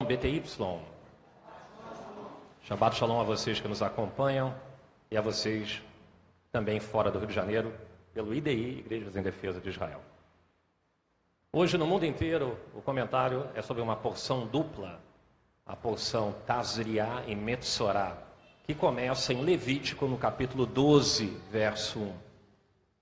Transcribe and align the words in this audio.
BTY. 0.00 0.42
Shabbat 2.62 2.96
Shalom 2.96 3.20
a 3.20 3.24
vocês 3.24 3.58
que 3.58 3.66
nos 3.66 3.82
acompanham 3.82 4.54
e 5.10 5.16
a 5.16 5.20
vocês 5.20 5.82
também 6.52 6.78
fora 6.78 7.10
do 7.10 7.18
Rio 7.18 7.26
de 7.26 7.34
Janeiro, 7.34 7.74
pelo 8.14 8.32
IDI, 8.32 8.78
Igrejas 8.78 9.16
em 9.16 9.22
Defesa 9.22 9.60
de 9.60 9.68
Israel. 9.68 10.00
Hoje, 11.52 11.76
no 11.76 11.84
mundo 11.84 12.06
inteiro, 12.06 12.56
o 12.76 12.80
comentário 12.80 13.48
é 13.56 13.60
sobre 13.60 13.82
uma 13.82 13.96
porção 13.96 14.46
dupla, 14.46 15.00
a 15.66 15.74
porção 15.74 16.32
Tazriá 16.46 17.24
e 17.26 17.34
Metsorá, 17.34 18.16
que 18.64 18.74
começa 18.74 19.32
em 19.32 19.42
Levítico, 19.42 20.06
no 20.06 20.16
capítulo 20.16 20.64
12, 20.64 21.26
verso 21.50 21.98
1. 21.98 22.14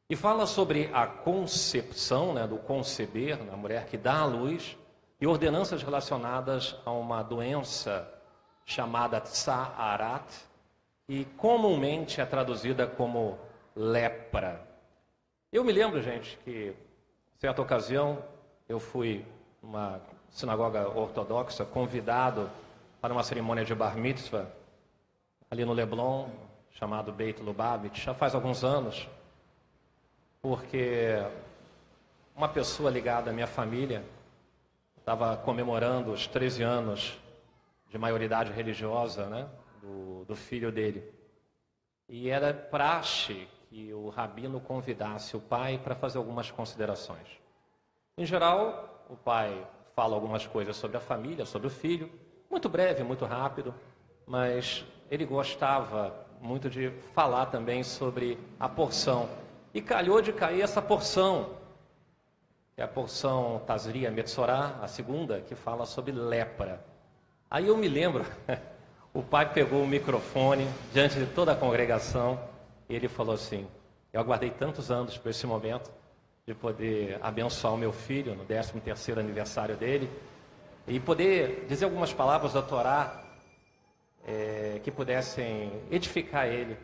E 0.08 0.16
fala 0.16 0.46
sobre 0.46 0.90
a 0.94 1.06
concepção, 1.06 2.32
né, 2.32 2.46
do 2.46 2.56
conceber, 2.56 3.44
na 3.44 3.54
mulher 3.54 3.84
que 3.84 3.98
dá 3.98 4.20
à 4.20 4.24
luz, 4.24 4.78
e 5.20 5.26
ordenanças 5.26 5.82
relacionadas 5.82 6.76
a 6.84 6.90
uma 6.90 7.22
doença 7.22 8.08
chamada 8.64 9.20
Tsaharat, 9.20 10.24
e 11.08 11.24
comumente 11.36 12.20
é 12.20 12.26
traduzida 12.26 12.86
como 12.86 13.38
lepra. 13.74 14.60
Eu 15.52 15.62
me 15.62 15.72
lembro, 15.72 16.02
gente, 16.02 16.36
que 16.44 16.74
certa 17.38 17.62
ocasião 17.62 18.22
eu 18.68 18.80
fui 18.80 19.24
numa 19.62 20.00
sinagoga 20.30 20.88
ortodoxa 20.88 21.64
convidado 21.64 22.50
para 23.00 23.12
uma 23.12 23.22
cerimônia 23.22 23.64
de 23.64 23.74
bar 23.74 23.96
mitzvah 23.96 24.46
ali 25.48 25.64
no 25.64 25.72
Leblon, 25.72 26.28
chamado 26.72 27.12
Beit 27.12 27.40
Lubavitch, 27.40 28.02
já 28.02 28.12
faz 28.12 28.34
alguns 28.34 28.64
anos, 28.64 29.08
porque 30.42 31.24
uma 32.34 32.48
pessoa 32.48 32.90
ligada 32.90 33.30
à 33.30 33.32
minha 33.32 33.46
família 33.46 34.04
estava 35.06 35.36
comemorando 35.36 36.10
os 36.10 36.26
13 36.26 36.64
anos 36.64 37.16
de 37.88 37.96
maioridade 37.96 38.50
religiosa 38.50 39.26
né, 39.26 39.48
do, 39.80 40.24
do 40.24 40.34
filho 40.34 40.72
dele. 40.72 41.08
E 42.08 42.28
era 42.28 42.52
praxe 42.52 43.46
que 43.68 43.94
o 43.94 44.08
rabino 44.08 44.60
convidasse 44.60 45.36
o 45.36 45.40
pai 45.40 45.78
para 45.78 45.94
fazer 45.94 46.18
algumas 46.18 46.50
considerações. 46.50 47.28
Em 48.18 48.26
geral, 48.26 49.06
o 49.08 49.14
pai 49.14 49.64
fala 49.94 50.16
algumas 50.16 50.44
coisas 50.44 50.76
sobre 50.76 50.96
a 50.96 51.00
família, 51.00 51.46
sobre 51.46 51.68
o 51.68 51.70
filho, 51.70 52.10
muito 52.50 52.68
breve, 52.68 53.04
muito 53.04 53.24
rápido, 53.24 53.72
mas 54.26 54.84
ele 55.08 55.24
gostava 55.24 56.26
muito 56.40 56.68
de 56.68 56.90
falar 57.14 57.46
também 57.46 57.84
sobre 57.84 58.36
a 58.58 58.68
porção. 58.68 59.28
E 59.72 59.80
calhou 59.80 60.20
de 60.20 60.32
cair 60.32 60.62
essa 60.62 60.82
porção 60.82 61.50
é 62.76 62.82
a 62.82 62.88
porção 62.88 63.62
Tazria 63.66 64.10
Metsorá, 64.10 64.78
a 64.82 64.86
segunda, 64.86 65.40
que 65.40 65.54
fala 65.54 65.86
sobre 65.86 66.12
lepra. 66.12 66.84
Aí 67.50 67.68
eu 67.68 67.76
me 67.76 67.88
lembro, 67.88 68.26
o 69.14 69.22
pai 69.22 69.50
pegou 69.50 69.82
o 69.82 69.86
microfone 69.86 70.68
diante 70.92 71.18
de 71.18 71.24
toda 71.26 71.52
a 71.52 71.56
congregação 71.56 72.38
e 72.86 72.94
ele 72.94 73.08
falou 73.08 73.34
assim: 73.34 73.66
Eu 74.12 74.20
aguardei 74.20 74.50
tantos 74.50 74.90
anos 74.90 75.16
por 75.16 75.30
esse 75.30 75.46
momento 75.46 75.90
de 76.46 76.54
poder 76.54 77.18
abençoar 77.22 77.72
o 77.72 77.78
meu 77.78 77.92
filho 77.92 78.34
no 78.34 78.44
13 78.44 78.78
terceiro 78.80 79.20
aniversário 79.20 79.74
dele 79.74 80.10
e 80.86 81.00
poder 81.00 81.64
dizer 81.66 81.86
algumas 81.86 82.12
palavras 82.12 82.52
da 82.52 82.60
Torá 82.60 83.24
é, 84.26 84.80
que 84.84 84.90
pudessem 84.90 85.72
edificar 85.90 86.46
ele. 86.46 86.76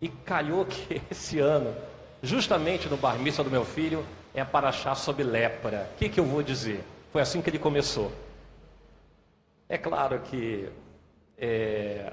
E 0.00 0.08
calhou 0.08 0.64
que 0.64 1.02
esse 1.10 1.40
ano, 1.40 1.74
justamente 2.22 2.88
no 2.88 2.96
bar 2.96 3.16
do 3.16 3.50
meu 3.50 3.64
filho, 3.64 4.06
é 4.34 4.44
para 4.44 4.68
achar 4.68 4.94
sobre 4.96 5.22
lepra. 5.22 5.88
O 5.94 5.98
que, 5.98 6.08
que 6.08 6.18
eu 6.18 6.24
vou 6.24 6.42
dizer? 6.42 6.82
Foi 7.12 7.22
assim 7.22 7.40
que 7.40 7.48
ele 7.48 7.58
começou. 7.58 8.10
É 9.68 9.78
claro 9.78 10.18
que 10.20 10.68
é, 11.38 12.12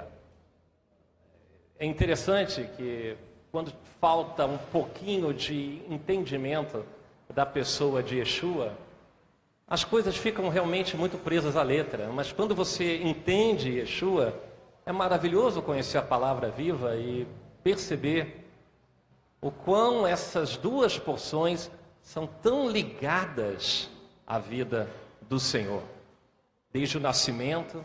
é 1.78 1.84
interessante 1.84 2.68
que 2.76 3.16
quando 3.50 3.72
falta 4.00 4.46
um 4.46 4.56
pouquinho 4.56 5.34
de 5.34 5.82
entendimento 5.90 6.84
da 7.28 7.44
pessoa 7.44 8.02
de 8.02 8.18
Yeshua, 8.18 8.72
as 9.66 9.84
coisas 9.84 10.16
ficam 10.16 10.48
realmente 10.48 10.96
muito 10.96 11.18
presas 11.18 11.56
à 11.56 11.62
letra. 11.62 12.08
Mas 12.08 12.30
quando 12.30 12.54
você 12.54 13.02
entende 13.02 13.78
Yeshua, 13.78 14.34
é 14.86 14.92
maravilhoso 14.92 15.60
conhecer 15.60 15.98
a 15.98 16.02
palavra 16.02 16.50
viva 16.50 16.94
e 16.96 17.26
perceber 17.62 18.44
o 19.40 19.50
quão 19.50 20.06
essas 20.06 20.56
duas 20.56 20.98
porções 20.98 21.70
são 22.02 22.26
tão 22.26 22.68
ligadas 22.68 23.88
à 24.26 24.38
vida 24.38 24.90
do 25.22 25.38
Senhor. 25.38 25.82
Desde 26.72 26.98
o 26.98 27.00
nascimento, 27.00 27.84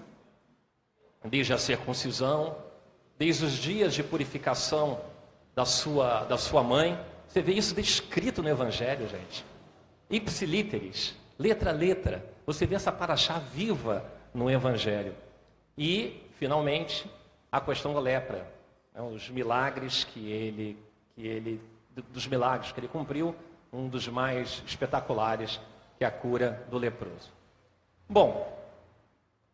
desde 1.24 1.54
a 1.54 1.58
circuncisão, 1.58 2.58
desde 3.18 3.46
os 3.46 3.54
dias 3.54 3.94
de 3.94 4.04
purificação 4.04 5.00
da 5.56 5.66
sua, 5.66 6.24
da 6.26 6.38
sua 6.38 6.64
mãe. 6.64 7.00
Você 7.28 7.42
vê 7.42 7.54
isso 7.54 7.76
descrito 7.76 8.42
no 8.42 8.50
Evangelho, 8.50 9.08
gente. 9.08 9.46
Ipsilíteres, 10.10 11.16
letra 11.38 11.72
a 11.72 11.74
letra. 11.74 12.24
Você 12.46 12.66
vê 12.66 12.76
essa 12.76 12.92
paraxá 12.92 13.40
viva 13.40 14.06
no 14.34 14.50
Evangelho. 14.50 15.16
E, 15.78 16.24
finalmente, 16.38 17.10
a 17.52 17.60
questão 17.60 17.94
da 17.94 18.00
lepra. 18.00 18.48
Né? 18.94 19.02
Os 19.02 19.30
milagres 19.30 20.04
que 20.04 20.32
ele, 20.32 20.78
que 21.16 21.28
ele, 21.28 21.62
dos 22.14 22.28
milagres 22.28 22.72
que 22.72 22.80
ele 22.80 22.88
cumpriu 22.88 23.36
um 23.72 23.88
dos 23.88 24.08
mais 24.08 24.64
espetaculares, 24.66 25.60
que 25.98 26.04
é 26.04 26.08
a 26.08 26.12
cura 26.12 26.66
do 26.70 26.78
leproso. 26.78 27.32
Bom, 28.10 28.58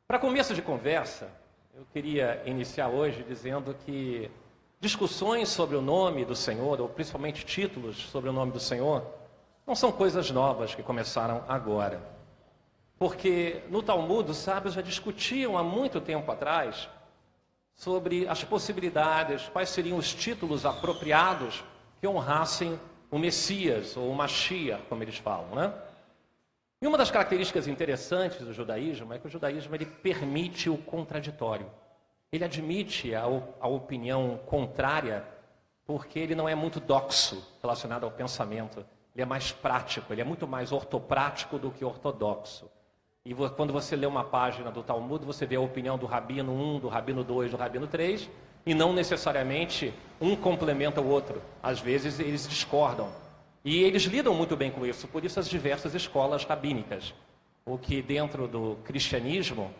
para 0.07 0.19
começo 0.19 0.53
de 0.53 0.61
conversa, 0.61 1.29
eu 1.73 1.85
queria 1.91 2.41
iniciar 2.45 2.89
hoje 2.89 3.23
dizendo 3.23 3.75
que 3.85 4.29
discussões 4.79 5.49
sobre 5.49 5.75
o 5.75 5.81
nome 5.81 6.25
do 6.25 6.35
Senhor, 6.35 6.79
ou 6.79 6.89
principalmente 6.89 7.45
títulos 7.45 7.97
sobre 7.97 8.29
o 8.29 8.33
nome 8.33 8.51
do 8.51 8.59
Senhor, 8.59 9.03
não 9.65 9.75
são 9.75 9.91
coisas 9.91 10.29
novas 10.29 10.75
que 10.75 10.83
começaram 10.83 11.43
agora. 11.47 12.01
Porque 12.99 13.63
no 13.69 13.81
Talmud 13.81 14.29
os 14.29 14.37
sábios 14.37 14.75
já 14.75 14.81
discutiam 14.81 15.57
há 15.57 15.63
muito 15.63 15.99
tempo 15.99 16.31
atrás 16.31 16.89
sobre 17.73 18.27
as 18.27 18.43
possibilidades, 18.43 19.49
quais 19.49 19.69
seriam 19.69 19.97
os 19.97 20.13
títulos 20.13 20.65
apropriados 20.65 21.63
que 21.99 22.07
honrassem 22.07 22.79
o 23.13 23.19
Messias, 23.19 23.95
ou 23.95 24.09
o 24.09 24.15
Mashiach, 24.15 24.87
como 24.89 25.03
eles 25.03 25.19
falam, 25.19 25.53
né? 25.53 25.71
E 26.81 26.87
uma 26.87 26.97
das 26.97 27.11
características 27.11 27.67
interessantes 27.67 28.39
do 28.39 28.51
judaísmo 28.51 29.13
é 29.13 29.19
que 29.19 29.27
o 29.27 29.29
judaísmo 29.29 29.75
ele 29.75 29.85
permite 29.85 30.67
o 30.67 30.79
contraditório. 30.79 31.69
Ele 32.31 32.43
admite 32.43 33.13
a, 33.13 33.21
a 33.59 33.67
opinião 33.67 34.39
contrária 34.47 35.23
porque 35.85 36.17
ele 36.17 36.33
não 36.33 36.49
é 36.49 36.55
muito 36.55 36.79
doxo 36.79 37.47
relacionado 37.61 38.03
ao 38.03 38.09
pensamento. 38.09 38.79
Ele 39.13 39.21
é 39.21 39.25
mais 39.25 39.51
prático, 39.51 40.11
ele 40.11 40.21
é 40.21 40.25
muito 40.25 40.47
mais 40.47 40.71
ortoprático 40.71 41.59
do 41.59 41.69
que 41.69 41.85
ortodoxo. 41.85 42.67
E 43.23 43.35
quando 43.55 43.71
você 43.71 43.95
lê 43.95 44.07
uma 44.07 44.23
página 44.23 44.71
do 44.71 44.81
Talmud, 44.81 45.23
você 45.23 45.45
vê 45.45 45.55
a 45.55 45.61
opinião 45.61 45.99
do 45.99 46.07
Rabino 46.07 46.51
1, 46.51 46.79
do 46.79 46.87
Rabino 46.87 47.23
2, 47.23 47.51
do 47.51 47.57
Rabino 47.57 47.85
3, 47.85 48.27
e 48.65 48.73
não 48.73 48.93
necessariamente 48.93 49.93
um 50.19 50.35
complementa 50.35 51.01
o 51.01 51.07
outro. 51.07 51.41
Às 51.61 51.79
vezes 51.79 52.19
eles 52.19 52.47
discordam. 52.47 53.09
E 53.63 53.83
eles 53.83 54.03
lidam 54.03 54.33
muito 54.33 54.55
bem 54.55 54.71
com 54.71 54.85
isso, 54.85 55.07
por 55.07 55.23
isso 55.23 55.39
as 55.39 55.49
diversas 55.49 55.95
escolas 55.95 56.43
rabínicas. 56.43 57.13
O 57.65 57.77
que 57.77 58.01
dentro 58.01 58.47
do 58.47 58.77
cristianismo 58.83 59.71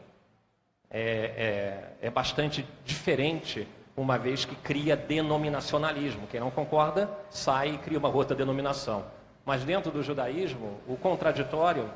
é, 0.90 1.94
é, 2.02 2.08
é 2.08 2.10
bastante 2.10 2.66
diferente, 2.86 3.68
uma 3.96 4.18
vez 4.18 4.46
que 4.46 4.56
cria 4.56 4.96
denominacionalismo. 4.96 6.28
Quem 6.28 6.40
não 6.40 6.50
concorda 6.50 7.10
sai 7.30 7.76
e 7.76 7.78
cria 7.78 8.00
uma 8.00 8.10
outra 8.10 8.36
denominação. 8.36 9.06
Mas 9.46 9.66
dentro 9.66 9.92
do 9.92 10.02
judaísmo, 10.02 10.80
o 10.88 10.96
contraditório 10.96 11.90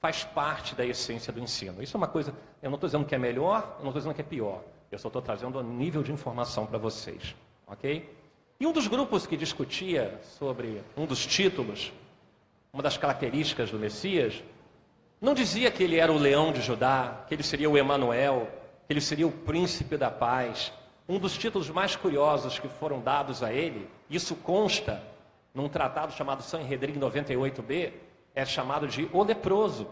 faz 0.00 0.24
parte 0.24 0.74
da 0.74 0.84
essência 0.84 1.32
do 1.32 1.38
ensino. 1.38 1.80
Isso 1.80 1.96
é 1.96 1.98
uma 1.98 2.08
coisa, 2.08 2.34
eu 2.60 2.68
não 2.68 2.74
estou 2.74 2.88
dizendo 2.88 3.04
que 3.04 3.14
é 3.14 3.18
melhor, 3.18 3.76
eu 3.78 3.84
não 3.84 3.90
estou 3.90 4.00
dizendo 4.00 4.14
que 4.14 4.20
é 4.20 4.24
pior. 4.24 4.60
Eu 4.92 4.98
só 4.98 5.08
estou 5.08 5.22
trazendo 5.22 5.58
o 5.58 5.62
nível 5.62 6.02
de 6.02 6.12
informação 6.12 6.66
para 6.66 6.76
vocês, 6.76 7.34
ok? 7.66 8.14
E 8.60 8.66
um 8.66 8.72
dos 8.72 8.86
grupos 8.86 9.26
que 9.26 9.38
discutia 9.38 10.20
sobre 10.38 10.82
um 10.94 11.06
dos 11.06 11.24
títulos, 11.24 11.90
uma 12.70 12.82
das 12.82 12.98
características 12.98 13.70
do 13.70 13.78
Messias, 13.78 14.44
não 15.18 15.32
dizia 15.32 15.70
que 15.70 15.82
ele 15.82 15.96
era 15.96 16.12
o 16.12 16.18
leão 16.18 16.52
de 16.52 16.60
Judá, 16.60 17.24
que 17.26 17.32
ele 17.34 17.42
seria 17.42 17.70
o 17.70 17.78
Emanuel, 17.78 18.50
que 18.86 18.92
ele 18.92 19.00
seria 19.00 19.26
o 19.26 19.32
príncipe 19.32 19.96
da 19.96 20.10
paz. 20.10 20.70
Um 21.08 21.18
dos 21.18 21.38
títulos 21.38 21.70
mais 21.70 21.96
curiosos 21.96 22.58
que 22.58 22.68
foram 22.68 23.00
dados 23.00 23.42
a 23.42 23.50
ele, 23.50 23.88
isso 24.10 24.36
consta 24.36 25.02
num 25.54 25.70
tratado 25.70 26.12
chamado 26.12 26.42
Sanhedrin 26.42 27.00
98b, 27.00 27.94
é 28.34 28.44
chamado 28.44 28.86
de 28.86 29.08
o 29.10 29.22
leproso. 29.22 29.88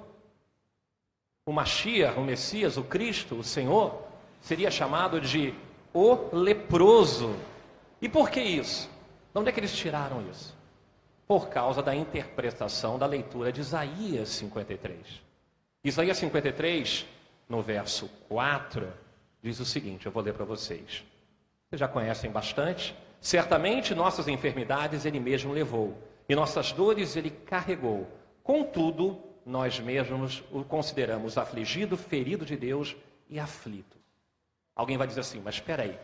O 1.46 1.52
Mashiach, 1.54 2.18
o 2.18 2.22
Messias, 2.22 2.76
o 2.76 2.84
Cristo, 2.84 3.36
o 3.36 3.42
Senhor, 3.42 4.09
seria 4.40 4.70
chamado 4.70 5.20
de 5.20 5.54
o 5.92 6.34
leproso. 6.34 7.34
E 8.00 8.08
por 8.08 8.30
que 8.30 8.40
isso? 8.40 8.88
De 9.32 9.38
onde 9.38 9.50
é 9.50 9.52
que 9.52 9.60
eles 9.60 9.74
tiraram 9.74 10.24
isso? 10.30 10.56
Por 11.26 11.48
causa 11.48 11.82
da 11.82 11.94
interpretação 11.94 12.98
da 12.98 13.06
leitura 13.06 13.52
de 13.52 13.60
Isaías 13.60 14.28
53. 14.30 14.98
Isaías 15.84 16.18
53 16.18 17.06
no 17.48 17.62
verso 17.62 18.08
4, 18.28 18.86
diz 19.42 19.60
o 19.60 19.64
seguinte: 19.64 20.06
eu 20.06 20.12
vou 20.12 20.22
ler 20.22 20.34
para 20.34 20.44
vocês. 20.44 21.04
Vocês 21.68 21.80
já 21.80 21.88
conhecem 21.88 22.30
bastante. 22.30 22.96
Certamente 23.20 23.94
nossas 23.94 24.28
enfermidades 24.28 25.04
ele 25.04 25.20
mesmo 25.20 25.52
levou, 25.52 25.96
e 26.28 26.34
nossas 26.34 26.72
dores 26.72 27.16
ele 27.16 27.30
carregou. 27.30 28.08
Contudo, 28.42 29.20
nós 29.44 29.78
mesmos 29.78 30.42
o 30.50 30.64
consideramos 30.64 31.36
afligido, 31.36 31.96
ferido 31.96 32.46
de 32.46 32.56
Deus 32.56 32.96
e 33.28 33.38
aflito. 33.38 33.99
Alguém 34.80 34.96
vai 34.96 35.06
dizer 35.06 35.20
assim, 35.20 35.42
mas 35.44 35.56
espera 35.56 35.82
aí, 35.82 36.00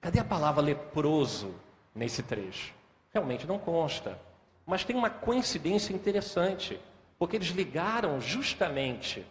cadê 0.00 0.18
a 0.18 0.24
palavra 0.24 0.60
leproso 0.60 1.54
nesse 1.94 2.20
trecho? 2.20 2.74
Realmente 3.12 3.46
não 3.46 3.60
consta. 3.60 4.18
Mas 4.66 4.84
tem 4.84 4.96
uma 4.96 5.08
coincidência 5.08 5.94
interessante, 5.94 6.80
porque 7.16 7.36
eles 7.36 7.50
ligaram 7.50 8.20
justamente 8.20 9.24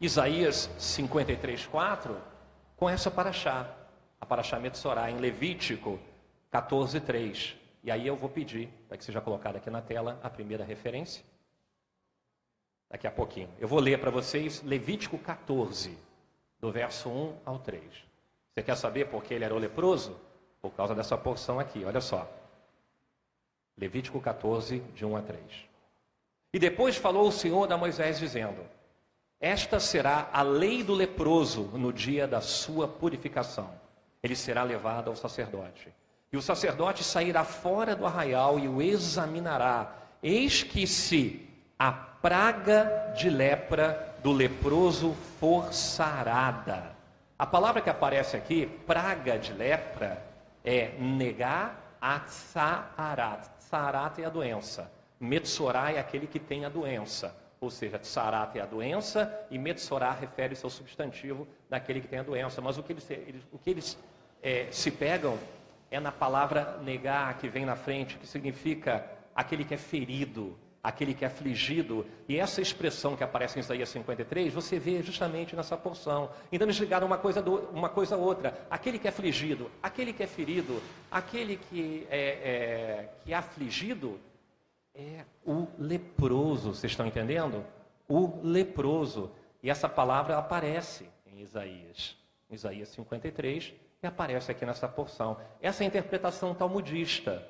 Isaías 0.00 0.70
53, 0.78 1.66
4 1.66 2.16
com 2.76 2.88
essa 2.88 3.10
paraxá, 3.10 3.68
a 4.20 4.24
paraxá 4.24 4.60
Metsorá, 4.60 5.10
em 5.10 5.16
Levítico 5.16 5.98
14, 6.52 7.00
3. 7.00 7.56
E 7.82 7.90
aí 7.90 8.06
eu 8.06 8.14
vou 8.14 8.30
pedir 8.30 8.68
para 8.86 8.96
que 8.96 9.02
seja 9.02 9.20
colocada 9.20 9.58
aqui 9.58 9.70
na 9.70 9.82
tela 9.82 10.20
a 10.22 10.30
primeira 10.30 10.62
referência. 10.62 11.24
Daqui 12.88 13.08
a 13.08 13.10
pouquinho. 13.10 13.50
Eu 13.58 13.66
vou 13.66 13.80
ler 13.80 13.98
para 13.98 14.12
vocês 14.12 14.62
Levítico 14.62 15.18
14, 15.18 16.05
do 16.66 16.72
verso 16.72 17.08
1 17.08 17.36
ao 17.44 17.60
3. 17.60 17.80
Você 18.52 18.60
quer 18.60 18.76
saber 18.76 19.06
por 19.06 19.22
que 19.22 19.32
ele 19.32 19.44
era 19.44 19.54
o 19.54 19.58
leproso? 19.58 20.16
Por 20.60 20.72
causa 20.72 20.96
dessa 20.96 21.16
porção 21.16 21.60
aqui, 21.60 21.84
olha 21.84 22.00
só. 22.00 22.28
Levítico 23.78 24.20
14, 24.20 24.80
de 24.92 25.06
1 25.06 25.16
a 25.16 25.22
3. 25.22 25.40
E 26.52 26.58
depois 26.58 26.96
falou 26.96 27.28
o 27.28 27.32
Senhor 27.32 27.72
a 27.72 27.76
Moisés, 27.76 28.18
dizendo: 28.18 28.66
Esta 29.38 29.78
será 29.78 30.28
a 30.32 30.42
lei 30.42 30.82
do 30.82 30.92
leproso 30.92 31.70
no 31.74 31.92
dia 31.92 32.26
da 32.26 32.40
sua 32.40 32.88
purificação. 32.88 33.70
Ele 34.20 34.34
será 34.34 34.64
levado 34.64 35.08
ao 35.08 35.14
sacerdote. 35.14 35.94
E 36.32 36.36
o 36.36 36.42
sacerdote 36.42 37.04
sairá 37.04 37.44
fora 37.44 37.94
do 37.94 38.04
arraial 38.04 38.58
e 38.58 38.66
o 38.66 38.82
examinará. 38.82 39.94
Eis 40.20 40.64
que 40.64 40.84
se 40.84 41.48
a 41.78 41.92
praga 41.92 43.12
de 43.16 43.30
lepra 43.30 44.15
do 44.26 44.32
leproso 44.32 45.14
for 45.38 45.72
sarada. 45.72 46.96
A 47.38 47.46
palavra 47.46 47.80
que 47.80 47.88
aparece 47.88 48.36
aqui, 48.36 48.66
praga 48.84 49.38
de 49.38 49.52
lepra, 49.52 50.20
é 50.64 50.98
negar 50.98 51.96
a 52.00 52.18
tsarat. 52.18 53.48
Tsarat 53.56 54.18
é 54.18 54.24
a 54.24 54.28
doença. 54.28 54.90
Metsorá 55.20 55.92
é 55.92 56.00
aquele 56.00 56.26
que 56.26 56.40
tem 56.40 56.64
a 56.64 56.68
doença. 56.68 57.36
Ou 57.60 57.70
seja, 57.70 58.00
tsarat 58.00 58.56
é 58.56 58.62
a 58.62 58.66
doença 58.66 59.32
e 59.48 59.58
metsorá 59.58 60.10
refere-se 60.10 60.64
ao 60.64 60.70
substantivo 60.70 61.46
daquele 61.70 62.00
que 62.00 62.08
tem 62.08 62.18
a 62.18 62.24
doença. 62.24 62.60
Mas 62.60 62.76
o 62.76 62.82
que 62.82 62.94
eles, 62.94 63.08
eles 63.08 63.42
o 63.52 63.58
que 63.58 63.70
eles 63.70 63.96
é, 64.42 64.66
se 64.72 64.90
pegam 64.90 65.38
é 65.88 66.00
na 66.00 66.10
palavra 66.10 66.78
negar 66.82 67.38
que 67.38 67.48
vem 67.48 67.64
na 67.64 67.76
frente, 67.76 68.16
que 68.16 68.26
significa 68.26 69.08
aquele 69.36 69.64
que 69.64 69.74
é 69.74 69.78
ferido, 69.78 70.58
aquele 70.86 71.14
que 71.14 71.24
é 71.24 71.26
afligido. 71.26 72.06
E 72.28 72.36
essa 72.36 72.62
expressão 72.62 73.16
que 73.16 73.24
aparece 73.24 73.58
em 73.58 73.60
Isaías 73.60 73.88
53, 73.88 74.54
você 74.54 74.78
vê 74.78 75.02
justamente 75.02 75.56
nessa 75.56 75.76
porção. 75.76 76.30
Então 76.52 76.64
eles 76.64 76.76
ligaram 76.76 77.08
uma 77.08 77.18
coisa, 77.18 77.42
do, 77.42 77.56
uma 77.72 77.88
coisa 77.88 78.14
a 78.14 78.18
outra. 78.18 78.64
Aquele 78.70 78.96
que 78.96 79.08
é 79.08 79.10
afligido, 79.10 79.68
aquele 79.82 80.12
que 80.12 80.22
é 80.22 80.28
ferido, 80.28 80.80
aquele 81.10 81.56
que 81.56 82.06
é, 82.08 82.20
é, 82.20 83.08
que 83.24 83.32
é 83.32 83.36
afligido 83.36 84.20
é 84.94 85.24
o 85.44 85.66
leproso. 85.76 86.72
Vocês 86.72 86.92
estão 86.92 87.04
entendendo? 87.04 87.64
O 88.08 88.38
leproso. 88.44 89.32
E 89.64 89.68
essa 89.68 89.88
palavra 89.88 90.38
aparece 90.38 91.10
em 91.26 91.40
Isaías. 91.40 92.16
Isaías 92.48 92.90
53, 92.90 93.74
e 94.00 94.06
aparece 94.06 94.52
aqui 94.52 94.64
nessa 94.64 94.86
porção. 94.86 95.36
Essa 95.60 95.82
é 95.82 95.84
a 95.84 95.88
interpretação 95.88 96.54
talmudista. 96.54 97.44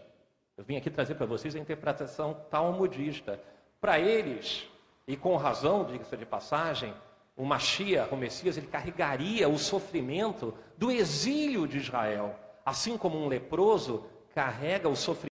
Eu 0.57 0.65
vim 0.65 0.77
aqui 0.77 0.91
trazer 0.91 1.15
para 1.15 1.27
vocês 1.27 1.55
a 1.55 1.59
interpretação 1.59 2.35
talmudista. 2.51 3.41
Para 3.81 3.99
eles, 4.01 4.67
e 5.07 5.17
com 5.17 5.37
razão, 5.37 5.85
diga-se 5.85 6.17
de 6.17 6.25
passagem, 6.25 6.95
o 7.37 7.45
Machia, 7.45 8.09
o 8.11 8.17
Messias, 8.17 8.57
ele 8.57 8.67
carregaria 8.67 9.49
o 9.49 9.59
sofrimento 9.59 10.55
do 10.79 10.91
exílio 10.91 11.69
de 11.69 11.77
Israel, 11.77 12.35
assim 12.65 12.97
como 12.97 13.19
um 13.19 13.29
leproso 13.29 14.07
carrega 14.35 14.89
o 14.89 14.97
sofrimento 14.97 15.37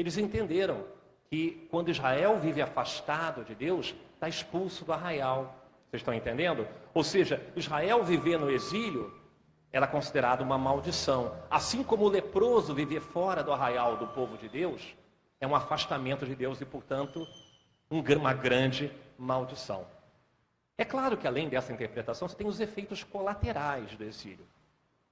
Eles 0.00 0.16
entenderam 0.16 0.86
que 1.28 1.68
quando 1.70 1.90
Israel 1.90 2.40
vive 2.40 2.62
afastado 2.62 3.44
de 3.44 3.54
Deus, 3.54 3.94
está 4.20 4.28
expulso 4.28 4.84
do 4.84 4.92
arraial. 4.92 5.56
Vocês 5.88 6.02
estão 6.02 6.12
entendendo? 6.12 6.68
Ou 6.92 7.02
seja, 7.02 7.42
Israel 7.56 8.04
viver 8.04 8.38
no 8.38 8.50
exílio 8.50 9.18
era 9.72 9.86
considerado 9.86 10.42
uma 10.42 10.58
maldição. 10.58 11.34
Assim 11.50 11.82
como 11.82 12.04
o 12.04 12.08
leproso 12.08 12.74
viver 12.74 13.00
fora 13.00 13.42
do 13.42 13.50
arraial 13.50 13.96
do 13.96 14.06
povo 14.08 14.36
de 14.36 14.46
Deus, 14.46 14.94
é 15.40 15.46
um 15.46 15.54
afastamento 15.54 16.26
de 16.26 16.34
Deus 16.34 16.60
e, 16.60 16.66
portanto, 16.66 17.26
uma 17.88 18.34
grande 18.34 18.92
maldição. 19.18 19.86
É 20.76 20.84
claro 20.84 21.16
que 21.16 21.26
além 21.26 21.48
dessa 21.48 21.72
interpretação, 21.72 22.28
você 22.28 22.36
tem 22.36 22.46
os 22.46 22.60
efeitos 22.60 23.02
colaterais 23.02 23.96
do 23.96 24.04
exílio. 24.04 24.46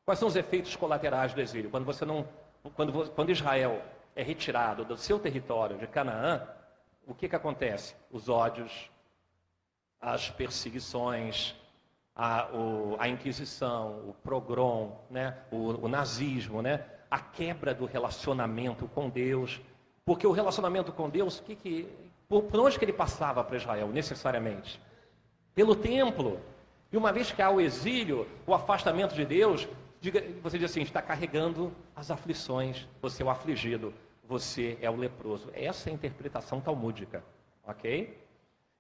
Quais 0.04 0.18
são 0.18 0.28
os 0.28 0.36
efeitos 0.36 0.76
colaterais 0.76 1.32
do 1.32 1.40
exílio? 1.40 1.70
Quando 1.70 1.84
você 1.84 2.04
não, 2.04 2.28
quando, 2.74 3.10
quando 3.10 3.30
Israel 3.30 3.82
é 4.14 4.22
retirado 4.22 4.84
do 4.84 4.98
seu 4.98 5.18
território 5.18 5.78
de 5.78 5.86
Canaã, 5.86 6.46
o 7.06 7.14
que, 7.14 7.26
que 7.26 7.36
acontece? 7.36 7.94
Os 8.10 8.28
ódios, 8.28 8.90
as 10.00 10.30
perseguições, 10.30 11.54
a, 12.14 12.48
o, 12.52 12.96
a 12.98 13.08
Inquisição, 13.08 14.08
o 14.08 14.14
progrom, 14.22 14.98
né? 15.10 15.36
o, 15.50 15.84
o 15.84 15.88
nazismo, 15.88 16.62
né? 16.62 16.84
a 17.10 17.18
quebra 17.18 17.74
do 17.74 17.86
relacionamento 17.86 18.86
com 18.88 19.08
Deus. 19.08 19.60
Porque 20.04 20.26
o 20.26 20.32
relacionamento 20.32 20.92
com 20.92 21.08
Deus, 21.08 21.40
que 21.40 21.54
que, 21.54 21.88
por, 22.28 22.42
por 22.44 22.60
onde 22.60 22.78
que 22.78 22.84
ele 22.84 22.92
passava 22.92 23.42
para 23.44 23.56
Israel, 23.56 23.88
necessariamente? 23.88 24.80
Pelo 25.54 25.74
templo. 25.74 26.40
E 26.90 26.96
uma 26.96 27.12
vez 27.12 27.30
que 27.30 27.42
há 27.42 27.50
o 27.50 27.60
exílio, 27.60 28.26
o 28.46 28.54
afastamento 28.54 29.14
de 29.14 29.24
Deus, 29.24 29.68
diga, 30.00 30.24
você 30.42 30.58
diz 30.58 30.70
assim: 30.70 30.80
está 30.80 31.02
carregando 31.02 31.72
as 31.94 32.10
aflições, 32.10 32.88
você 33.02 33.22
é 33.22 33.26
o 33.26 33.30
afligido 33.30 33.92
você 34.28 34.76
é 34.82 34.90
o 34.90 34.94
leproso. 34.94 35.48
Essa 35.54 35.88
é 35.88 35.92
a 35.92 35.94
interpretação 35.94 36.60
talmúdica, 36.60 37.24
ok? 37.66 38.16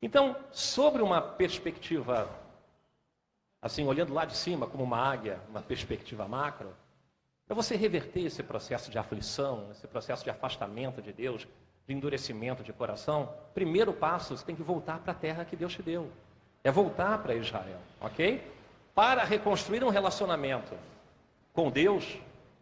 Então, 0.00 0.36
sobre 0.52 1.02
uma 1.02 1.20
perspectiva, 1.20 2.28
assim, 3.60 3.86
olhando 3.86 4.14
lá 4.14 4.24
de 4.24 4.36
cima, 4.36 4.66
como 4.66 4.84
uma 4.84 4.98
águia, 4.98 5.40
uma 5.48 5.60
perspectiva 5.60 6.28
macro, 6.28 6.74
para 7.46 7.54
você 7.54 7.76
reverter 7.76 8.20
esse 8.20 8.42
processo 8.42 8.90
de 8.90 8.98
aflição, 8.98 9.68
esse 9.72 9.86
processo 9.88 10.22
de 10.22 10.30
afastamento 10.30 11.00
de 11.00 11.12
Deus, 11.12 11.48
de 11.86 11.94
endurecimento 11.94 12.62
de 12.62 12.72
coração, 12.72 13.32
primeiro 13.54 13.92
passo, 13.92 14.36
você 14.36 14.44
tem 14.44 14.54
que 14.54 14.62
voltar 14.62 14.98
para 14.98 15.12
a 15.12 15.16
terra 15.16 15.44
que 15.44 15.56
Deus 15.56 15.72
te 15.72 15.82
deu. 15.82 16.10
É 16.62 16.70
voltar 16.70 17.22
para 17.22 17.34
Israel, 17.34 17.78
ok? 18.00 18.46
Para 18.94 19.24
reconstruir 19.24 19.82
um 19.82 19.88
relacionamento 19.88 20.76
com 21.54 21.70
Deus, 21.70 22.18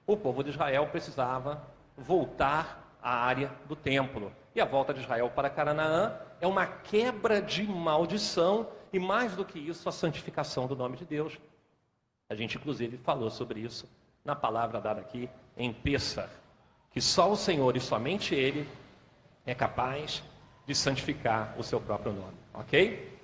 o 0.06 0.16
povo 0.16 0.44
de 0.44 0.50
Israel 0.50 0.86
precisava 0.86 1.60
voltar 1.96 2.96
à 3.02 3.24
área 3.24 3.50
do 3.66 3.74
templo. 3.74 4.32
E 4.56 4.60
a 4.60 4.64
volta 4.64 4.94
de 4.94 5.02
Israel 5.02 5.28
para 5.28 5.50
Canaã 5.50 6.16
é 6.40 6.46
uma 6.46 6.66
quebra 6.66 7.42
de 7.42 7.62
maldição 7.64 8.66
e, 8.90 8.98
mais 8.98 9.36
do 9.36 9.44
que 9.44 9.58
isso, 9.58 9.86
a 9.86 9.92
santificação 9.92 10.66
do 10.66 10.74
nome 10.74 10.96
de 10.96 11.04
Deus. 11.04 11.38
A 12.26 12.34
gente, 12.34 12.56
inclusive, 12.56 12.96
falou 12.96 13.28
sobre 13.28 13.60
isso 13.60 13.86
na 14.24 14.34
palavra 14.34 14.80
dada 14.80 15.02
aqui 15.02 15.28
em 15.58 15.74
Pessar, 15.74 16.30
que 16.90 17.02
só 17.02 17.30
o 17.30 17.36
Senhor 17.36 17.76
e 17.76 17.80
somente 17.80 18.34
Ele 18.34 18.66
é 19.44 19.54
capaz 19.54 20.24
de 20.66 20.74
santificar 20.74 21.54
o 21.58 21.62
seu 21.62 21.78
próprio 21.78 22.14
nome, 22.14 22.38
ok? 22.54 23.14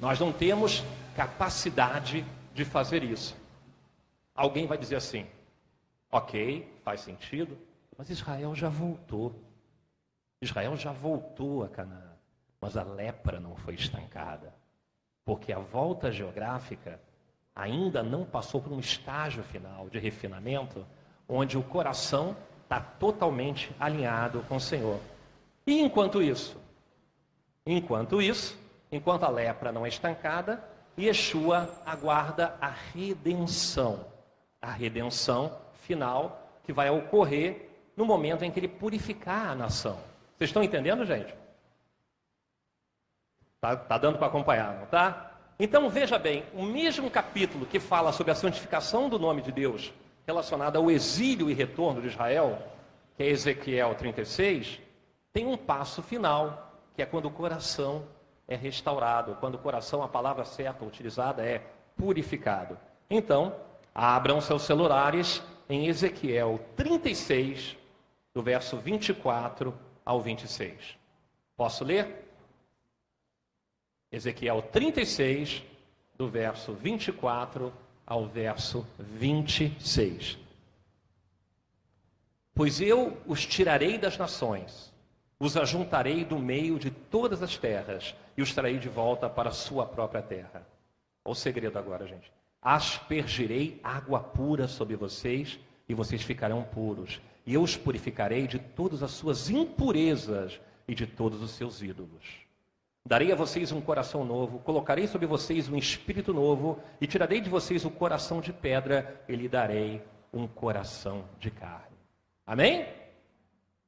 Nós 0.00 0.18
não 0.18 0.32
temos 0.32 0.82
capacidade 1.14 2.24
de 2.54 2.64
fazer 2.64 3.02
isso. 3.02 3.36
Alguém 4.34 4.66
vai 4.66 4.78
dizer 4.78 4.96
assim: 4.96 5.26
ok, 6.10 6.66
faz 6.82 7.02
sentido, 7.02 7.58
mas 7.98 8.08
Israel 8.08 8.54
já 8.54 8.70
voltou. 8.70 9.46
Israel 10.40 10.76
já 10.76 10.92
voltou 10.92 11.64
a 11.64 11.68
Canaã. 11.68 12.12
Mas 12.60 12.76
a 12.76 12.82
lepra 12.82 13.38
não 13.38 13.54
foi 13.56 13.74
estancada. 13.74 14.52
Porque 15.24 15.52
a 15.52 15.58
volta 15.58 16.10
geográfica 16.10 17.00
ainda 17.54 18.02
não 18.02 18.24
passou 18.24 18.60
por 18.60 18.72
um 18.72 18.80
estágio 18.80 19.42
final 19.42 19.88
de 19.88 19.98
refinamento, 19.98 20.86
onde 21.28 21.58
o 21.58 21.62
coração 21.62 22.36
está 22.62 22.80
totalmente 22.80 23.74
alinhado 23.78 24.42
com 24.48 24.56
o 24.56 24.60
Senhor. 24.60 25.00
E 25.66 25.80
enquanto 25.80 26.22
isso, 26.22 26.56
enquanto 27.66 28.22
isso, 28.22 28.58
enquanto 28.90 29.24
a 29.24 29.28
lepra 29.28 29.72
não 29.72 29.84
é 29.84 29.88
estancada, 29.88 30.62
Yeshua 30.98 31.70
aguarda 31.84 32.56
a 32.60 32.68
redenção. 32.68 34.06
A 34.60 34.70
redenção 34.70 35.56
final 35.82 36.52
que 36.64 36.72
vai 36.72 36.90
ocorrer 36.90 37.70
no 37.96 38.04
momento 38.04 38.44
em 38.44 38.50
que 38.50 38.60
ele 38.60 38.68
purificar 38.68 39.50
a 39.50 39.54
nação. 39.54 40.07
Vocês 40.38 40.50
estão 40.50 40.62
entendendo, 40.62 41.04
gente? 41.04 41.34
Tá, 43.60 43.74
tá 43.74 43.98
dando 43.98 44.18
para 44.18 44.28
acompanhar, 44.28 44.78
não 44.78 44.86
tá? 44.86 45.32
Então 45.58 45.90
veja 45.90 46.16
bem, 46.16 46.44
o 46.54 46.62
mesmo 46.62 47.10
capítulo 47.10 47.66
que 47.66 47.80
fala 47.80 48.12
sobre 48.12 48.30
a 48.30 48.36
santificação 48.36 49.08
do 49.08 49.18
nome 49.18 49.42
de 49.42 49.50
Deus, 49.50 49.92
relacionado 50.24 50.76
ao 50.76 50.88
exílio 50.88 51.50
e 51.50 51.54
retorno 51.54 52.00
de 52.00 52.06
Israel, 52.06 52.56
que 53.16 53.24
é 53.24 53.26
Ezequiel 53.26 53.96
36, 53.96 54.80
tem 55.32 55.44
um 55.44 55.56
passo 55.56 56.04
final, 56.04 56.72
que 56.94 57.02
é 57.02 57.06
quando 57.06 57.26
o 57.26 57.32
coração 57.32 58.04
é 58.46 58.54
restaurado, 58.54 59.36
quando 59.40 59.56
o 59.56 59.58
coração, 59.58 60.04
a 60.04 60.08
palavra 60.08 60.44
certa 60.44 60.84
utilizada 60.84 61.42
é 61.42 61.66
purificado. 61.96 62.78
Então, 63.10 63.56
abram 63.92 64.40
seus 64.40 64.62
celulares 64.62 65.42
em 65.68 65.88
Ezequiel 65.88 66.60
36, 66.76 67.76
do 68.32 68.40
verso 68.40 68.76
24 68.76 69.87
ao 70.08 70.22
26. 70.22 70.96
Posso 71.54 71.84
ler? 71.84 72.26
Ezequiel 74.10 74.62
36, 74.62 75.62
do 76.16 76.30
verso 76.30 76.72
24 76.72 77.70
ao 78.06 78.26
verso 78.26 78.86
26. 78.98 80.38
Pois 82.54 82.80
eu 82.80 83.18
os 83.26 83.44
tirarei 83.44 83.98
das 83.98 84.16
nações, 84.16 84.90
os 85.38 85.58
ajuntarei 85.58 86.24
do 86.24 86.38
meio 86.38 86.78
de 86.78 86.90
todas 86.90 87.42
as 87.42 87.58
terras 87.58 88.14
e 88.34 88.40
os 88.40 88.54
trarei 88.54 88.78
de 88.78 88.88
volta 88.88 89.28
para 89.28 89.50
a 89.50 89.52
sua 89.52 89.84
própria 89.84 90.22
terra. 90.22 90.66
Olha 91.22 91.32
o 91.32 91.34
segredo 91.34 91.78
agora, 91.78 92.06
gente. 92.06 92.32
Aspergirei 92.62 93.78
água 93.84 94.20
pura 94.20 94.68
sobre 94.68 94.96
vocês 94.96 95.60
e 95.86 95.92
vocês 95.92 96.22
ficarão 96.22 96.62
puros. 96.62 97.20
E 97.48 97.54
eu 97.54 97.62
os 97.62 97.78
purificarei 97.78 98.46
de 98.46 98.58
todas 98.58 99.02
as 99.02 99.10
suas 99.12 99.48
impurezas 99.48 100.60
e 100.86 100.94
de 100.94 101.06
todos 101.06 101.40
os 101.40 101.52
seus 101.52 101.80
ídolos. 101.80 102.42
Darei 103.06 103.32
a 103.32 103.34
vocês 103.34 103.72
um 103.72 103.80
coração 103.80 104.22
novo, 104.22 104.58
colocarei 104.58 105.06
sobre 105.06 105.26
vocês 105.26 105.66
um 105.66 105.74
espírito 105.74 106.34
novo, 106.34 106.78
e 107.00 107.06
tirarei 107.06 107.40
de 107.40 107.48
vocês 107.48 107.86
o 107.86 107.90
coração 107.90 108.42
de 108.42 108.52
pedra, 108.52 109.24
e 109.26 109.34
lhe 109.34 109.48
darei 109.48 110.02
um 110.30 110.46
coração 110.46 111.24
de 111.40 111.50
carne. 111.50 111.96
Amém? 112.46 112.86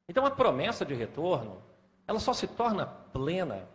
Então 0.08 0.24
a 0.24 0.30
promessa 0.30 0.82
de 0.82 0.94
retorno, 0.94 1.60
ela 2.08 2.18
só 2.18 2.32
se 2.32 2.46
torna 2.46 2.86
plena 2.86 3.68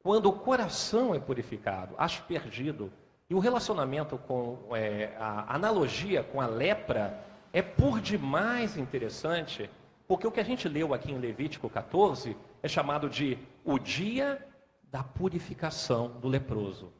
quando 0.00 0.26
o 0.26 0.32
coração 0.32 1.12
é 1.12 1.18
purificado, 1.18 1.96
aspergido. 1.98 2.92
E 3.28 3.34
o 3.34 3.40
relacionamento 3.40 4.16
com 4.16 4.76
é, 4.76 5.12
a 5.18 5.56
analogia 5.56 6.22
com 6.22 6.40
a 6.40 6.46
lepra 6.46 7.29
é 7.52 7.62
por 7.62 8.00
demais 8.00 8.76
interessante, 8.76 9.68
porque 10.06 10.26
o 10.26 10.30
que 10.30 10.40
a 10.40 10.44
gente 10.44 10.68
leu 10.68 10.94
aqui 10.94 11.12
em 11.12 11.18
Levítico 11.18 11.68
14 11.68 12.36
é 12.62 12.68
chamado 12.68 13.08
de 13.08 13.38
o 13.64 13.78
dia 13.78 14.46
da 14.90 15.02
purificação 15.02 16.08
do 16.20 16.28
leproso. 16.28 16.92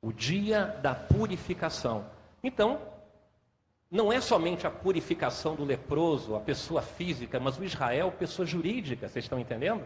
O 0.00 0.12
dia 0.12 0.66
da 0.82 0.94
purificação. 0.94 2.06
Então, 2.42 2.80
não 3.90 4.12
é 4.12 4.20
somente 4.20 4.66
a 4.66 4.70
purificação 4.70 5.54
do 5.54 5.64
leproso, 5.64 6.34
a 6.34 6.40
pessoa 6.40 6.82
física, 6.82 7.38
mas 7.38 7.58
o 7.58 7.64
Israel, 7.64 8.12
pessoa 8.12 8.44
jurídica, 8.44 9.08
vocês 9.08 9.24
estão 9.24 9.38
entendendo? 9.38 9.84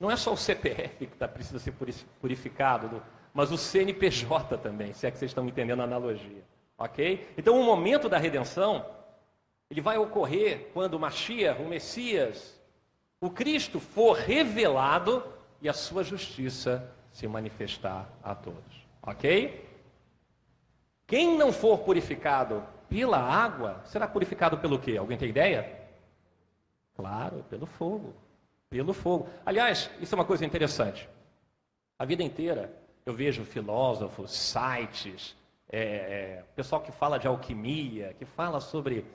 Não 0.00 0.10
é 0.10 0.16
só 0.16 0.32
o 0.32 0.36
CPF 0.36 1.06
que 1.06 1.16
tá, 1.16 1.28
precisa 1.28 1.58
ser 1.58 1.74
purificado, 2.20 3.02
mas 3.32 3.52
o 3.52 3.58
CNPJ 3.58 4.58
também, 4.58 4.92
se 4.92 5.06
é 5.06 5.10
que 5.10 5.18
vocês 5.18 5.30
estão 5.30 5.46
entendendo 5.46 5.80
a 5.80 5.84
analogia. 5.84 6.42
Ok? 6.82 7.28
Então, 7.38 7.60
o 7.60 7.62
momento 7.62 8.08
da 8.08 8.18
redenção, 8.18 8.84
ele 9.70 9.80
vai 9.80 9.98
ocorrer 9.98 10.68
quando 10.74 10.94
o 10.94 10.98
Mashiach, 10.98 11.62
o 11.62 11.68
Messias, 11.68 12.60
o 13.20 13.30
Cristo 13.30 13.78
for 13.78 14.16
revelado 14.16 15.22
e 15.60 15.68
a 15.68 15.72
sua 15.72 16.02
justiça 16.02 16.92
se 17.12 17.28
manifestar 17.28 18.08
a 18.20 18.34
todos. 18.34 18.84
Ok? 19.00 19.64
Quem 21.06 21.38
não 21.38 21.52
for 21.52 21.78
purificado 21.78 22.64
pela 22.88 23.18
água, 23.18 23.80
será 23.84 24.08
purificado 24.08 24.58
pelo 24.58 24.76
quê? 24.76 24.96
Alguém 24.96 25.16
tem 25.16 25.28
ideia? 25.28 25.88
Claro, 26.96 27.44
pelo 27.48 27.64
fogo. 27.64 28.12
Pelo 28.68 28.92
fogo. 28.92 29.28
Aliás, 29.46 29.88
isso 30.00 30.16
é 30.16 30.18
uma 30.18 30.24
coisa 30.24 30.44
interessante. 30.44 31.08
A 31.96 32.04
vida 32.04 32.24
inteira 32.24 32.72
eu 33.06 33.14
vejo 33.14 33.44
filósofos, 33.44 34.32
sites, 34.32 35.36
é, 35.72 35.80
é, 35.80 36.44
pessoal 36.54 36.82
que 36.82 36.92
fala 36.92 37.18
de 37.18 37.26
alquimia, 37.26 38.14
que 38.18 38.26
fala 38.26 38.60
sobre 38.60 39.06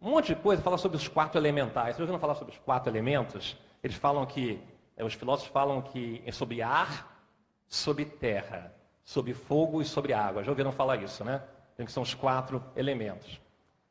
um 0.00 0.10
monte 0.10 0.28
de 0.28 0.36
coisa, 0.36 0.62
fala 0.62 0.78
sobre 0.78 0.96
os 0.96 1.06
quatro 1.06 1.38
elementais. 1.38 1.94
Vocês 1.94 2.00
ouviram 2.00 2.18
falar 2.18 2.34
sobre 2.34 2.54
os 2.54 2.58
quatro 2.60 2.90
elementos? 2.90 3.54
Eles 3.84 3.96
falam 3.96 4.24
que, 4.24 4.58
é, 4.96 5.04
os 5.04 5.12
filósofos 5.12 5.52
falam 5.52 5.82
que 5.82 6.22
é 6.24 6.32
sobre 6.32 6.62
ar, 6.62 7.22
sobre 7.68 8.06
terra, 8.06 8.74
sobre 9.04 9.34
fogo 9.34 9.82
e 9.82 9.84
sobre 9.84 10.14
água. 10.14 10.42
Já 10.42 10.50
ouviram 10.50 10.72
falar 10.72 10.96
isso, 11.02 11.22
né? 11.22 11.42
Que 11.76 11.92
são 11.92 12.02
os 12.02 12.14
quatro 12.14 12.64
elementos. 12.74 13.38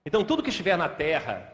Então, 0.03 0.25
tudo 0.25 0.41
que 0.41 0.49
estiver 0.49 0.75
na 0.75 0.89
terra, 0.89 1.53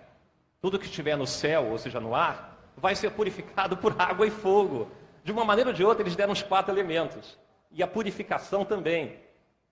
tudo 0.61 0.79
que 0.79 0.85
estiver 0.85 1.17
no 1.17 1.27
céu, 1.27 1.67
ou 1.67 1.77
seja, 1.77 1.99
no 1.99 2.15
ar, 2.15 2.57
vai 2.77 2.95
ser 2.95 3.11
purificado 3.11 3.75
por 3.75 3.93
água 3.99 4.25
e 4.25 4.31
fogo. 4.31 4.89
De 5.21 5.31
uma 5.33 5.43
maneira 5.43 5.71
ou 5.71 5.73
de 5.73 5.83
outra, 5.83 6.03
eles 6.03 6.15
deram 6.15 6.31
os 6.31 6.41
quatro 6.41 6.73
elementos. 6.73 7.37
E 7.71 7.83
a 7.83 7.87
purificação 7.87 8.63
também 8.63 9.19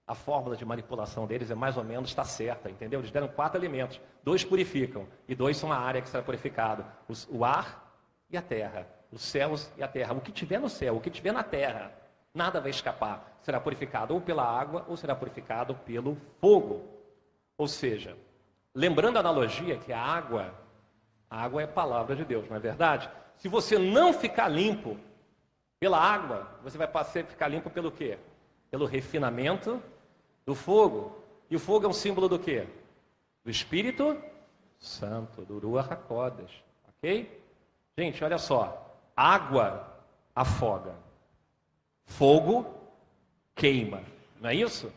a 0.09 0.15
fórmula 0.15 0.57
de 0.57 0.65
manipulação 0.65 1.27
deles 1.27 1.51
é 1.51 1.55
mais 1.55 1.77
ou 1.77 1.83
menos 1.83 2.09
está 2.09 2.23
certa, 2.23 2.67
entendeu? 2.67 2.99
Eles 2.99 3.11
deram 3.11 3.27
quatro 3.27 3.59
elementos, 3.59 4.01
dois 4.23 4.43
purificam 4.43 5.05
e 5.27 5.35
dois 5.35 5.55
são 5.55 5.71
a 5.71 5.77
área 5.77 6.01
que 6.01 6.09
será 6.09 6.23
purificado: 6.23 6.83
o 7.29 7.45
ar 7.45 7.93
e 8.27 8.35
a 8.35 8.41
terra, 8.41 8.87
os 9.11 9.21
céus 9.21 9.71
e 9.77 9.83
a 9.83 9.87
terra. 9.87 10.15
O 10.15 10.19
que 10.19 10.31
tiver 10.31 10.59
no 10.59 10.67
céu, 10.67 10.97
o 10.97 10.99
que 10.99 11.11
tiver 11.11 11.31
na 11.31 11.43
terra, 11.43 11.91
nada 12.33 12.59
vai 12.59 12.71
escapar. 12.71 13.37
Será 13.43 13.59
purificado 13.59 14.15
ou 14.15 14.19
pela 14.19 14.43
água 14.43 14.83
ou 14.87 14.97
será 14.97 15.13
purificado 15.13 15.75
pelo 15.75 16.17
fogo. 16.41 16.87
Ou 17.55 17.67
seja, 17.67 18.17
lembrando 18.73 19.17
a 19.17 19.19
analogia 19.19 19.77
que 19.77 19.93
a 19.93 20.01
água, 20.01 20.55
a 21.29 21.43
água 21.43 21.61
é 21.61 21.65
a 21.65 21.67
palavra 21.67 22.15
de 22.15 22.25
Deus, 22.25 22.49
não 22.49 22.57
é 22.57 22.59
verdade? 22.59 23.07
Se 23.35 23.47
você 23.47 23.77
não 23.77 24.11
ficar 24.11 24.47
limpo 24.47 24.97
pela 25.79 25.99
água, 25.99 26.47
você 26.63 26.79
vai 26.79 26.87
ficar 27.27 27.47
limpo 27.47 27.69
pelo 27.69 27.91
quê? 27.91 28.17
Pelo 28.71 28.87
refinamento 28.87 29.79
do 30.49 30.55
fogo. 30.55 31.15
E 31.47 31.55
o 31.55 31.59
fogo 31.59 31.85
é 31.85 31.87
um 31.89 31.93
símbolo 31.93 32.27
do 32.27 32.39
quê? 32.39 32.65
Do 33.45 33.51
Espírito 33.51 34.19
Santo, 34.79 35.45
do 35.45 35.59
Ruach 35.59 35.93
HaKodesh. 35.93 36.63
Ok? 36.87 37.43
Gente, 37.95 38.23
olha 38.23 38.39
só. 38.39 38.97
Água 39.15 39.95
afoga. 40.35 40.95
Fogo 42.05 42.65
queima. 43.53 44.01
Não 44.41 44.49
é 44.49 44.55
isso? 44.55 44.91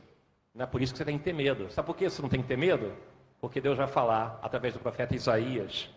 Não 0.55 0.65
é 0.65 0.67
por 0.67 0.81
isso 0.81 0.95
que 0.95 0.99
você 0.99 1.05
tem 1.05 1.19
que 1.19 1.25
ter 1.25 1.35
medo. 1.35 1.71
Sabe 1.71 1.85
por 1.85 1.97
que 1.97 2.09
você 2.09 2.23
não 2.23 2.31
tem 2.31 2.41
que 2.41 2.49
ter 2.49 2.57
medo? 2.57 2.91
Porque 3.39 3.61
Deus 3.61 3.77
vai 3.77 3.87
falar 3.87 4.39
através 4.43 4.73
do 4.73 4.81
profeta 4.81 5.15
Isaías, 5.15 5.91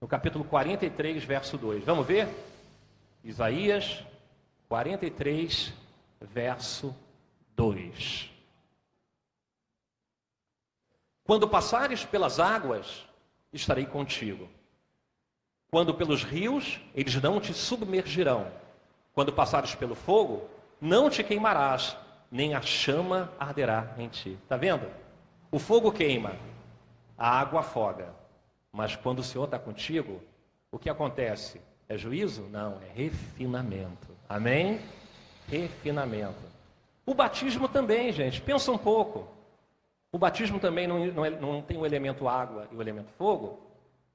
no 0.00 0.08
capítulo 0.08 0.44
43, 0.44 1.22
verso 1.22 1.56
2. 1.56 1.84
Vamos 1.84 2.06
ver? 2.06 2.28
Isaías 3.22 4.04
43, 4.68 5.72
verso 6.20 6.92
2. 7.54 8.29
Quando 11.30 11.46
passares 11.46 12.04
pelas 12.04 12.40
águas, 12.40 13.06
estarei 13.52 13.86
contigo. 13.86 14.48
Quando 15.70 15.94
pelos 15.94 16.24
rios, 16.24 16.80
eles 16.92 17.14
não 17.22 17.40
te 17.40 17.54
submergirão. 17.54 18.48
Quando 19.12 19.32
passares 19.32 19.72
pelo 19.76 19.94
fogo, 19.94 20.50
não 20.80 21.08
te 21.08 21.22
queimarás, 21.22 21.96
nem 22.32 22.52
a 22.52 22.60
chama 22.60 23.32
arderá 23.38 23.94
em 23.96 24.08
ti. 24.08 24.36
Está 24.42 24.56
vendo? 24.56 24.90
O 25.52 25.60
fogo 25.60 25.92
queima, 25.92 26.32
a 27.16 27.38
água 27.38 27.60
afoga. 27.60 28.12
Mas 28.72 28.96
quando 28.96 29.20
o 29.20 29.24
Senhor 29.24 29.44
está 29.44 29.56
contigo, 29.56 30.20
o 30.72 30.80
que 30.80 30.90
acontece? 30.90 31.60
É 31.88 31.96
juízo? 31.96 32.42
Não, 32.50 32.80
é 32.82 32.92
refinamento. 32.92 34.08
Amém? 34.28 34.80
Refinamento. 35.48 36.42
O 37.06 37.14
batismo 37.14 37.68
também, 37.68 38.10
gente, 38.10 38.40
pensa 38.40 38.72
um 38.72 38.78
pouco. 38.78 39.38
O 40.12 40.18
batismo 40.18 40.58
também 40.58 40.86
não, 40.86 41.06
não, 41.06 41.24
é, 41.24 41.30
não 41.30 41.62
tem 41.62 41.78
o 41.78 41.86
elemento 41.86 42.28
água 42.28 42.66
e 42.72 42.76
o 42.76 42.82
elemento 42.82 43.10
fogo? 43.16 43.60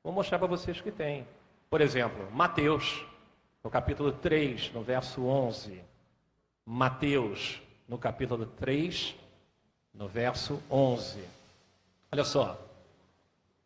Vou 0.03 0.11
mostrar 0.11 0.37
para 0.37 0.47
vocês 0.47 0.81
que 0.81 0.91
tem. 0.91 1.25
Por 1.69 1.81
exemplo, 1.81 2.29
Mateus, 2.31 3.05
no 3.63 3.69
capítulo 3.69 4.11
3, 4.11 4.71
no 4.73 4.83
verso 4.83 5.25
11. 5.25 5.81
Mateus, 6.65 7.61
no 7.87 7.97
capítulo 7.97 8.45
3, 8.45 9.15
no 9.93 10.07
verso 10.07 10.61
11. 10.69 11.19
Olha 12.11 12.23
só. 12.23 12.59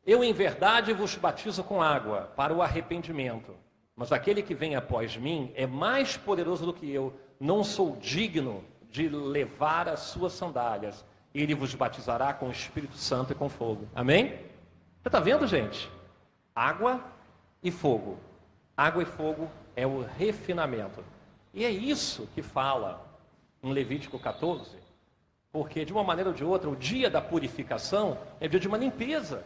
Eu, 0.06 0.24
em 0.24 0.34
verdade, 0.34 0.94
vos 0.94 1.16
batizo 1.16 1.64
com 1.64 1.82
água 1.82 2.32
para 2.36 2.54
o 2.54 2.62
arrependimento. 2.62 3.56
Mas 3.96 4.12
aquele 4.12 4.42
que 4.42 4.56
vem 4.56 4.76
após 4.76 5.18
mim 5.18 5.52
é 5.56 5.68
mais 5.68 6.16
poderoso 6.16 6.66
do 6.66 6.74
que 6.74 6.90
eu. 6.90 7.14
Não 7.40 7.64
sou 7.64 7.96
digno 7.98 8.64
de 8.90 9.10
levar 9.10 9.90
as 9.90 10.00
suas 10.00 10.34
sandálias. 10.34 11.04
Ele 11.34 11.54
vos 11.54 11.74
batizará 11.76 12.34
com 12.34 12.48
o 12.48 12.52
Espírito 12.52 12.96
Santo 12.96 13.34
e 13.34 13.36
com 13.36 13.50
fogo. 13.50 13.88
Amém? 13.94 14.30
Você 15.02 15.08
está 15.08 15.20
vendo, 15.20 15.46
gente? 15.48 15.90
Água 16.56 17.04
e 17.64 17.72
fogo. 17.72 18.18
Água 18.76 19.04
e 19.04 19.06
fogo 19.06 19.50
é 19.76 19.86
o 19.86 20.02
refinamento. 20.02 21.04
E 21.54 21.64
é 21.64 21.70
isso 21.70 22.28
que 22.34 22.42
fala 22.42 23.06
em 23.62 23.72
Levítico 23.72 24.18
14, 24.18 24.78
porque 25.52 25.84
de 25.84 25.92
uma 25.92 26.04
maneira 26.04 26.30
ou 26.30 26.36
de 26.36 26.44
outra, 26.44 26.70
o 26.70 26.76
dia 26.76 27.10
da 27.10 27.22
purificação 27.22 28.18
é 28.40 28.48
dia 28.48 28.60
de 28.60 28.68
uma 28.68 28.78
limpeza, 28.78 29.44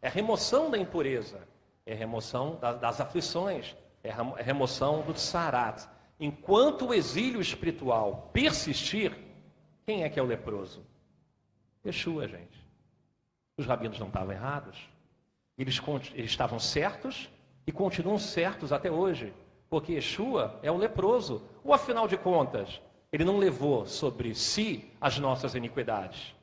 é 0.00 0.08
remoção 0.08 0.70
da 0.70 0.78
impureza, 0.78 1.40
é 1.86 1.94
remoção 1.94 2.58
das 2.80 3.00
aflições, 3.00 3.76
é, 4.02 4.08
é 4.08 4.42
remoção 4.42 5.02
do 5.02 5.18
sarat. 5.18 5.86
Enquanto 6.18 6.86
o 6.86 6.94
exílio 6.94 7.40
espiritual 7.40 8.30
persistir, 8.32 9.16
quem 9.84 10.02
é 10.02 10.08
que 10.08 10.18
é 10.18 10.22
o 10.22 10.26
leproso? 10.26 10.82
Yeshua, 11.84 12.26
gente. 12.26 12.64
Os 13.56 13.66
rabinos 13.66 13.98
não 13.98 14.08
estavam 14.08 14.32
errados. 14.32 14.88
Eles, 15.56 15.80
eles 16.14 16.30
estavam 16.30 16.58
certos 16.58 17.30
e 17.66 17.72
continuam 17.72 18.18
certos 18.18 18.72
até 18.72 18.90
hoje. 18.90 19.32
Porque 19.70 19.92
Yeshua 19.92 20.58
é 20.62 20.70
o 20.70 20.76
leproso. 20.76 21.42
Ou 21.62 21.72
afinal 21.72 22.08
de 22.08 22.16
contas, 22.16 22.80
ele 23.12 23.24
não 23.24 23.38
levou 23.38 23.86
sobre 23.86 24.34
si 24.34 24.90
as 25.00 25.18
nossas 25.18 25.54
iniquidades. 25.54 26.34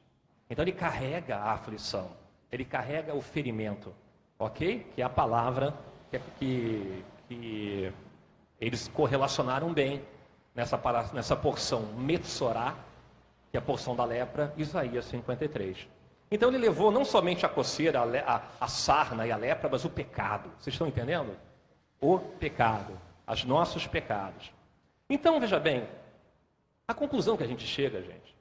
Então 0.49 0.63
ele 0.63 0.71
carrega 0.71 1.37
a 1.37 1.51
aflição. 1.53 2.11
Ele 2.51 2.65
carrega 2.65 3.13
o 3.13 3.21
ferimento. 3.21 3.93
Ok? 4.37 4.85
Que 4.95 5.01
é 5.01 5.05
a 5.05 5.09
palavra 5.09 5.73
que, 6.37 7.03
que, 7.27 7.93
eles 8.59 8.87
correlacionaram 8.89 9.73
bem 9.73 10.01
nessa, 10.53 10.79
nessa 11.13 11.35
porção 11.35 11.81
Metsorá, 11.97 12.75
que 13.51 13.57
é 13.57 13.59
a 13.59 13.61
porção 13.61 13.95
da 13.95 14.05
lepra, 14.05 14.53
Isaías 14.55 15.05
53. 15.05 15.87
Então 16.31 16.47
ele 16.47 16.57
levou 16.57 16.89
não 16.89 17.03
somente 17.03 17.45
a 17.45 17.49
coceira, 17.49 17.99
a, 17.99 18.35
a, 18.35 18.41
a 18.61 18.67
sarna 18.67 19.27
e 19.27 19.31
a 19.31 19.35
lepra, 19.35 19.67
mas 19.69 19.83
o 19.83 19.89
pecado. 19.89 20.49
Vocês 20.57 20.73
estão 20.73 20.87
entendendo? 20.87 21.37
O 21.99 22.17
pecado, 22.17 22.97
os 23.27 23.43
nossos 23.43 23.85
pecados. 23.85 24.53
Então, 25.09 25.37
veja 25.41 25.59
bem, 25.59 25.85
a 26.87 26.93
conclusão 26.93 27.35
que 27.35 27.43
a 27.43 27.47
gente 27.47 27.67
chega, 27.67 28.01
gente, 28.01 28.35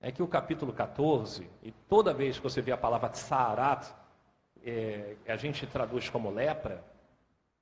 é 0.00 0.12
que 0.12 0.22
o 0.22 0.28
capítulo 0.28 0.72
14, 0.72 1.50
e 1.60 1.72
toda 1.88 2.14
vez 2.14 2.36
que 2.36 2.42
você 2.44 2.62
vê 2.62 2.70
a 2.70 2.76
palavra 2.76 3.08
tsarat, 3.08 3.92
é, 4.64 5.16
a 5.26 5.36
gente 5.36 5.66
traduz 5.66 6.08
como 6.08 6.30
lepra, 6.30 6.84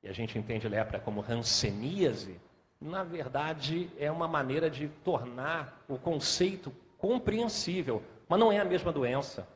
e 0.02 0.08
a 0.08 0.12
gente 0.12 0.38
entende 0.38 0.68
lepra 0.68 1.00
como 1.00 1.22
ranceníase, 1.22 2.38
na 2.80 3.02
verdade 3.02 3.90
é 3.98 4.10
uma 4.10 4.28
maneira 4.28 4.68
de 4.70 4.88
tornar 5.02 5.84
o 5.88 5.98
conceito 5.98 6.72
compreensível, 6.98 8.02
mas 8.28 8.38
não 8.38 8.52
é 8.52 8.58
a 8.58 8.64
mesma 8.64 8.92
doença, 8.92 9.46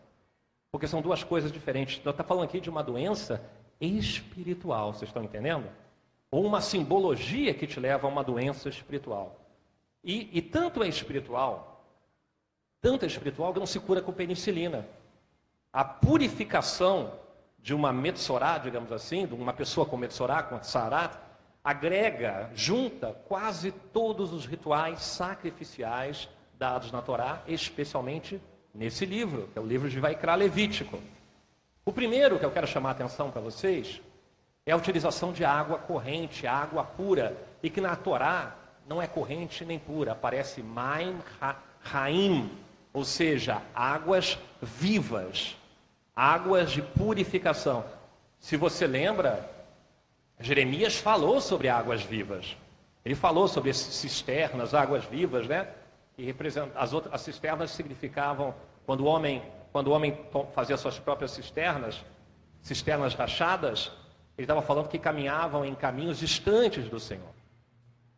porque 0.71 0.87
são 0.87 1.03
duas 1.03 1.25
coisas 1.25 1.51
diferentes. 1.51 1.99
Então, 1.99 2.11
está 2.11 2.25
falando 2.25 2.45
aqui 2.45 2.61
de 2.61 2.71
uma 2.71 2.83
doença 2.83 3.43
espiritual, 3.81 4.93
vocês 4.93 5.09
estão 5.09 5.25
entendendo? 5.25 5.69
Ou 6.31 6.45
uma 6.45 6.61
simbologia 6.61 7.53
que 7.55 7.67
te 7.67 7.81
leva 7.81 8.07
a 8.07 8.11
uma 8.11 8.23
doença 8.23 8.69
espiritual. 8.69 9.37
E, 10.03 10.29
e 10.33 10.41
tanto 10.41 10.83
é 10.83 10.89
espiritual, 10.89 11.85
tanto 12.81 13.05
é 13.05 13.09
espiritual 13.09 13.53
que 13.53 13.59
não 13.59 13.67
se 13.67 13.81
cura 13.81 14.01
com 14.01 14.13
penicilina. 14.13 14.87
A 15.73 15.85
purificação 15.85 17.13
de 17.59 17.75
uma 17.75 17.93
metsorá, 17.93 18.59
digamos 18.59 18.91
assim, 18.91 19.27
de 19.27 19.35
uma 19.35 19.53
pessoa 19.53 19.85
com 19.85 19.97
metsorá, 19.97 20.43
com 20.43 20.63
sarat, 20.63 21.17
agrega, 21.63 22.51
junta 22.55 23.13
quase 23.29 23.71
todos 23.71 24.33
os 24.33 24.47
rituais 24.47 25.01
sacrificiais 25.03 26.29
dados 26.59 26.93
na 26.93 27.03
Torá, 27.03 27.43
especialmente 27.47 28.41
nesse 28.75 29.05
livro, 29.05 29.49
que 29.53 29.59
é 29.59 29.63
o 29.63 29.67
livro 29.67 29.89
de 29.89 29.99
Vaikra 30.01 30.35
Levítico. 30.35 31.01
O 31.85 31.93
primeiro 31.93 32.39
que 32.39 32.45
eu 32.45 32.51
quero 32.51 32.67
chamar 32.67 32.91
a 32.91 32.93
atenção 32.93 33.31
para 33.31 33.41
vocês 33.41 34.01
é 34.65 34.73
a 34.73 34.77
utilização 34.77 35.33
de 35.33 35.45
água 35.45 35.79
corrente, 35.79 36.47
água 36.47 36.85
pura, 36.85 37.37
e 37.63 37.71
que 37.71 37.81
na 37.81 37.97
Torá 37.97 38.57
não 38.87 39.01
é 39.01 39.07
corrente 39.07 39.65
nem 39.65 39.79
pura, 39.79 40.13
aparece 40.13 40.63
Maim 40.63 41.19
Haim, 41.93 42.51
ou 42.93 43.05
seja, 43.05 43.63
águas 43.75 44.39
vivas 44.61 45.57
águas 46.21 46.71
de 46.71 46.83
purificação. 46.83 47.83
Se 48.39 48.55
você 48.55 48.87
lembra, 48.87 49.49
Jeremias 50.41 50.97
falou 50.97 51.41
sobre 51.41 51.69
águas 51.69 52.03
vivas. 52.03 52.57
Ele 53.05 53.15
falou 53.15 53.47
sobre 53.47 53.73
cisternas, 53.73 54.75
águas 54.75 55.05
vivas, 55.05 55.47
né? 55.47 55.69
Representam 56.17 56.73
as 56.75 56.93
outras 56.93 57.15
as 57.15 57.21
cisternas 57.23 57.71
significavam 57.71 58.55
quando 58.85 59.01
o 59.01 59.07
homem, 59.07 59.43
quando 59.73 59.89
o 59.89 59.93
homem 59.93 60.19
fazia 60.53 60.77
suas 60.77 60.99
próprias 60.99 61.31
cisternas, 61.31 62.05
cisternas 62.61 63.15
rachadas, 63.15 63.93
ele 64.37 64.45
estava 64.45 64.63
falando 64.63 64.89
que 64.89 64.99
caminhavam 64.99 65.65
em 65.65 65.75
caminhos 65.75 66.19
distantes 66.19 66.89
do 66.89 66.99
Senhor. 66.99 67.31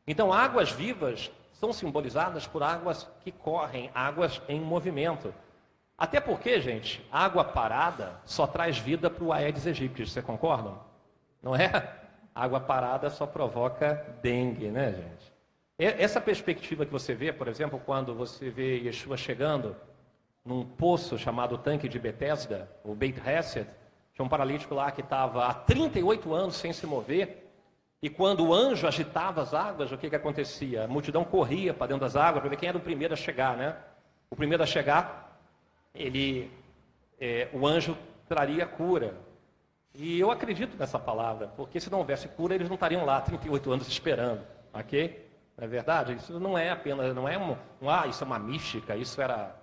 Então, 0.07 0.33
águas 0.33 0.71
vivas 0.71 1.31
são 1.53 1.73
simbolizadas 1.73 2.47
por 2.47 2.63
águas 2.63 3.09
que 3.21 3.31
correm, 3.31 3.91
águas 3.95 4.43
em 4.49 4.61
movimento. 4.61 5.33
Até 5.97 6.21
porque, 6.21 6.61
gente, 6.61 7.07
água 7.13 7.45
parada 7.45 8.21
só 8.25 8.47
traz 8.47 8.79
vida 8.79 9.09
para 9.09 9.23
o 9.23 9.33
Aedes 9.33 9.67
aegypti, 9.67 10.09
você 10.09 10.21
concordam? 10.21 10.81
Não 11.41 11.55
é? 11.55 12.02
Água 12.35 12.61
parada 12.61 13.11
só 13.11 13.27
provoca 13.27 14.07
dengue, 14.23 14.69
né, 14.69 14.93
gente? 14.93 15.33
Essa 15.79 16.21
perspectiva 16.21 16.87
que 16.87 16.93
você 16.93 17.15
vê, 17.15 17.33
por 17.33 17.49
exemplo, 17.49 17.81
quando 17.85 18.15
você 18.15 18.51
vê 18.51 18.79
Yeshua 18.79 19.17
chegando 19.17 19.75
num 20.45 20.65
poço 20.65 21.19
chamado 21.19 21.59
Tanque 21.59 21.89
de 21.89 21.99
Betesda, 21.99 22.71
o 22.85 22.95
Beit 22.95 23.21
Hesed, 23.21 23.67
tinha 24.15 24.25
um 24.25 24.29
paralítico 24.29 24.75
lá 24.75 24.91
que 24.91 25.01
estava 25.01 25.47
há 25.47 25.55
38 25.55 26.33
anos 26.33 26.57
sem 26.57 26.73
se 26.73 26.87
mover, 26.87 27.51
e 28.03 28.11
quando 28.11 28.45
o 28.45 28.53
anjo 28.53 28.87
agitava 28.87 29.43
as 29.43 29.55
águas, 29.55 29.93
o 29.93 29.97
que, 29.97 30.11
que 30.11 30.17
acontecia? 30.17 30.85
A 30.85 30.89
multidão 30.89 31.25
corria 31.25 31.73
para 31.73 31.87
dentro 31.87 32.01
das 32.01 32.17
águas 32.17 32.41
para 32.41 32.51
ver 32.51 32.57
quem 32.57 32.69
era 32.69 32.77
o 32.77 32.81
primeiro 32.81 33.15
a 33.15 33.17
chegar, 33.17 33.57
né? 33.57 33.77
O 34.29 34.35
primeiro 34.35 34.63
a 34.63 34.67
chegar 34.67 35.39
ele, 35.95 36.51
é, 37.21 37.49
o 37.53 37.67
anjo 37.67 37.97
traria 38.29 38.67
cura. 38.67 39.15
E 39.95 40.19
eu 40.19 40.31
acredito 40.31 40.77
nessa 40.79 40.99
palavra, 40.99 41.49
porque 41.49 41.79
se 41.79 41.91
não 41.91 41.99
houvesse 41.99 42.29
cura, 42.29 42.55
eles 42.55 42.69
não 42.69 42.75
estariam 42.75 43.05
lá 43.05 43.21
38 43.21 43.73
anos 43.73 43.89
esperando, 43.89 44.41
ok? 44.73 45.31
Não 45.57 45.65
é 45.65 45.69
verdade? 45.69 46.15
Isso 46.15 46.41
não 46.41 46.57
é 46.57 46.71
apenas, 46.71 47.15
não 47.15 47.29
é 47.29 47.37
um, 47.37 47.57
um 47.81 47.91
ah, 47.91 48.07
isso 48.07 48.25
é 48.25 48.27
uma 48.27 48.39
mística, 48.39 48.97
isso 48.97 49.21
era, 49.21 49.55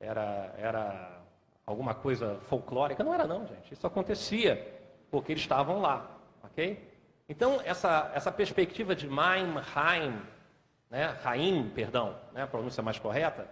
era, 0.00 0.54
era 0.58 1.22
alguma 1.64 1.94
coisa 1.94 2.38
folclórica. 2.48 3.04
Não 3.04 3.14
era 3.14 3.24
não, 3.24 3.46
gente. 3.46 3.72
Isso 3.72 3.86
acontecia, 3.86 4.80
porque 5.10 5.32
eles 5.32 5.42
estavam 5.42 5.80
lá, 5.80 6.10
ok? 6.42 6.90
Então, 7.28 7.60
essa, 7.64 8.10
essa 8.14 8.32
perspectiva 8.32 8.96
de 8.96 9.08
Maim, 9.08 9.54
Haim, 9.74 10.20
né, 10.90 11.16
Haim, 11.24 11.70
perdão, 11.72 12.16
né, 12.32 12.42
a 12.42 12.46
pronúncia 12.48 12.82
mais 12.82 12.98
correta, 12.98 13.46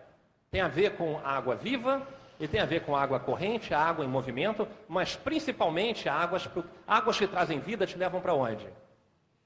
tem 0.50 0.60
a 0.60 0.68
ver 0.68 0.96
com 0.96 1.18
água 1.24 1.54
viva 1.54 2.06
e 2.40 2.48
tem 2.48 2.58
a 2.58 2.64
ver 2.64 2.84
com 2.84 2.96
água 2.96 3.20
corrente, 3.20 3.74
água 3.74 4.02
em 4.02 4.08
movimento, 4.08 4.66
mas 4.88 5.14
principalmente 5.14 6.08
águas, 6.08 6.48
águas 6.86 7.18
que 7.18 7.26
trazem 7.26 7.60
vida 7.60 7.86
te 7.86 7.98
levam 7.98 8.20
para 8.20 8.32
onde? 8.32 8.66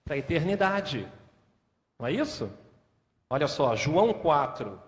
Para 0.05 0.15
a 0.15 0.19
eternidade. 0.19 1.09
Não 1.99 2.07
é 2.07 2.13
isso? 2.13 2.51
Olha 3.29 3.49
só, 3.49 3.75
João 3.75 4.15
4, 4.15 4.81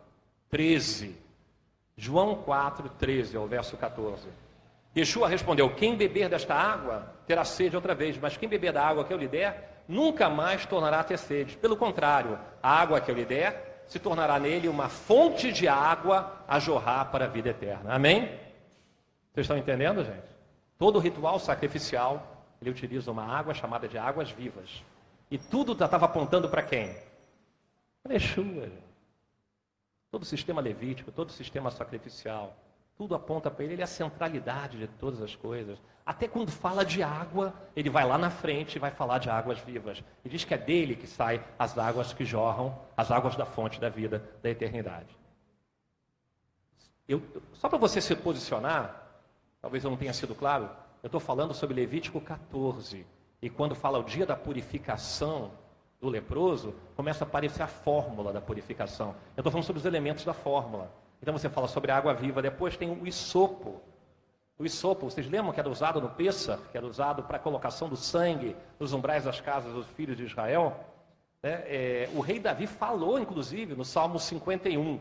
13. 0.48 1.16
João 1.96 2.36
4, 2.36 2.88
13, 2.90 3.36
é 3.36 3.40
o 3.40 3.46
verso 3.46 3.76
14. 3.76 4.28
Yeshua 4.96 5.28
respondeu: 5.28 5.74
Quem 5.74 5.96
beber 5.96 6.28
desta 6.28 6.54
água 6.54 7.12
terá 7.26 7.44
sede 7.44 7.74
outra 7.74 7.94
vez, 7.94 8.16
mas 8.18 8.36
quem 8.36 8.48
beber 8.48 8.72
da 8.72 8.86
água 8.86 9.04
que 9.04 9.12
eu 9.12 9.18
lhe 9.18 9.26
der, 9.26 9.82
nunca 9.88 10.30
mais 10.30 10.64
tornará 10.64 11.00
a 11.00 11.04
ter 11.04 11.18
sede. 11.18 11.56
Pelo 11.56 11.76
contrário, 11.76 12.38
a 12.62 12.80
água 12.80 13.00
que 13.00 13.10
eu 13.10 13.14
lhe 13.16 13.24
der 13.24 13.65
se 13.86 13.98
tornará 13.98 14.38
nele 14.38 14.68
uma 14.68 14.88
fonte 14.88 15.52
de 15.52 15.68
água 15.68 16.44
a 16.46 16.58
jorrar 16.58 17.10
para 17.10 17.26
a 17.26 17.28
vida 17.28 17.50
eterna. 17.50 17.94
Amém? 17.94 18.26
Vocês 19.32 19.44
estão 19.44 19.56
entendendo, 19.56 20.04
gente? 20.04 20.26
Todo 20.78 20.98
ritual 20.98 21.38
sacrificial, 21.38 22.44
ele 22.60 22.70
utiliza 22.70 23.10
uma 23.10 23.24
água 23.24 23.54
chamada 23.54 23.86
de 23.88 23.96
águas 23.96 24.30
vivas. 24.30 24.82
E 25.30 25.38
tudo 25.38 25.72
estava 25.72 26.06
apontando 26.06 26.48
para 26.48 26.62
quem? 26.62 26.96
Para 28.02 28.14
Yeshua. 28.14 28.70
Todo 30.10 30.22
o 30.22 30.26
sistema 30.26 30.60
levítico, 30.60 31.10
todo 31.10 31.28
o 31.28 31.32
sistema 31.32 31.70
sacrificial, 31.70 32.56
tudo 32.96 33.14
aponta 33.14 33.50
para 33.50 33.64
ele, 33.64 33.74
ele 33.74 33.82
é 33.82 33.84
a 33.84 33.88
centralidade 33.88 34.78
de 34.78 34.86
todas 34.86 35.20
as 35.20 35.34
coisas. 35.36 35.78
Até 36.04 36.26
quando 36.26 36.50
fala 36.50 36.84
de 36.84 37.02
água, 37.02 37.52
ele 37.74 37.90
vai 37.90 38.06
lá 38.06 38.16
na 38.16 38.30
frente 38.30 38.76
e 38.76 38.78
vai 38.78 38.90
falar 38.90 39.18
de 39.18 39.28
águas 39.28 39.58
vivas. 39.58 40.02
E 40.24 40.28
diz 40.28 40.44
que 40.44 40.54
é 40.54 40.58
dele 40.58 40.96
que 40.96 41.06
saem 41.06 41.40
as 41.58 41.76
águas 41.76 42.12
que 42.12 42.24
jorram, 42.24 42.78
as 42.96 43.10
águas 43.10 43.36
da 43.36 43.44
fonte 43.44 43.80
da 43.80 43.88
vida, 43.88 44.22
da 44.42 44.48
eternidade. 44.48 45.14
Eu, 47.08 47.22
só 47.54 47.68
para 47.68 47.78
você 47.78 48.00
se 48.00 48.14
posicionar, 48.16 49.04
talvez 49.60 49.84
eu 49.84 49.90
não 49.90 49.98
tenha 49.98 50.12
sido 50.12 50.34
claro, 50.34 50.70
eu 51.02 51.08
estou 51.08 51.20
falando 51.20 51.52
sobre 51.52 51.74
Levítico 51.74 52.20
14. 52.20 53.06
E 53.42 53.50
quando 53.50 53.74
fala 53.74 53.98
o 53.98 54.04
dia 54.04 54.24
da 54.24 54.34
purificação 54.34 55.52
do 56.00 56.08
leproso, 56.08 56.74
começa 56.94 57.24
a 57.24 57.26
aparecer 57.26 57.62
a 57.62 57.66
fórmula 57.66 58.32
da 58.32 58.40
purificação. 58.40 59.14
Eu 59.36 59.40
estou 59.40 59.52
falando 59.52 59.66
sobre 59.66 59.80
os 59.80 59.86
elementos 59.86 60.24
da 60.24 60.34
fórmula. 60.34 60.90
Então 61.20 61.36
você 61.36 61.48
fala 61.48 61.68
sobre 61.68 61.90
a 61.90 61.96
água 61.96 62.14
viva. 62.14 62.42
Depois 62.42 62.76
tem 62.76 62.90
o 62.90 63.06
isopo. 63.06 63.80
O 64.58 64.64
isopo, 64.64 65.10
vocês 65.10 65.28
lembram 65.28 65.52
que 65.52 65.60
era 65.60 65.68
usado 65.68 66.00
no 66.00 66.08
Pêssar, 66.08 66.58
que 66.70 66.76
era 66.78 66.86
usado 66.86 67.22
para 67.22 67.36
a 67.36 67.40
colocação 67.40 67.88
do 67.88 67.96
sangue 67.96 68.56
nos 68.80 68.92
umbrais 68.92 69.24
das 69.24 69.40
casas 69.40 69.72
dos 69.72 69.86
filhos 69.88 70.16
de 70.16 70.24
Israel? 70.24 70.80
É, 71.42 72.08
é, 72.08 72.10
o 72.14 72.20
rei 72.20 72.40
Davi 72.40 72.66
falou, 72.66 73.18
inclusive, 73.18 73.74
no 73.74 73.84
Salmo 73.84 74.18
51, 74.18 74.94
o 74.94 75.00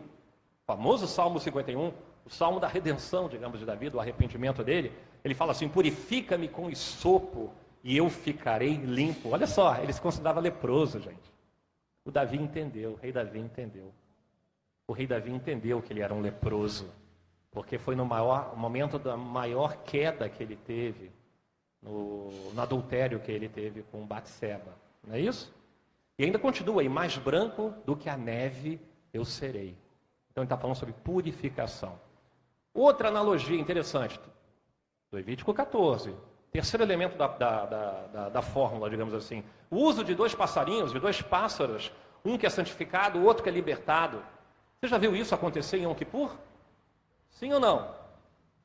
famoso 0.65 1.07
Salmo 1.07 1.39
51, 1.39 1.93
o 2.25 2.29
salmo 2.29 2.59
da 2.59 2.67
redenção, 2.67 3.29
digamos, 3.29 3.59
de 3.59 3.65
Davi, 3.65 3.89
do 3.89 3.99
arrependimento 3.99 4.63
dele. 4.63 4.91
Ele 5.23 5.33
fala 5.33 5.51
assim: 5.51 5.69
Purifica-me 5.69 6.47
com 6.47 6.69
isopo 6.69 7.51
e 7.83 7.95
eu 7.95 8.09
ficarei 8.09 8.75
limpo. 8.75 9.29
Olha 9.29 9.47
só, 9.47 9.77
ele 9.77 9.93
se 9.93 10.01
considerava 10.01 10.39
leproso, 10.39 10.99
gente. 10.99 11.33
O 12.03 12.11
Davi 12.11 12.37
entendeu, 12.37 12.91
o 12.91 12.95
rei 12.95 13.11
Davi 13.11 13.39
entendeu. 13.39 13.93
O 14.87 14.93
rei 14.93 15.07
Davi 15.07 15.31
entendeu 15.31 15.81
que 15.81 15.91
ele 15.91 16.01
era 16.01 16.13
um 16.13 16.21
leproso, 16.21 16.93
porque 17.51 17.77
foi 17.77 17.95
no 17.95 18.05
maior, 18.05 18.55
momento 18.55 18.99
da 18.99 19.17
maior 19.17 19.77
queda 19.77 20.29
que 20.29 20.43
ele 20.43 20.55
teve, 20.55 21.11
no, 21.81 22.29
no 22.53 22.61
adultério 22.61 23.19
que 23.19 23.31
ele 23.31 23.49
teve 23.49 23.83
com 23.83 24.05
Batseba. 24.05 24.73
Não 25.05 25.15
é 25.15 25.19
isso? 25.19 25.53
E 26.17 26.23
ainda 26.23 26.39
continua 26.39 26.81
aí, 26.81 26.89
mais 26.89 27.17
branco 27.17 27.73
do 27.85 27.95
que 27.95 28.09
a 28.09 28.17
neve 28.17 28.79
eu 29.13 29.25
serei. 29.25 29.75
Então 30.31 30.43
ele 30.43 30.45
está 30.45 30.57
falando 30.57 30.75
sobre 30.75 30.93
purificação. 31.03 31.99
Outra 32.73 33.07
analogia 33.07 33.59
interessante, 33.59 34.19
Levítico 35.11 35.53
14. 35.53 36.13
Terceiro 36.51 36.83
elemento 36.83 37.17
da, 37.17 37.27
da, 37.27 37.65
da, 37.65 38.29
da, 38.29 38.41
fórmula, 38.41 38.89
digamos 38.89 39.13
assim. 39.13 39.43
O 39.69 39.77
uso 39.77 40.03
de 40.03 40.15
dois 40.15 40.33
passarinhos, 40.33 40.91
de 40.91 40.99
dois 40.99 41.21
pássaros, 41.21 41.91
um 42.23 42.37
que 42.37 42.45
é 42.45 42.49
santificado, 42.49 43.19
o 43.19 43.23
outro 43.23 43.43
que 43.43 43.49
é 43.49 43.51
libertado. 43.51 44.21
Você 44.85 44.89
já 44.89 44.99
viu 44.99 45.15
isso 45.15 45.33
acontecer 45.33 45.79
em 45.79 45.85
Yom 45.85 45.95
Kippur? 45.95 46.29
Sim 47.31 47.51
ou 47.53 47.59
não? 47.59 47.89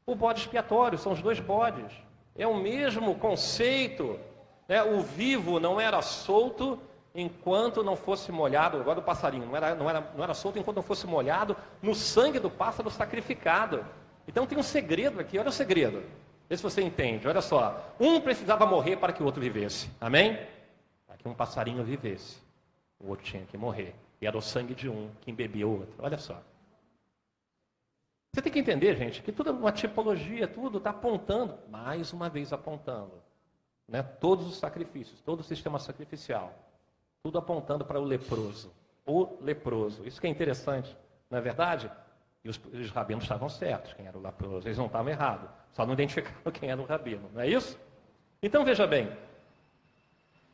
O 0.04 0.14
bode 0.14 0.40
expiatório, 0.40 0.98
são 0.98 1.12
os 1.12 1.22
dois 1.22 1.40
bodes. 1.40 1.90
É 2.36 2.46
o 2.46 2.54
mesmo 2.54 3.14
conceito. 3.14 4.20
Né? 4.68 4.82
O 4.82 5.00
vivo 5.00 5.58
não 5.58 5.80
era 5.80 6.02
solto 6.02 6.78
enquanto 7.14 7.82
não 7.82 7.96
fosse 7.96 8.30
molhado, 8.30 8.76
agora 8.76 8.98
o 8.98 9.02
passarinho, 9.02 9.46
não 9.46 9.56
era, 9.56 9.74
não, 9.74 9.88
era, 9.88 10.12
não 10.14 10.22
era 10.22 10.34
solto 10.34 10.58
enquanto 10.58 10.76
não 10.76 10.82
fosse 10.82 11.06
molhado 11.06 11.56
no 11.80 11.94
sangue 11.94 12.38
do 12.38 12.50
pássaro 12.50 12.90
sacrificado. 12.90 13.82
Então 14.28 14.46
tem 14.46 14.58
um 14.58 14.62
segredo 14.62 15.20
aqui, 15.20 15.38
olha 15.38 15.48
o 15.48 15.52
segredo. 15.52 16.02
Vê 16.50 16.56
se 16.56 16.62
você 16.62 16.82
entende, 16.82 17.26
olha 17.26 17.40
só. 17.40 17.94
Um 17.98 18.20
precisava 18.20 18.66
morrer 18.66 18.96
para 18.96 19.14
que 19.14 19.22
o 19.22 19.26
outro 19.26 19.40
vivesse. 19.40 19.90
Amém? 19.98 20.38
Para 21.06 21.16
que 21.16 21.26
um 21.26 21.32
passarinho 21.32 21.82
vivesse. 21.82 22.36
O 23.00 23.08
outro 23.08 23.24
tinha 23.24 23.42
que 23.46 23.56
morrer. 23.56 23.94
Era 24.26 24.36
o 24.36 24.42
sangue 24.42 24.74
de 24.74 24.88
um 24.88 25.10
que 25.20 25.30
embebia 25.30 25.66
o 25.66 25.80
outro. 25.80 25.94
Olha 25.98 26.18
só. 26.18 26.40
Você 28.32 28.42
tem 28.42 28.52
que 28.52 28.58
entender, 28.58 28.96
gente, 28.96 29.22
que 29.22 29.32
tudo 29.32 29.50
é 29.50 29.52
uma 29.52 29.72
tipologia, 29.72 30.46
tudo 30.46 30.78
está 30.78 30.90
apontando, 30.90 31.58
mais 31.68 32.12
uma 32.12 32.28
vez 32.28 32.52
apontando, 32.52 33.12
né? 33.88 34.02
todos 34.02 34.46
os 34.46 34.56
sacrifícios, 34.56 35.20
todo 35.22 35.40
o 35.40 35.42
sistema 35.42 35.80
sacrificial, 35.80 36.54
tudo 37.24 37.38
apontando 37.38 37.84
para 37.84 38.00
o 38.00 38.04
leproso. 38.04 38.72
O 39.04 39.36
leproso. 39.40 40.06
Isso 40.06 40.20
que 40.20 40.28
é 40.28 40.30
interessante, 40.30 40.96
não 41.28 41.38
é 41.38 41.40
verdade? 41.40 41.90
E 42.44 42.48
os, 42.48 42.60
os 42.72 42.90
rabinos 42.90 43.24
estavam 43.24 43.48
certos, 43.48 43.92
quem 43.94 44.06
era 44.06 44.16
o 44.16 44.22
leproso. 44.22 44.68
Eles 44.68 44.78
não 44.78 44.86
estavam 44.86 45.10
errados. 45.10 45.50
Só 45.72 45.84
não 45.84 45.94
identificaram 45.94 46.38
quem 46.52 46.70
era 46.70 46.80
o 46.80 46.84
rabino, 46.84 47.28
não 47.34 47.40
é 47.40 47.48
isso? 47.48 47.76
Então 48.40 48.64
veja 48.64 48.86
bem: 48.86 49.10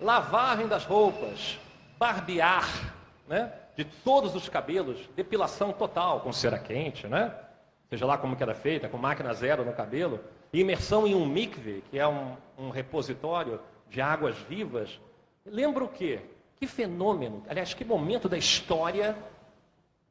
lavagem 0.00 0.66
das 0.66 0.84
roupas, 0.84 1.58
barbear, 1.98 2.95
né? 3.28 3.52
De 3.76 3.84
todos 3.84 4.34
os 4.34 4.48
cabelos, 4.48 5.08
depilação 5.14 5.72
total, 5.72 6.20
com 6.20 6.32
cera 6.32 6.58
quente, 6.58 7.06
né? 7.06 7.34
Seja 7.88 8.06
lá 8.06 8.18
como 8.18 8.36
que 8.36 8.42
era 8.42 8.54
feita, 8.54 8.88
com 8.88 8.96
máquina 8.96 9.32
zero 9.32 9.64
no 9.64 9.72
cabelo, 9.72 10.20
e 10.52 10.60
imersão 10.60 11.06
em 11.06 11.14
um 11.14 11.26
mikve, 11.26 11.84
que 11.90 11.98
é 11.98 12.06
um, 12.06 12.36
um 12.58 12.70
repositório 12.70 13.60
de 13.88 14.00
águas 14.00 14.36
vivas. 14.48 15.00
Lembra 15.44 15.84
o 15.84 15.88
quê? 15.88 16.20
Que 16.56 16.66
fenômeno, 16.66 17.42
aliás, 17.48 17.74
que 17.74 17.84
momento 17.84 18.28
da 18.28 18.38
história 18.38 19.16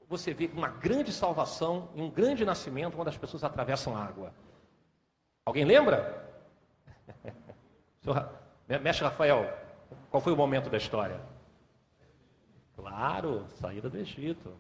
você 0.07 0.33
vê 0.33 0.49
uma 0.53 0.67
grande 0.67 1.11
salvação 1.11 1.89
e 1.95 2.01
um 2.01 2.09
grande 2.09 2.45
nascimento 2.45 2.95
quando 2.95 3.07
as 3.07 3.17
pessoas 3.17 3.43
atravessam 3.43 3.97
a 3.97 4.03
água. 4.03 4.31
Alguém 5.43 5.65
lembra? 5.65 6.23
Mestre 8.81 9.05
Rafael, 9.05 9.51
qual 10.09 10.21
foi 10.21 10.31
o 10.31 10.37
momento 10.37 10.69
da 10.69 10.77
história? 10.77 11.19
Claro, 12.85 13.47
saída 13.55 13.89
do 13.89 13.97
Egito. 13.97 14.53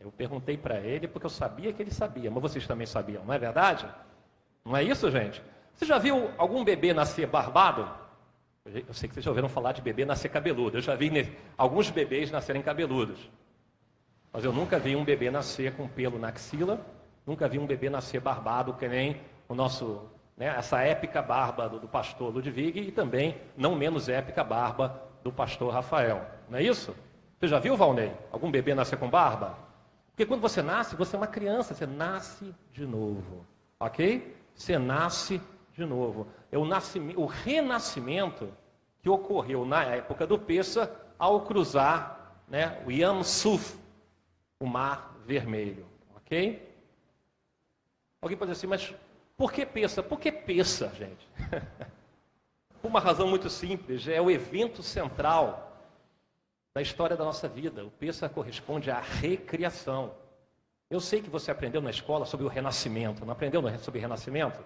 Eu 0.00 0.12
perguntei 0.12 0.56
para 0.56 0.78
ele 0.78 1.08
porque 1.08 1.26
eu 1.26 1.30
sabia 1.30 1.72
que 1.72 1.82
ele 1.82 1.90
sabia, 1.90 2.30
mas 2.30 2.40
vocês 2.40 2.64
também 2.64 2.86
sabiam, 2.86 3.24
não 3.24 3.34
é 3.34 3.38
verdade? 3.38 3.88
Não 4.64 4.76
é 4.76 4.84
isso, 4.84 5.10
gente? 5.10 5.42
Você 5.74 5.84
já 5.84 5.98
viu 5.98 6.30
algum 6.38 6.62
bebê 6.62 6.94
nascer 6.94 7.26
barbado? 7.26 7.90
Eu 8.64 8.94
sei 8.94 9.08
que 9.08 9.14
vocês 9.14 9.24
já 9.24 9.30
ouviram 9.32 9.48
falar 9.48 9.72
de 9.72 9.82
bebê 9.82 10.04
nascer 10.04 10.28
cabeludo. 10.28 10.76
Eu 10.76 10.80
já 10.80 10.94
vi 10.94 11.10
alguns 11.58 11.90
bebês 11.90 12.30
nascerem 12.30 12.62
cabeludos. 12.62 13.18
Mas 14.32 14.44
eu 14.44 14.52
nunca 14.52 14.78
vi 14.78 14.94
um 14.94 15.04
bebê 15.04 15.28
nascer 15.28 15.74
com 15.74 15.88
pelo 15.88 16.20
na 16.20 16.28
axila, 16.28 16.80
nunca 17.26 17.48
vi 17.48 17.58
um 17.58 17.66
bebê 17.66 17.90
nascer 17.90 18.20
barbado, 18.20 18.74
que 18.74 18.86
nem 18.86 19.20
o 19.48 19.56
nosso, 19.56 20.08
né, 20.36 20.54
essa 20.56 20.80
épica 20.82 21.20
barba 21.20 21.68
do, 21.68 21.80
do 21.80 21.88
pastor 21.88 22.32
Ludwig 22.32 22.78
e 22.78 22.92
também, 22.92 23.36
não 23.56 23.74
menos 23.74 24.08
épica 24.08 24.44
barba 24.44 25.02
do 25.24 25.32
pastor 25.32 25.72
Rafael. 25.72 26.35
Não 26.48 26.58
é 26.58 26.62
isso? 26.62 26.94
Você 27.38 27.48
já 27.48 27.58
viu, 27.58 27.76
Valnei? 27.76 28.12
Algum 28.32 28.50
bebê 28.50 28.74
nascer 28.74 28.98
com 28.98 29.08
barba? 29.08 29.58
Porque 30.08 30.24
quando 30.24 30.40
você 30.40 30.62
nasce, 30.62 30.96
você 30.96 31.14
é 31.14 31.18
uma 31.18 31.26
criança, 31.26 31.74
você 31.74 31.86
nasce 31.86 32.54
de 32.72 32.86
novo. 32.86 33.44
Ok? 33.78 34.34
Você 34.54 34.78
nasce 34.78 35.40
de 35.74 35.84
novo. 35.84 36.26
É 36.50 36.56
o, 36.56 36.64
nascimento, 36.64 37.20
o 37.20 37.26
renascimento 37.26 38.50
que 39.00 39.08
ocorreu 39.10 39.66
na 39.66 39.84
época 39.84 40.26
do 40.26 40.38
Peça 40.38 40.90
ao 41.18 41.42
cruzar 41.42 42.34
né, 42.48 42.82
o 42.86 42.90
Yam 42.90 43.22
Suf, 43.22 43.76
o 44.58 44.66
mar 44.66 45.14
vermelho. 45.26 45.84
Ok? 46.16 46.66
Alguém 48.22 48.38
pode 48.38 48.50
dizer 48.50 48.60
assim, 48.60 48.66
mas 48.66 48.94
por 49.36 49.52
que 49.52 49.66
peça? 49.66 50.02
Por 50.02 50.18
que 50.18 50.32
peça, 50.32 50.88
gente? 50.94 51.28
Por 52.80 52.88
uma 52.88 53.00
razão 53.00 53.28
muito 53.28 53.50
simples, 53.50 54.08
é 54.08 54.20
o 54.20 54.30
evento 54.30 54.82
central 54.82 55.65
da 56.76 56.82
história 56.82 57.16
da 57.16 57.24
nossa 57.24 57.48
vida. 57.48 57.82
O 57.86 57.90
peça 57.90 58.28
corresponde 58.28 58.90
à 58.90 59.00
recriação. 59.00 60.12
Eu 60.90 61.00
sei 61.00 61.22
que 61.22 61.30
você 61.30 61.50
aprendeu 61.50 61.80
na 61.80 61.88
escola 61.88 62.26
sobre 62.26 62.44
o 62.44 62.50
renascimento, 62.50 63.24
não 63.24 63.32
aprendeu 63.32 63.62
sobre 63.78 63.98
o 63.98 64.02
renascimento? 64.02 64.62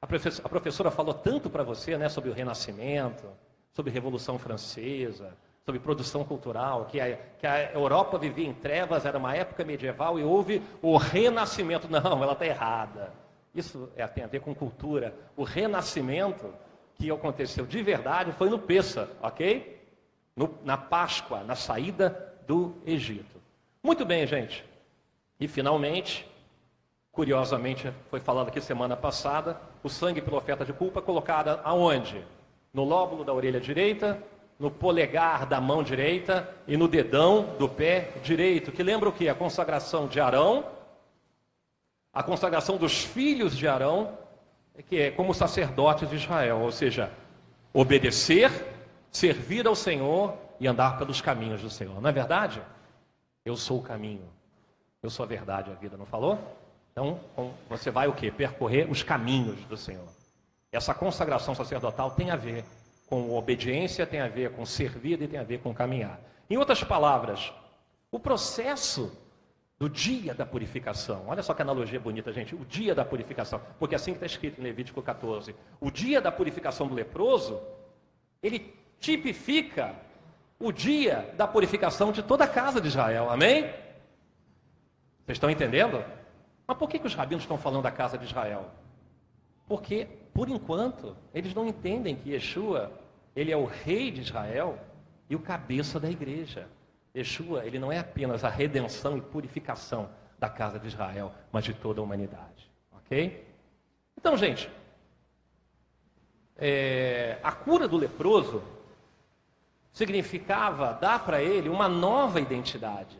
A 0.00 0.06
professora, 0.06 0.46
a 0.46 0.48
professora 0.48 0.90
falou 0.90 1.12
tanto 1.12 1.50
para 1.50 1.62
você 1.62 1.98
né, 1.98 2.08
sobre 2.08 2.30
o 2.30 2.32
renascimento, 2.32 3.28
sobre 3.70 3.92
Revolução 3.92 4.38
Francesa, 4.38 5.36
sobre 5.62 5.78
produção 5.78 6.24
cultural, 6.24 6.86
que 6.86 6.98
a, 6.98 7.18
que 7.38 7.46
a 7.46 7.70
Europa 7.72 8.16
vivia 8.16 8.48
em 8.48 8.54
trevas, 8.54 9.04
era 9.04 9.18
uma 9.18 9.36
época 9.36 9.62
medieval 9.62 10.18
e 10.18 10.24
houve 10.24 10.62
o 10.80 10.96
renascimento. 10.96 11.86
Não, 11.92 12.22
ela 12.22 12.32
está 12.32 12.46
errada. 12.46 13.12
Isso 13.54 13.90
é, 13.94 14.06
tem 14.06 14.24
a 14.24 14.26
ver 14.26 14.40
com 14.40 14.54
cultura. 14.54 15.14
O 15.36 15.42
renascimento 15.42 16.46
que 16.94 17.10
aconteceu 17.10 17.66
de 17.66 17.82
verdade 17.82 18.32
foi 18.32 18.48
no 18.48 18.58
Pessa, 18.58 19.10
ok? 19.20 19.81
No, 20.36 20.54
na 20.64 20.76
Páscoa, 20.76 21.42
na 21.44 21.54
saída 21.54 22.34
do 22.46 22.74
Egito. 22.86 23.40
Muito 23.82 24.04
bem, 24.04 24.26
gente. 24.26 24.64
E 25.38 25.46
finalmente, 25.48 26.28
curiosamente, 27.10 27.92
foi 28.10 28.20
falado 28.20 28.48
aqui 28.48 28.60
semana 28.60 28.96
passada, 28.96 29.60
o 29.82 29.88
sangue 29.88 30.22
pela 30.22 30.38
oferta 30.38 30.64
de 30.64 30.72
culpa 30.72 31.02
colocada 31.02 31.60
aonde? 31.64 32.24
No 32.72 32.84
lóbulo 32.84 33.24
da 33.24 33.32
orelha 33.32 33.60
direita, 33.60 34.22
no 34.58 34.70
polegar 34.70 35.44
da 35.44 35.60
mão 35.60 35.82
direita 35.82 36.48
e 36.68 36.76
no 36.76 36.86
dedão 36.86 37.56
do 37.58 37.68
pé 37.68 38.12
direito, 38.22 38.70
que 38.70 38.82
lembra 38.82 39.08
o 39.08 39.12
que? 39.12 39.28
A 39.28 39.34
consagração 39.34 40.06
de 40.06 40.20
Arão, 40.20 40.64
a 42.12 42.22
consagração 42.22 42.76
dos 42.76 43.02
filhos 43.02 43.56
de 43.56 43.66
Arão, 43.66 44.16
que 44.88 45.00
é 45.00 45.10
como 45.10 45.34
sacerdotes 45.34 46.08
de 46.08 46.16
Israel, 46.16 46.60
ou 46.60 46.70
seja, 46.70 47.10
obedecer, 47.72 48.50
servir 49.12 49.66
ao 49.66 49.76
Senhor 49.76 50.34
e 50.58 50.66
andar 50.66 50.98
pelos 50.98 51.20
caminhos 51.20 51.60
do 51.60 51.70
Senhor. 51.70 52.00
Não 52.00 52.08
é 52.08 52.12
verdade? 52.12 52.62
Eu 53.44 53.56
sou 53.56 53.78
o 53.78 53.82
caminho, 53.82 54.28
eu 55.02 55.10
sou 55.10 55.24
a 55.24 55.26
verdade, 55.26 55.70
a 55.70 55.74
vida, 55.74 55.96
não 55.96 56.06
falou? 56.06 56.38
Então, 56.90 57.20
você 57.68 57.90
vai 57.90 58.08
o 58.08 58.12
que? 58.12 58.30
Percorrer 58.30 58.90
os 58.90 59.02
caminhos 59.02 59.64
do 59.66 59.76
Senhor. 59.76 60.08
Essa 60.70 60.94
consagração 60.94 61.54
sacerdotal 61.54 62.12
tem 62.12 62.30
a 62.30 62.36
ver 62.36 62.64
com 63.06 63.36
obediência, 63.36 64.06
tem 64.06 64.20
a 64.20 64.28
ver 64.28 64.52
com 64.52 64.64
servir 64.64 65.20
e 65.20 65.28
tem 65.28 65.38
a 65.38 65.44
ver 65.44 65.60
com 65.60 65.74
caminhar. 65.74 66.18
Em 66.48 66.56
outras 66.56 66.82
palavras, 66.82 67.52
o 68.10 68.18
processo 68.18 69.12
do 69.78 69.88
dia 69.88 70.32
da 70.32 70.46
purificação. 70.46 71.24
Olha 71.26 71.42
só 71.42 71.52
que 71.52 71.60
analogia 71.60 71.98
bonita, 71.98 72.32
gente. 72.32 72.54
O 72.54 72.64
dia 72.64 72.94
da 72.94 73.04
purificação. 73.04 73.60
Porque 73.80 73.96
assim 73.96 74.12
que 74.12 74.18
está 74.18 74.26
escrito 74.26 74.60
em 74.60 74.64
Levítico 74.64 75.02
14. 75.02 75.56
O 75.80 75.90
dia 75.90 76.20
da 76.20 76.30
purificação 76.30 76.86
do 76.86 76.94
leproso, 76.94 77.60
ele 78.40 78.72
tipifica 79.02 79.96
o 80.60 80.70
dia 80.70 81.34
da 81.36 81.46
purificação 81.46 82.12
de 82.12 82.22
toda 82.22 82.44
a 82.44 82.48
casa 82.48 82.80
de 82.80 82.86
Israel. 82.86 83.28
Amém? 83.28 83.62
Vocês 85.24 85.36
estão 85.36 85.50
entendendo? 85.50 86.02
Mas 86.66 86.78
por 86.78 86.88
que, 86.88 87.00
que 87.00 87.06
os 87.06 87.14
rabinos 87.14 87.42
estão 87.42 87.58
falando 87.58 87.82
da 87.82 87.90
casa 87.90 88.16
de 88.16 88.24
Israel? 88.24 88.70
Porque, 89.66 90.06
por 90.32 90.48
enquanto, 90.48 91.16
eles 91.34 91.52
não 91.52 91.66
entendem 91.66 92.14
que 92.14 92.30
Yeshua, 92.30 92.92
ele 93.34 93.50
é 93.50 93.56
o 93.56 93.64
rei 93.64 94.12
de 94.12 94.20
Israel 94.20 94.78
e 95.28 95.34
o 95.34 95.40
cabeça 95.40 95.98
da 95.98 96.08
igreja. 96.08 96.68
Yeshua, 97.14 97.66
ele 97.66 97.80
não 97.80 97.90
é 97.90 97.98
apenas 97.98 98.44
a 98.44 98.48
redenção 98.48 99.18
e 99.18 99.20
purificação 99.20 100.08
da 100.38 100.48
casa 100.48 100.78
de 100.78 100.86
Israel, 100.86 101.32
mas 101.50 101.64
de 101.64 101.74
toda 101.74 102.00
a 102.00 102.04
humanidade. 102.04 102.70
Ok? 102.92 103.44
Então, 104.16 104.36
gente, 104.36 104.70
é, 106.56 107.38
a 107.42 107.50
cura 107.50 107.88
do 107.88 107.96
leproso 107.96 108.62
significava 109.92 110.94
dar 111.00 111.24
para 111.24 111.42
ele 111.42 111.68
uma 111.68 111.88
nova 111.88 112.40
identidade. 112.40 113.18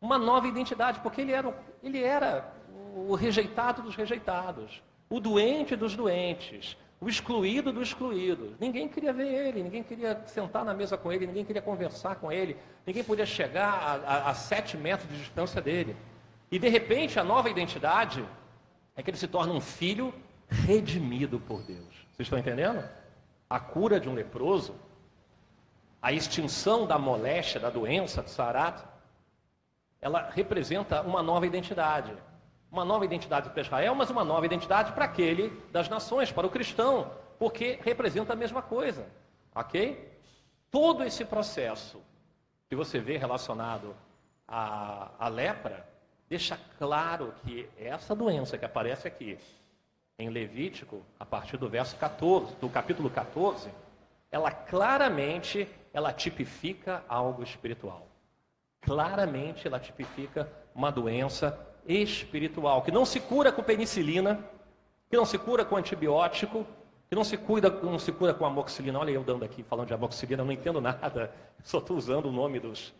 Uma 0.00 0.16
nova 0.16 0.46
identidade, 0.46 1.00
porque 1.00 1.20
ele 1.20 1.32
era, 1.32 1.52
ele 1.82 2.02
era 2.02 2.52
o 2.94 3.14
rejeitado 3.14 3.82
dos 3.82 3.96
rejeitados, 3.96 4.82
o 5.10 5.18
doente 5.18 5.74
dos 5.74 5.96
doentes, 5.96 6.76
o 7.00 7.08
excluído 7.08 7.72
do 7.72 7.82
excluído. 7.82 8.56
Ninguém 8.60 8.88
queria 8.88 9.12
ver 9.12 9.26
ele, 9.26 9.62
ninguém 9.62 9.82
queria 9.82 10.22
sentar 10.26 10.64
na 10.64 10.74
mesa 10.74 10.96
com 10.96 11.12
ele, 11.12 11.26
ninguém 11.26 11.44
queria 11.44 11.62
conversar 11.62 12.16
com 12.16 12.30
ele, 12.30 12.56
ninguém 12.86 13.02
podia 13.02 13.26
chegar 13.26 13.68
a, 13.68 13.92
a, 13.94 14.30
a 14.30 14.34
sete 14.34 14.76
metros 14.76 15.10
de 15.10 15.18
distância 15.18 15.60
dele. 15.60 15.96
E 16.50 16.58
de 16.58 16.68
repente 16.68 17.18
a 17.18 17.24
nova 17.24 17.50
identidade 17.50 18.24
é 18.96 19.02
que 19.02 19.10
ele 19.10 19.16
se 19.16 19.28
torna 19.28 19.52
um 19.52 19.60
filho 19.60 20.14
redimido 20.48 21.38
por 21.40 21.62
Deus. 21.62 22.06
Vocês 22.12 22.26
estão 22.26 22.38
entendendo? 22.38 22.82
A 23.48 23.60
cura 23.60 24.00
de 24.00 24.08
um 24.08 24.14
leproso, 24.14 24.74
a 26.00 26.12
extinção 26.12 26.86
da 26.86 26.98
moléstia, 26.98 27.60
da 27.60 27.70
doença 27.70 28.22
de 28.22 28.30
Sarat, 28.30 28.82
ela 30.00 30.30
representa 30.30 31.02
uma 31.02 31.22
nova 31.22 31.46
identidade. 31.46 32.12
Uma 32.70 32.84
nova 32.84 33.04
identidade 33.04 33.50
para 33.50 33.62
Israel, 33.62 33.94
mas 33.94 34.10
uma 34.10 34.24
nova 34.24 34.46
identidade 34.46 34.92
para 34.92 35.06
aquele 35.06 35.50
das 35.72 35.88
nações, 35.88 36.30
para 36.30 36.46
o 36.46 36.50
cristão, 36.50 37.10
porque 37.38 37.78
representa 37.82 38.32
a 38.32 38.36
mesma 38.36 38.62
coisa. 38.62 39.06
Ok? 39.54 40.12
Todo 40.70 41.02
esse 41.02 41.24
processo 41.24 42.00
que 42.68 42.76
você 42.76 43.00
vê 43.00 43.16
relacionado 43.16 43.96
à, 44.46 45.10
à 45.18 45.28
lepra 45.28 45.88
deixa 46.28 46.58
claro 46.78 47.34
que 47.42 47.68
essa 47.78 48.14
doença 48.14 48.58
que 48.58 48.64
aparece 48.64 49.08
aqui 49.08 49.38
em 50.18 50.28
Levítico, 50.28 51.02
a 51.18 51.24
partir 51.24 51.56
do 51.56 51.68
verso 51.68 51.96
14, 51.96 52.54
do 52.56 52.68
capítulo 52.68 53.08
14, 53.08 53.70
ela 54.30 54.50
claramente 54.50 55.66
ela 55.92 56.12
tipifica 56.12 57.04
algo 57.08 57.42
espiritual. 57.42 58.06
Claramente 58.80 59.66
ela 59.66 59.80
tipifica 59.80 60.50
uma 60.74 60.90
doença 60.90 61.58
espiritual 61.86 62.82
que 62.82 62.92
não 62.92 63.04
se 63.04 63.20
cura 63.20 63.50
com 63.50 63.62
penicilina, 63.62 64.44
que 65.10 65.16
não 65.16 65.24
se 65.24 65.38
cura 65.38 65.64
com 65.64 65.76
antibiótico, 65.76 66.66
que 67.08 67.14
não 67.14 67.24
se 67.24 67.36
cuida, 67.36 67.70
não 67.70 67.98
se 67.98 68.12
cura 68.12 68.34
com 68.34 68.44
amoxicilina. 68.44 68.98
Olha 68.98 69.10
eu 69.10 69.24
dando 69.24 69.44
aqui 69.44 69.62
falando 69.62 69.88
de 69.88 69.94
amoxicilina, 69.94 70.42
eu 70.42 70.46
não 70.46 70.52
entendo 70.52 70.80
nada. 70.80 71.32
Só 71.64 71.78
estou 71.78 71.96
usando 71.96 72.26
o 72.26 72.32
nome 72.32 72.60
dos, 72.60 72.94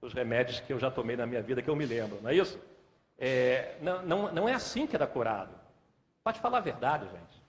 dos 0.00 0.12
remédios 0.12 0.60
que 0.60 0.72
eu 0.72 0.78
já 0.78 0.90
tomei 0.90 1.16
na 1.16 1.26
minha 1.26 1.40
vida 1.40 1.62
que 1.62 1.70
eu 1.70 1.76
me 1.76 1.86
lembro, 1.86 2.18
não 2.20 2.30
é 2.30 2.34
isso? 2.34 2.58
É, 3.16 3.76
não, 3.80 4.02
não, 4.02 4.32
não 4.32 4.48
é 4.48 4.54
assim 4.54 4.86
que 4.86 4.96
era 4.96 5.06
curado. 5.06 5.54
Pode 6.24 6.40
falar 6.40 6.58
a 6.58 6.60
verdade, 6.60 7.04
gente. 7.04 7.42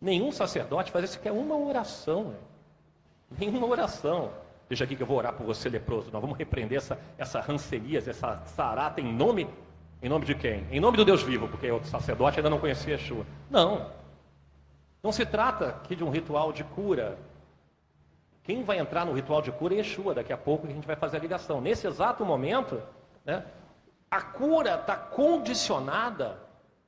Nenhum 0.00 0.30
sacerdote 0.30 0.92
faz 0.92 1.06
isso, 1.06 1.20
que 1.20 1.28
é 1.28 1.32
uma 1.32 1.56
oração. 1.56 2.36
Nenhuma 3.36 3.66
oração. 3.66 4.30
Deixa 4.68 4.84
aqui 4.84 4.94
que 4.94 5.02
eu 5.02 5.06
vou 5.06 5.16
orar 5.16 5.32
por 5.32 5.46
você, 5.46 5.68
leproso. 5.68 6.10
Nós 6.12 6.20
vamos 6.20 6.36
repreender 6.36 6.78
essa, 6.78 6.98
essa 7.16 7.40
rancerias, 7.40 8.06
essa 8.06 8.42
sarata 8.44 9.00
em 9.00 9.12
nome, 9.12 9.48
em 10.02 10.08
nome 10.08 10.26
de 10.26 10.34
quem? 10.34 10.66
Em 10.70 10.78
nome 10.78 10.96
do 10.96 11.04
Deus 11.04 11.22
vivo, 11.22 11.48
porque 11.48 11.70
o 11.70 11.82
sacerdote 11.84 12.38
ainda 12.38 12.50
não 12.50 12.58
conhecia 12.58 12.92
Yeshua. 12.92 13.24
Não. 13.50 13.90
Não 15.02 15.10
se 15.10 15.24
trata 15.24 15.68
aqui 15.68 15.96
de 15.96 16.04
um 16.04 16.10
ritual 16.10 16.52
de 16.52 16.64
cura. 16.64 17.18
Quem 18.42 18.62
vai 18.62 18.78
entrar 18.78 19.06
no 19.06 19.12
ritual 19.12 19.40
de 19.40 19.50
cura 19.52 19.74
é 19.74 19.78
Yeshua. 19.78 20.14
Daqui 20.14 20.32
a 20.32 20.36
pouco 20.36 20.66
a 20.66 20.70
gente 20.70 20.86
vai 20.86 20.96
fazer 20.96 21.16
a 21.16 21.20
ligação. 21.20 21.60
Nesse 21.60 21.86
exato 21.86 22.24
momento, 22.24 22.82
né, 23.24 23.44
a 24.10 24.20
cura 24.20 24.74
está 24.74 24.96
condicionada 24.96 26.38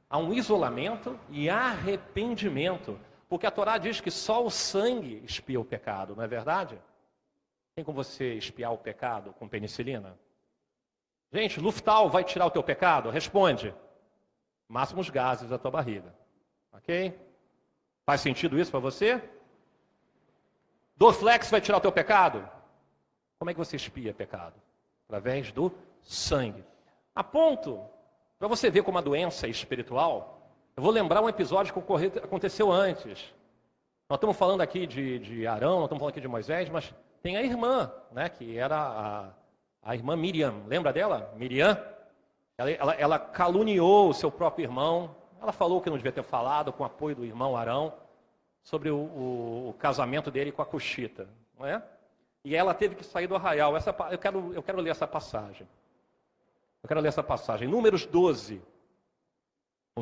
a 0.08 0.18
um 0.18 0.32
isolamento 0.32 1.18
e 1.30 1.48
arrependimento. 1.48 2.98
Porque 3.30 3.46
a 3.46 3.50
Torá 3.50 3.78
diz 3.78 4.00
que 4.00 4.10
só 4.10 4.44
o 4.44 4.50
sangue 4.50 5.22
espia 5.24 5.60
o 5.60 5.64
pecado, 5.64 6.16
não 6.16 6.24
é 6.24 6.26
verdade? 6.26 6.76
Tem 7.76 7.84
como 7.84 8.02
você 8.02 8.34
espiar 8.34 8.72
o 8.72 8.78
pecado 8.78 9.32
com 9.34 9.48
penicilina? 9.48 10.18
Gente, 11.32 11.60
Luftal 11.60 12.10
vai 12.10 12.24
tirar 12.24 12.46
o 12.46 12.50
teu 12.50 12.60
pecado? 12.60 13.08
Responde. 13.08 13.72
Máximos 14.66 15.08
gases 15.10 15.48
da 15.48 15.58
tua 15.58 15.70
barriga. 15.70 16.12
Ok? 16.72 17.16
Faz 18.04 18.20
sentido 18.20 18.58
isso 18.58 18.72
para 18.72 18.80
você? 18.80 19.22
Dorflex 20.96 21.48
vai 21.52 21.60
tirar 21.60 21.78
o 21.78 21.80
teu 21.80 21.92
pecado? 21.92 22.50
Como 23.38 23.48
é 23.48 23.54
que 23.54 23.60
você 23.60 23.76
espia 23.76 24.12
pecado? 24.12 24.60
Através 25.06 25.52
do 25.52 25.72
sangue. 26.02 26.64
A 27.14 27.22
ponto, 27.22 27.80
para 28.40 28.48
você 28.48 28.68
ver 28.70 28.82
como 28.82 28.98
a 28.98 29.02
doença 29.02 29.46
é 29.46 29.50
espiritual, 29.50 30.39
eu 30.76 30.82
vou 30.82 30.92
lembrar 30.92 31.20
um 31.20 31.28
episódio 31.28 31.72
que 31.72 32.18
aconteceu 32.18 32.70
antes. 32.70 33.32
Nós 34.08 34.16
estamos 34.16 34.36
falando 34.36 34.60
aqui 34.60 34.86
de, 34.86 35.18
de 35.18 35.46
Arão, 35.46 35.76
nós 35.76 35.84
estamos 35.84 36.00
falando 36.00 36.12
aqui 36.12 36.20
de 36.20 36.28
Moisés, 36.28 36.68
mas 36.68 36.92
tem 37.22 37.36
a 37.36 37.42
irmã, 37.42 37.92
né, 38.10 38.28
que 38.28 38.58
era 38.58 38.76
a, 38.76 39.28
a 39.82 39.94
irmã 39.94 40.16
Miriam. 40.16 40.54
Lembra 40.66 40.92
dela? 40.92 41.32
Miriam? 41.36 41.80
Ela, 42.56 42.70
ela, 42.70 42.94
ela, 42.94 43.18
caluniou 43.18 44.08
o 44.08 44.14
seu 44.14 44.30
próprio 44.30 44.64
irmão. 44.64 45.14
Ela 45.40 45.52
falou 45.52 45.80
que 45.80 45.88
não 45.88 45.96
devia 45.96 46.12
ter 46.12 46.22
falado, 46.22 46.72
com 46.72 46.82
o 46.82 46.86
apoio 46.86 47.16
do 47.16 47.24
irmão 47.24 47.56
Arão, 47.56 47.94
sobre 48.62 48.90
o, 48.90 48.96
o, 48.96 49.68
o 49.70 49.74
casamento 49.74 50.30
dele 50.30 50.52
com 50.52 50.60
a 50.60 50.66
Cuxita. 50.66 51.28
Não 51.58 51.66
é? 51.66 51.82
E 52.44 52.56
ela 52.56 52.74
teve 52.74 52.94
que 52.94 53.04
sair 53.04 53.26
do 53.26 53.36
arraial. 53.36 53.76
Essa, 53.76 53.94
eu, 54.10 54.18
quero, 54.18 54.52
eu 54.54 54.62
quero 54.62 54.80
ler 54.80 54.90
essa 54.90 55.06
passagem. 55.06 55.68
Eu 56.82 56.88
quero 56.88 57.00
ler 57.00 57.08
essa 57.08 57.22
passagem. 57.22 57.68
Números 57.68 58.06
12, 58.06 58.62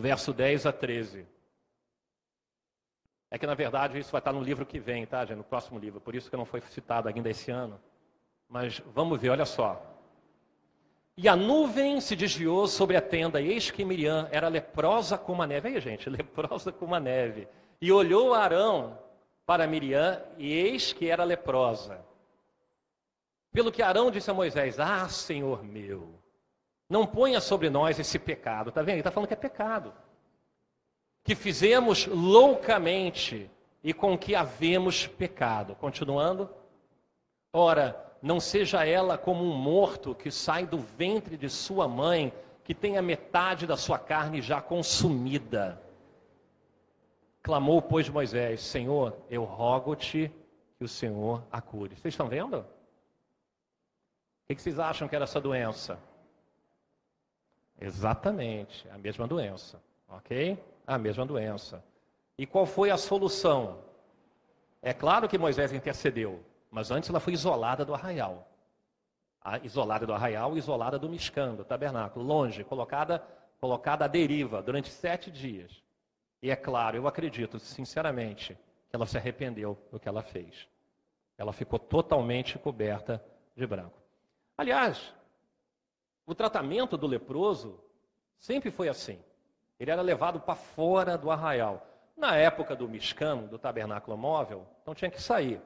verso 0.00 0.32
10 0.32 0.66
a 0.66 0.72
13. 0.72 1.26
É 3.30 3.38
que, 3.38 3.46
na 3.46 3.54
verdade, 3.54 3.98
isso 3.98 4.10
vai 4.10 4.20
estar 4.20 4.32
no 4.32 4.42
livro 4.42 4.64
que 4.64 4.78
vem, 4.78 5.04
tá, 5.06 5.24
gente? 5.24 5.36
No 5.36 5.44
próximo 5.44 5.78
livro. 5.78 6.00
Por 6.00 6.14
isso 6.14 6.30
que 6.30 6.36
não 6.36 6.44
foi 6.44 6.60
citado 6.62 7.08
ainda 7.08 7.28
esse 7.28 7.50
ano. 7.50 7.78
Mas 8.48 8.80
vamos 8.94 9.20
ver, 9.20 9.30
olha 9.30 9.44
só. 9.44 9.82
E 11.16 11.28
a 11.28 11.36
nuvem 11.36 12.00
se 12.00 12.14
desviou 12.14 12.66
sobre 12.66 12.96
a 12.96 13.02
tenda, 13.02 13.40
e 13.40 13.48
eis 13.48 13.70
que 13.70 13.84
Miriam 13.84 14.28
era 14.30 14.48
leprosa 14.48 15.18
como 15.18 15.42
a 15.42 15.46
neve. 15.46 15.68
Aí, 15.68 15.80
gente, 15.80 16.08
leprosa 16.08 16.72
como 16.72 16.94
a 16.94 17.00
neve. 17.00 17.48
E 17.80 17.92
olhou 17.92 18.34
Arão 18.34 18.98
para 19.44 19.66
Miriam, 19.66 20.22
e 20.38 20.52
eis 20.52 20.92
que 20.92 21.10
era 21.10 21.24
leprosa. 21.24 22.00
Pelo 23.52 23.72
que 23.72 23.82
Arão 23.82 24.10
disse 24.10 24.30
a 24.30 24.34
Moisés: 24.34 24.78
Ah, 24.78 25.08
Senhor 25.08 25.62
meu, 25.64 26.14
não 26.88 27.06
ponha 27.06 27.40
sobre 27.40 27.68
nós 27.68 27.98
esse 27.98 28.18
pecado. 28.18 28.70
Está 28.70 28.80
vendo? 28.80 28.94
Ele 28.94 29.00
está 29.00 29.10
falando 29.10 29.28
que 29.28 29.34
é 29.34 29.36
pecado. 29.36 29.92
Que 31.22 31.34
fizemos 31.34 32.06
loucamente 32.06 33.50
e 33.84 33.92
com 33.92 34.16
que 34.16 34.34
havemos 34.34 35.06
pecado. 35.06 35.74
Continuando. 35.74 36.48
Ora, 37.52 38.14
não 38.22 38.40
seja 38.40 38.86
ela 38.86 39.18
como 39.18 39.44
um 39.44 39.54
morto 39.54 40.14
que 40.14 40.30
sai 40.30 40.66
do 40.66 40.78
ventre 40.78 41.36
de 41.36 41.50
sua 41.50 41.86
mãe, 41.86 42.32
que 42.64 42.74
tem 42.74 42.96
a 42.96 43.02
metade 43.02 43.66
da 43.66 43.76
sua 43.76 43.98
carne 43.98 44.40
já 44.40 44.60
consumida. 44.60 45.80
Clamou, 47.42 47.82
pois, 47.82 48.08
Moisés: 48.08 48.62
Senhor, 48.62 49.16
eu 49.28 49.44
rogo-te 49.44 50.32
que 50.78 50.84
o 50.84 50.88
Senhor 50.88 51.42
a 51.50 51.60
cure. 51.60 51.94
Vocês 51.96 52.14
estão 52.14 52.28
vendo? 52.28 52.64
O 54.50 54.54
que 54.54 54.62
vocês 54.62 54.78
acham 54.78 55.06
que 55.06 55.14
era 55.14 55.24
essa 55.24 55.40
doença? 55.40 55.98
Exatamente, 57.80 58.88
a 58.90 58.98
mesma 58.98 59.26
doença, 59.26 59.80
ok? 60.08 60.58
A 60.86 60.98
mesma 60.98 61.24
doença. 61.24 61.84
E 62.36 62.46
qual 62.46 62.66
foi 62.66 62.90
a 62.90 62.96
solução? 62.96 63.78
É 64.82 64.92
claro 64.92 65.28
que 65.28 65.38
Moisés 65.38 65.72
intercedeu, 65.72 66.44
mas 66.70 66.90
antes 66.90 67.08
ela 67.08 67.20
foi 67.20 67.32
isolada 67.32 67.84
do 67.84 67.94
arraial. 67.94 68.48
A, 69.40 69.58
isolada 69.58 70.06
do 70.06 70.12
arraial, 70.12 70.56
isolada 70.56 70.98
do 70.98 71.08
Mishkan, 71.08 71.54
do 71.54 71.64
tabernáculo, 71.64 72.24
longe, 72.24 72.64
colocada, 72.64 73.24
colocada 73.60 74.04
à 74.04 74.08
deriva 74.08 74.62
durante 74.62 74.88
sete 74.90 75.30
dias. 75.30 75.82
E 76.42 76.50
é 76.50 76.56
claro, 76.56 76.96
eu 76.96 77.06
acredito, 77.06 77.58
sinceramente, 77.58 78.56
que 78.88 78.96
ela 78.96 79.06
se 79.06 79.16
arrependeu 79.16 79.78
do 79.90 79.98
que 79.98 80.08
ela 80.08 80.22
fez. 80.22 80.68
Ela 81.36 81.52
ficou 81.52 81.78
totalmente 81.78 82.58
coberta 82.58 83.24
de 83.56 83.66
branco. 83.66 83.98
Aliás, 84.56 85.14
o 86.28 86.34
tratamento 86.34 86.94
do 86.94 87.06
leproso 87.06 87.80
sempre 88.38 88.70
foi 88.70 88.86
assim. 88.88 89.18
Ele 89.80 89.90
era 89.90 90.02
levado 90.02 90.38
para 90.38 90.54
fora 90.54 91.16
do 91.16 91.30
arraial. 91.30 91.86
Na 92.14 92.36
época 92.36 92.76
do 92.76 92.86
Mishkan, 92.86 93.38
do 93.44 93.58
tabernáculo 93.58 94.14
móvel, 94.14 94.66
então 94.82 94.94
tinha 94.94 95.10
que 95.10 95.22
sair. 95.22 95.58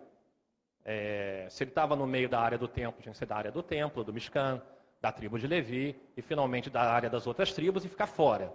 É, 0.85 1.49
se 1.51 1.65
ele 1.65 1.71
estava 1.73 1.97
no 1.97 2.07
meio 2.07 2.29
da 2.29 2.39
área 2.39 2.57
do 2.57 2.69
templo, 2.69 3.03
tinha 3.03 3.13
que 3.13 3.19
ser 3.19 3.27
da 3.27 3.35
área 3.35 3.51
do 3.51 3.61
templo, 3.61 4.05
do 4.05 4.13
Mishkan. 4.13 4.63
da 5.01 5.11
tribo 5.11 5.37
de 5.37 5.49
Levi 5.49 6.01
e 6.17 6.23
finalmente 6.23 6.71
da 6.71 6.83
área 6.83 7.11
das 7.11 7.27
outras 7.27 7.53
tribos 7.53 7.85
e 7.85 7.89
ficar 7.89 8.07
fora. 8.07 8.53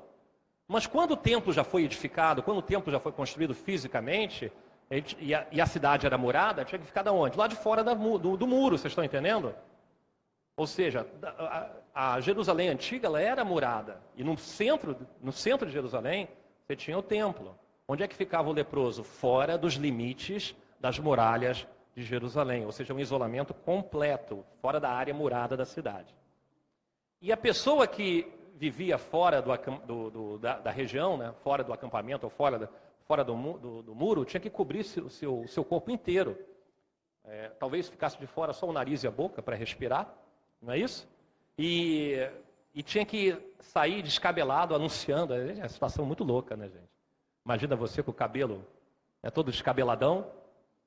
Mas 0.65 0.87
quando 0.87 1.11
o 1.11 1.17
templo 1.17 1.51
já 1.51 1.65
foi 1.65 1.83
edificado, 1.83 2.41
quando 2.41 2.59
o 2.59 2.61
templo 2.61 2.89
já 2.89 3.01
foi 3.01 3.11
construído 3.11 3.53
fisicamente, 3.53 4.49
e 5.19 5.35
a, 5.35 5.45
e 5.51 5.59
a 5.59 5.65
cidade 5.65 6.05
era 6.05 6.17
murada, 6.17 6.63
tinha 6.63 6.79
que 6.79 6.85
ficar 6.85 7.03
da 7.03 7.11
onde? 7.11 7.37
Lá 7.37 7.47
de 7.47 7.57
fora 7.57 7.83
da, 7.83 7.93
do, 7.93 8.37
do, 8.37 8.47
muro, 8.47 8.77
vocês 8.77 8.91
estão 8.91 9.03
entendendo? 9.03 9.53
Ou 10.57 10.65
seja, 10.65 11.05
a, 11.93 12.19
Jerusalém 12.19 12.67
antiga 12.67 13.07
ela 13.07 13.21
era 13.21 13.45
murada. 13.45 14.01
E 14.15 14.23
no 14.23 14.35
centro, 14.35 14.97
no 15.21 15.31
centro 15.31 15.67
de 15.67 15.71
Jerusalém, 15.71 16.27
você 16.65 16.75
tinha 16.75 16.97
o 16.97 17.03
templo. 17.03 17.55
Onde 17.87 18.01
é 18.01 18.07
que 18.07 18.15
ficava 18.15 18.49
o 18.49 18.53
leproso? 18.53 19.03
Fora 19.03 19.55
dos 19.55 19.75
limites 19.75 20.55
das 20.79 20.97
muralhas 20.97 21.67
de 21.95 22.03
Jerusalém, 22.03 22.65
ou 22.65 22.71
seja, 22.71 22.93
um 22.93 22.99
isolamento 22.99 23.53
completo, 23.53 24.43
fora 24.61 24.79
da 24.79 24.89
área 24.89 25.13
murada 25.13 25.55
da 25.55 25.65
cidade. 25.65 26.13
E 27.21 27.31
a 27.31 27.37
pessoa 27.37 27.87
que 27.87 28.31
vivia 28.55 28.97
fora 28.97 29.41
do, 29.41 29.55
do, 29.85 30.09
do, 30.09 30.37
da, 30.39 30.59
da, 30.59 30.71
região, 30.71 31.17
né, 31.17 31.33
fora 31.43 31.63
do 31.63 31.73
acampamento 31.73 32.25
ou 32.25 32.29
fora, 32.29 32.59
da, 32.59 32.69
fora 33.05 33.23
do, 33.23 33.35
muro, 33.35 34.25
tinha 34.25 34.41
que 34.41 34.49
cobrir 34.49 34.81
o 34.81 35.09
seu, 35.09 35.47
seu 35.47 35.63
corpo 35.63 35.89
inteiro. 35.89 36.37
É, 37.23 37.49
talvez 37.59 37.89
ficasse 37.89 38.17
de 38.19 38.27
fora 38.27 38.53
só 38.53 38.67
o 38.67 38.73
nariz 38.73 39.03
e 39.03 39.07
a 39.07 39.11
boca 39.11 39.41
para 39.41 39.55
respirar, 39.55 40.13
não 40.61 40.73
é 40.73 40.79
isso? 40.79 41.07
E, 41.57 42.15
e 42.73 42.83
tinha 42.83 43.05
que 43.05 43.37
sair 43.59 44.01
descabelado, 44.01 44.75
anunciando. 44.75 45.33
É 45.33 45.53
uma 45.53 45.69
situação 45.69 46.05
muito 46.05 46.23
louca, 46.23 46.55
né, 46.55 46.67
gente? 46.67 46.89
Imagina 47.45 47.75
você 47.75 48.03
com 48.03 48.11
o 48.11 48.13
cabelo 48.13 48.65
é 49.23 49.29
todo 49.29 49.51
descabeladão, 49.51 50.27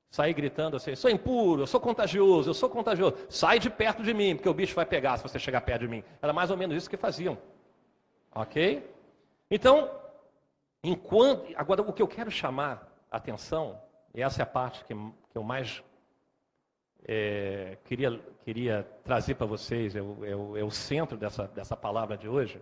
sair 0.09 0.33
gritando 0.33 0.77
assim: 0.77 0.95
sou 0.95 1.09
impuro, 1.09 1.63
eu 1.63 1.67
sou 1.67 1.79
contagioso, 1.79 2.49
eu 2.49 2.53
sou 2.53 2.69
contagioso, 2.69 3.17
sai 3.29 3.59
de 3.59 3.69
perto 3.69 4.03
de 4.03 4.13
mim, 4.13 4.35
porque 4.35 4.49
o 4.49 4.53
bicho 4.53 4.75
vai 4.75 4.85
pegar 4.85 5.17
se 5.17 5.23
você 5.23 5.39
chegar 5.39 5.61
perto 5.61 5.81
de 5.81 5.87
mim. 5.87 6.03
Era 6.21 6.31
mais 6.31 6.51
ou 6.51 6.57
menos 6.57 6.75
isso 6.75 6.89
que 6.89 6.97
faziam. 6.97 7.37
Ok? 8.33 8.89
Então, 9.49 9.91
enquanto. 10.83 11.51
Agora, 11.55 11.81
o 11.81 11.93
que 11.93 12.01
eu 12.01 12.07
quero 12.07 12.31
chamar 12.31 12.87
a 13.09 13.17
atenção, 13.17 13.81
e 14.13 14.21
essa 14.21 14.41
é 14.41 14.43
a 14.43 14.47
parte 14.47 14.85
que, 14.85 14.93
que 14.93 15.37
eu 15.37 15.43
mais 15.43 15.83
é, 17.07 17.77
queria, 17.85 18.19
queria 18.43 18.83
trazer 19.03 19.35
para 19.35 19.45
vocês, 19.45 19.95
é 19.95 20.01
o, 20.01 20.25
é, 20.25 20.35
o, 20.35 20.57
é 20.57 20.63
o 20.63 20.71
centro 20.71 21.17
dessa, 21.17 21.47
dessa 21.47 21.75
palavra 21.75 22.17
de 22.17 22.27
hoje, 22.27 22.61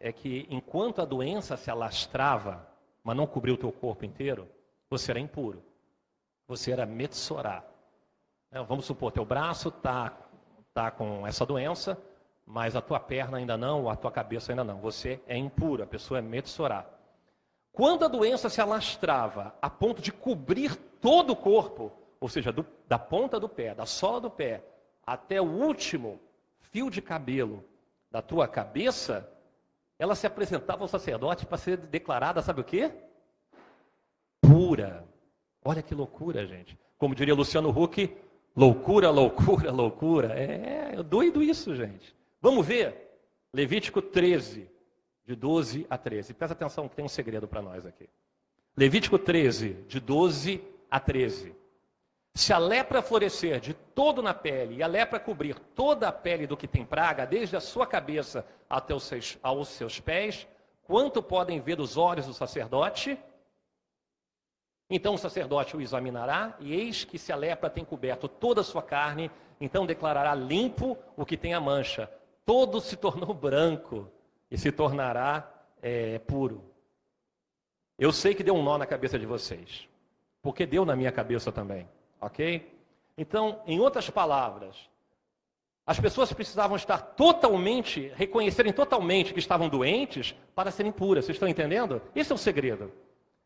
é 0.00 0.12
que 0.12 0.46
enquanto 0.50 1.00
a 1.00 1.04
doença 1.04 1.56
se 1.56 1.70
alastrava, 1.70 2.66
mas 3.02 3.16
não 3.16 3.26
cobriu 3.26 3.54
o 3.54 3.58
teu 3.58 3.72
corpo 3.72 4.04
inteiro, 4.04 4.48
você 4.90 5.10
era 5.12 5.20
impuro 5.20 5.62
você 6.46 6.72
era 6.72 6.86
metsorá. 6.86 7.64
É, 8.50 8.62
vamos 8.62 8.84
supor, 8.84 9.12
teu 9.12 9.24
braço 9.24 9.68
está 9.68 10.12
tá 10.72 10.90
com 10.90 11.26
essa 11.26 11.46
doença, 11.46 11.98
mas 12.46 12.76
a 12.76 12.80
tua 12.80 13.00
perna 13.00 13.38
ainda 13.38 13.56
não, 13.56 13.82
ou 13.82 13.90
a 13.90 13.96
tua 13.96 14.10
cabeça 14.10 14.52
ainda 14.52 14.64
não. 14.64 14.78
Você 14.78 15.20
é 15.26 15.36
impuro, 15.36 15.82
a 15.82 15.86
pessoa 15.86 16.18
é 16.18 16.22
metsorá. 16.22 16.86
Quando 17.72 18.04
a 18.04 18.08
doença 18.08 18.48
se 18.48 18.60
alastrava 18.60 19.54
a 19.60 19.68
ponto 19.68 20.00
de 20.00 20.12
cobrir 20.12 20.76
todo 21.00 21.30
o 21.30 21.36
corpo, 21.36 21.90
ou 22.24 22.28
seja, 22.30 22.50
do, 22.50 22.64
da 22.88 22.98
ponta 22.98 23.38
do 23.38 23.50
pé, 23.50 23.74
da 23.74 23.84
sola 23.84 24.18
do 24.18 24.30
pé, 24.30 24.64
até 25.06 25.42
o 25.42 25.44
último 25.44 26.18
fio 26.72 26.88
de 26.88 27.02
cabelo 27.02 27.62
da 28.10 28.22
tua 28.22 28.48
cabeça, 28.48 29.30
ela 29.98 30.14
se 30.14 30.26
apresentava 30.26 30.80
ao 30.82 30.88
sacerdote 30.88 31.44
para 31.44 31.58
ser 31.58 31.76
declarada, 31.76 32.40
sabe 32.40 32.62
o 32.62 32.64
quê? 32.64 32.90
Pura. 34.40 35.06
Olha 35.62 35.82
que 35.82 35.94
loucura, 35.94 36.46
gente. 36.46 36.78
Como 36.96 37.14
diria 37.14 37.34
Luciano 37.34 37.68
Huck, 37.68 38.16
loucura, 38.56 39.10
loucura, 39.10 39.70
loucura. 39.70 40.32
É, 40.32 40.94
é 40.94 41.02
doido 41.02 41.42
isso, 41.42 41.74
gente. 41.74 42.16
Vamos 42.40 42.66
ver. 42.66 43.18
Levítico 43.52 44.00
13, 44.00 44.66
de 45.26 45.36
12 45.36 45.86
a 45.90 45.98
13. 45.98 46.32
Presta 46.32 46.54
atenção 46.54 46.88
que 46.88 46.96
tem 46.96 47.04
um 47.04 47.08
segredo 47.08 47.46
para 47.46 47.60
nós 47.60 47.84
aqui. 47.84 48.08
Levítico 48.74 49.18
13, 49.18 49.74
de 49.86 50.00
12 50.00 50.64
a 50.90 50.98
13. 50.98 51.63
Se 52.36 52.52
a 52.52 52.58
lepra 52.58 53.00
florescer 53.00 53.60
de 53.60 53.72
todo 53.72 54.20
na 54.20 54.34
pele 54.34 54.76
e 54.76 54.82
a 54.82 54.88
lepra 54.88 55.20
cobrir 55.20 55.56
toda 55.56 56.08
a 56.08 56.12
pele 56.12 56.46
do 56.46 56.56
que 56.56 56.66
tem 56.66 56.84
praga, 56.84 57.24
desde 57.24 57.56
a 57.56 57.60
sua 57.60 57.86
cabeça 57.86 58.44
até 58.68 58.92
os 58.92 59.04
seus, 59.04 59.38
aos 59.40 59.68
seus 59.68 60.00
pés, 60.00 60.48
quanto 60.82 61.22
podem 61.22 61.60
ver 61.60 61.78
os 61.78 61.96
olhos 61.96 62.26
do 62.26 62.34
sacerdote? 62.34 63.16
Então 64.90 65.14
o 65.14 65.18
sacerdote 65.18 65.76
o 65.76 65.80
examinará, 65.80 66.56
e 66.58 66.74
eis 66.74 67.04
que 67.04 67.18
se 67.18 67.32
a 67.32 67.36
lepra 67.36 67.70
tem 67.70 67.84
coberto 67.84 68.28
toda 68.28 68.62
a 68.62 68.64
sua 68.64 68.82
carne, 68.82 69.30
então 69.60 69.86
declarará 69.86 70.34
limpo 70.34 70.98
o 71.16 71.24
que 71.24 71.36
tem 71.36 71.54
a 71.54 71.60
mancha. 71.60 72.10
Todo 72.44 72.80
se 72.80 72.96
tornou 72.96 73.32
branco 73.32 74.10
e 74.50 74.58
se 74.58 74.72
tornará 74.72 75.48
é, 75.80 76.18
puro. 76.18 76.64
Eu 77.96 78.12
sei 78.12 78.34
que 78.34 78.42
deu 78.42 78.54
um 78.54 78.62
nó 78.62 78.76
na 78.76 78.86
cabeça 78.86 79.18
de 79.18 79.24
vocês, 79.24 79.88
porque 80.42 80.66
deu 80.66 80.84
na 80.84 80.96
minha 80.96 81.12
cabeça 81.12 81.52
também, 81.52 81.88
ok? 82.24 82.72
Então, 83.16 83.60
em 83.66 83.78
outras 83.78 84.10
palavras, 84.10 84.76
as 85.86 86.00
pessoas 86.00 86.32
precisavam 86.32 86.76
estar 86.76 86.98
totalmente, 86.98 88.10
reconhecerem 88.16 88.72
totalmente 88.72 89.32
que 89.32 89.38
estavam 89.38 89.68
doentes 89.68 90.34
para 90.54 90.70
serem 90.70 90.90
puras. 90.90 91.24
Vocês 91.24 91.36
estão 91.36 91.48
entendendo? 91.48 92.00
Esse 92.14 92.32
é 92.32 92.34
o 92.34 92.38
segredo. 92.38 92.90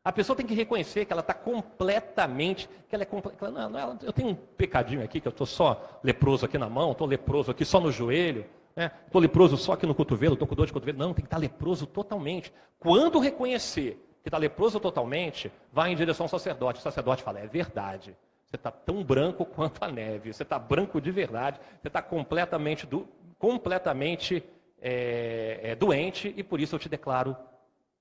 A 0.05 0.13
pessoa 0.13 0.37
tem 0.37 0.47
que 0.47 0.55
reconhecer 0.55 1.05
que 1.05 1.13
ela 1.13 1.21
está 1.21 1.35
completamente, 1.35 2.69
que 2.89 2.95
ela 2.95 3.03
é 3.03 3.07
completa. 3.07 3.51
Não, 3.51 3.69
não, 3.69 3.99
eu 4.03 4.13
tenho 4.13 4.31
um 4.31 4.35
pecadinho 4.35 5.03
aqui, 5.03 5.21
que 5.21 5.29
eu 5.29 5.31
estou 5.31 5.47
só 5.47 6.01
leproso 6.03 6.47
aqui 6.47 6.57
na 6.57 6.69
mão, 6.69 6.93
estou 6.93 7.07
leproso 7.07 7.51
aqui 7.51 7.65
só 7.65 7.81
no 7.81 7.91
joelho, 7.91 8.47
estou 8.77 9.21
né? 9.21 9.27
leproso 9.27 9.57
só 9.57 9.73
aqui 9.73 9.85
no 9.85 9.95
cotovelo, 9.95 10.35
estou 10.35 10.47
com 10.47 10.55
dor 10.55 10.67
de 10.67 10.73
cotovelo. 10.73 10.97
Não, 10.97 11.13
tem 11.13 11.25
que 11.25 11.27
estar 11.27 11.37
tá 11.37 11.41
leproso 11.41 11.87
totalmente. 11.87 12.53
Quando 12.79 13.19
reconhecer 13.19 14.01
que 14.23 14.29
está 14.29 14.39
leproso 14.39 14.79
totalmente, 14.79 15.53
vai 15.73 15.93
em 15.93 15.97
direção 15.97 16.25
ao 16.25 16.29
sacerdote. 16.29 16.79
O 16.79 16.83
sacerdote 16.83 17.23
fala, 17.23 17.41
é 17.41 17.47
verdade. 17.47 18.17
Você 18.49 18.57
está 18.57 18.71
tão 18.71 19.05
branco 19.05 19.45
quanto 19.47 19.85
a 19.85 19.89
neve. 19.89 20.33
Você 20.33 20.43
está 20.43 20.59
branco 20.59 21.01
de 21.01 21.11
verdade. 21.11 21.61
Você 21.81 21.89
está 21.89 22.03
completamente, 22.03 22.87
do, 22.87 23.07
completamente 23.39 24.43
é, 24.81 25.61
é, 25.63 25.75
doente 25.75 26.33
e 26.37 26.43
por 26.43 26.61
isso 26.61 26.75
eu 26.75 26.79
te 26.79 26.89
declaro 26.89 27.37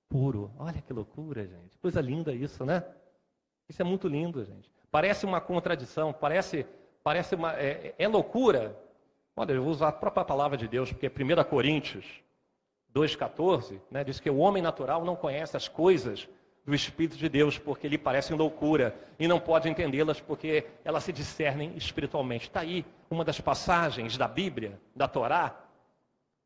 puro. 0.10 0.52
Olha 0.58 0.82
que 0.82 0.94
loucura, 0.94 1.46
gente. 1.46 1.78
Coisa 1.80 2.02
linda 2.02 2.34
isso, 2.34 2.66
né? 2.66 2.84
Isso 3.68 3.82
é 3.82 3.86
muito 3.86 4.08
lindo, 4.08 4.44
gente. 4.46 4.72
Parece 4.90 5.26
uma 5.26 5.42
contradição, 5.42 6.14
parece, 6.14 6.66
parece 7.04 7.36
uma. 7.36 7.54
É, 7.54 7.94
é 7.98 8.08
loucura. 8.08 8.78
Olha, 9.36 9.52
eu 9.52 9.62
vou 9.62 9.72
usar 9.72 9.90
a 9.90 9.92
própria 9.92 10.24
palavra 10.24 10.58
de 10.58 10.68
Deus, 10.68 10.92
porque 10.92 11.08
1 11.08 11.44
Coríntios 11.44 12.24
2,14 12.96 13.80
né, 13.92 14.04
diz 14.04 14.20
que 14.20 14.30
o 14.30 14.38
homem 14.38 14.64
natural 14.64 15.04
não 15.04 15.16
conhece 15.16 15.56
as 15.56 15.68
coisas 15.68 16.28
do 16.68 16.76
Espírito 16.76 17.16
de 17.16 17.30
Deus, 17.30 17.58
porque 17.58 17.88
lhe 17.88 17.98
parecem 17.98 18.36
loucura, 18.36 18.94
e 19.18 19.26
não 19.26 19.40
pode 19.40 19.70
entendê-las 19.70 20.20
porque 20.20 20.68
elas 20.84 21.06
se 21.06 21.14
discernem 21.14 21.72
espiritualmente. 21.78 22.48
Está 22.48 22.60
aí 22.60 22.86
uma 23.10 23.24
das 23.24 23.40
passagens 23.40 24.18
da 24.18 24.28
Bíblia, 24.28 24.78
da 24.94 25.08
Torá, 25.08 25.56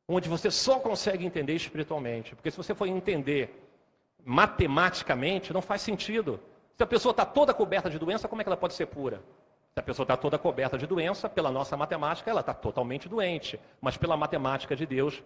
onde 0.07 0.29
você 0.29 0.51
só 0.51 0.79
consegue 0.79 1.25
entender 1.25 1.55
espiritualmente. 1.55 2.35
Porque 2.35 2.51
se 2.51 2.57
você 2.57 2.75
for 2.75 2.85
entender 2.85 3.67
matematicamente, 4.23 5.51
não 5.51 5.61
faz 5.61 5.81
sentido. 5.81 6.39
Se 6.77 6.83
a 6.83 6.87
pessoa 6.87 7.11
está 7.11 7.25
toda 7.25 7.51
coberta 7.51 7.89
de 7.89 7.97
doença, 7.97 8.27
como 8.27 8.41
é 8.41 8.43
que 8.43 8.49
ela 8.49 8.57
pode 8.57 8.75
ser 8.75 8.85
pura? 8.85 9.23
Se 9.73 9.79
a 9.79 9.83
pessoa 9.83 10.03
está 10.03 10.15
toda 10.15 10.37
coberta 10.37 10.77
de 10.77 10.85
doença, 10.85 11.27
pela 11.27 11.49
nossa 11.49 11.75
matemática, 11.75 12.29
ela 12.29 12.41
está 12.41 12.53
totalmente 12.53 13.09
doente. 13.09 13.59
Mas 13.81 13.97
pela 13.97 14.15
matemática 14.15 14.75
de 14.75 14.85
Deus, 14.85 15.23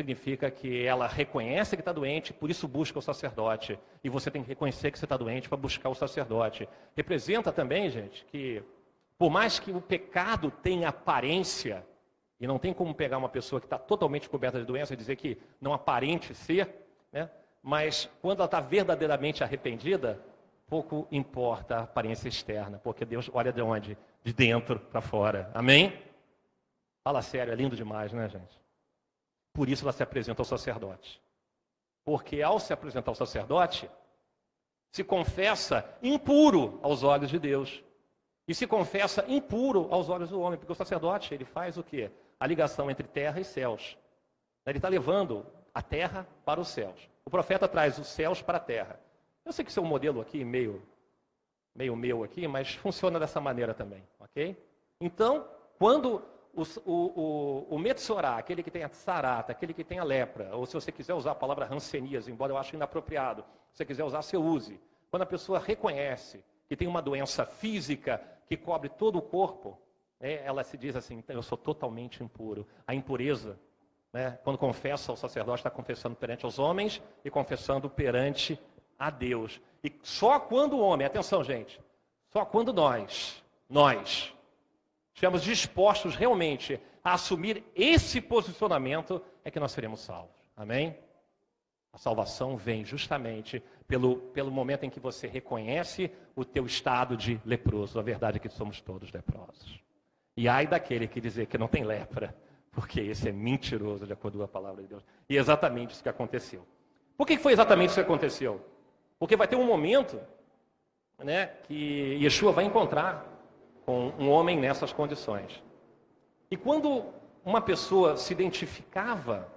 significa 0.00 0.50
que 0.50 0.84
ela 0.84 1.06
reconhece 1.06 1.76
que 1.76 1.82
está 1.82 1.92
doente, 1.92 2.32
por 2.32 2.50
isso 2.50 2.66
busca 2.66 2.98
o 2.98 3.02
sacerdote. 3.02 3.78
E 4.02 4.08
você 4.08 4.30
tem 4.30 4.42
que 4.42 4.48
reconhecer 4.48 4.90
que 4.90 4.98
você 4.98 5.04
está 5.04 5.16
doente 5.16 5.48
para 5.48 5.58
buscar 5.58 5.88
o 5.88 5.94
sacerdote. 5.94 6.68
Representa 6.96 7.52
também, 7.52 7.90
gente, 7.90 8.24
que 8.26 8.62
por 9.18 9.30
mais 9.30 9.58
que 9.58 9.70
o 9.70 9.80
pecado 9.80 10.50
tenha 10.50 10.88
aparência, 10.88 11.84
e 12.40 12.46
não 12.46 12.58
tem 12.58 12.72
como 12.72 12.94
pegar 12.94 13.18
uma 13.18 13.28
pessoa 13.28 13.60
que 13.60 13.66
está 13.66 13.78
totalmente 13.78 14.28
coberta 14.28 14.58
de 14.58 14.64
doença 14.64 14.94
e 14.94 14.96
dizer 14.96 15.16
que 15.16 15.36
não 15.60 15.74
aparente 15.74 16.34
ser, 16.34 16.74
né? 17.12 17.30
mas 17.62 18.08
quando 18.22 18.38
ela 18.38 18.46
está 18.46 18.60
verdadeiramente 18.60 19.44
arrependida, 19.44 20.18
pouco 20.66 21.06
importa 21.10 21.76
a 21.76 21.82
aparência 21.82 22.28
externa, 22.28 22.80
porque 22.82 23.04
Deus 23.04 23.30
olha 23.34 23.52
de 23.52 23.60
onde? 23.60 23.98
De 24.24 24.32
dentro 24.32 24.80
para 24.80 25.02
fora. 25.02 25.50
Amém? 25.52 25.92
Fala 27.04 27.20
sério, 27.20 27.52
é 27.52 27.56
lindo 27.56 27.76
demais, 27.76 28.12
né, 28.12 28.28
gente? 28.28 28.59
Por 29.52 29.68
isso 29.68 29.84
ela 29.84 29.92
se 29.92 30.02
apresenta 30.02 30.40
ao 30.40 30.46
sacerdote. 30.46 31.20
Porque 32.04 32.42
ao 32.42 32.58
se 32.58 32.72
apresentar 32.72 33.10
ao 33.10 33.14
sacerdote, 33.14 33.90
se 34.92 35.04
confessa 35.04 35.84
impuro 36.02 36.78
aos 36.82 37.02
olhos 37.02 37.30
de 37.30 37.38
Deus. 37.38 37.82
E 38.48 38.54
se 38.54 38.66
confessa 38.66 39.24
impuro 39.28 39.88
aos 39.90 40.08
olhos 40.08 40.30
do 40.30 40.40
homem, 40.40 40.58
porque 40.58 40.72
o 40.72 40.74
sacerdote, 40.74 41.32
ele 41.34 41.44
faz 41.44 41.76
o 41.76 41.84
quê? 41.84 42.10
a 42.40 42.46
ligação 42.46 42.90
entre 42.90 43.06
terra 43.06 43.38
e 43.38 43.44
céus. 43.44 43.98
Ele 44.64 44.78
está 44.78 44.88
levando 44.88 45.46
a 45.74 45.82
terra 45.82 46.26
para 46.44 46.58
os 46.58 46.68
céus. 46.68 47.08
O 47.24 47.30
profeta 47.30 47.68
traz 47.68 47.98
os 47.98 48.06
céus 48.08 48.40
para 48.40 48.56
a 48.56 48.60
terra. 48.60 48.98
Eu 49.44 49.52
sei 49.52 49.64
que 49.64 49.70
isso 49.70 49.78
é 49.78 49.82
um 49.82 49.86
modelo 49.86 50.20
aqui 50.22 50.42
meio, 50.42 50.82
meio 51.74 51.94
meu 51.94 52.24
aqui, 52.24 52.48
mas 52.48 52.74
funciona 52.74 53.20
dessa 53.20 53.40
maneira 53.40 53.74
também, 53.74 54.02
ok? 54.18 54.56
Então, 55.00 55.46
quando 55.78 56.22
o, 56.54 56.62
o, 56.84 56.92
o, 56.92 57.66
o 57.74 57.78
Metsorá, 57.78 58.36
aquele 58.36 58.62
que 58.62 58.70
tem 58.70 58.82
a 58.82 58.88
sarata, 58.88 59.52
aquele 59.52 59.72
que 59.72 59.84
tem 59.84 59.98
a 59.98 60.04
lepra, 60.04 60.54
ou 60.54 60.66
se 60.66 60.74
você 60.74 60.90
quiser 60.90 61.14
usar 61.14 61.32
a 61.32 61.34
palavra 61.34 61.64
rancenias, 61.64 62.28
embora 62.28 62.52
eu 62.52 62.58
ache 62.58 62.76
inapropriado, 62.76 63.42
se 63.72 63.78
você 63.78 63.84
quiser 63.84 64.04
usar, 64.04 64.22
você 64.22 64.36
use. 64.36 64.80
Quando 65.10 65.22
a 65.22 65.26
pessoa 65.26 65.58
reconhece 65.58 66.44
que 66.68 66.76
tem 66.76 66.86
uma 66.86 67.02
doença 67.02 67.44
física 67.44 68.22
que 68.46 68.56
cobre 68.56 68.88
todo 68.88 69.16
o 69.16 69.22
corpo, 69.22 69.78
né, 70.20 70.44
ela 70.44 70.62
se 70.62 70.76
diz 70.76 70.94
assim: 70.94 71.22
eu 71.28 71.42
sou 71.42 71.58
totalmente 71.58 72.22
impuro. 72.22 72.66
A 72.86 72.94
impureza, 72.94 73.58
né, 74.12 74.38
quando 74.44 74.58
confessa, 74.58 75.12
o 75.12 75.16
sacerdote 75.16 75.60
está 75.60 75.70
confessando 75.70 76.16
perante 76.16 76.46
os 76.46 76.58
homens 76.58 77.02
e 77.24 77.30
confessando 77.30 77.88
perante 77.88 78.60
a 78.98 79.10
Deus. 79.10 79.60
E 79.82 79.92
só 80.02 80.38
quando 80.38 80.76
o 80.76 80.80
homem, 80.80 81.06
atenção, 81.06 81.42
gente, 81.42 81.80
só 82.28 82.44
quando 82.44 82.72
nós, 82.72 83.42
nós, 83.68 84.34
estivermos 85.14 85.42
dispostos 85.42 86.14
realmente 86.14 86.80
a 87.02 87.14
assumir 87.14 87.64
esse 87.74 88.20
posicionamento, 88.20 89.22
é 89.44 89.50
que 89.50 89.60
nós 89.60 89.72
seremos 89.72 90.00
salvos. 90.00 90.36
Amém? 90.56 90.96
A 91.92 91.98
salvação 91.98 92.56
vem 92.56 92.84
justamente 92.84 93.62
pelo, 93.86 94.16
pelo 94.16 94.50
momento 94.50 94.84
em 94.84 94.90
que 94.90 95.00
você 95.00 95.26
reconhece 95.26 96.10
o 96.36 96.44
teu 96.44 96.64
estado 96.66 97.16
de 97.16 97.40
leproso. 97.44 97.98
A 97.98 98.02
verdade 98.02 98.36
é 98.36 98.40
que 98.40 98.48
somos 98.48 98.80
todos 98.80 99.10
leprosos. 99.12 99.80
E 100.36 100.48
ai 100.48 100.66
daquele 100.66 101.08
que 101.08 101.20
dizer 101.20 101.46
que 101.46 101.58
não 101.58 101.66
tem 101.66 101.82
lepra, 101.82 102.36
porque 102.70 103.00
esse 103.00 103.28
é 103.28 103.32
mentiroso, 103.32 104.06
de 104.06 104.12
acordo 104.12 104.38
com 104.38 104.44
a 104.44 104.48
palavra 104.48 104.82
de 104.82 104.88
Deus. 104.88 105.04
E 105.28 105.36
é 105.36 105.40
exatamente 105.40 105.90
isso 105.92 106.02
que 106.02 106.08
aconteceu. 106.08 106.64
Por 107.16 107.26
que 107.26 107.36
foi 107.36 107.52
exatamente 107.52 107.88
isso 107.90 107.98
que 107.98 108.04
aconteceu? 108.04 108.64
Porque 109.18 109.36
vai 109.36 109.48
ter 109.48 109.56
um 109.56 109.66
momento 109.66 110.20
né, 111.18 111.46
que 111.64 112.18
Yeshua 112.22 112.52
vai 112.52 112.64
encontrar 112.64 113.26
com 113.90 114.12
um 114.20 114.30
homem 114.30 114.56
nessas 114.56 114.92
condições. 114.92 115.60
E 116.48 116.56
quando 116.56 117.06
uma 117.44 117.60
pessoa 117.60 118.16
se 118.16 118.32
identificava, 118.32 119.48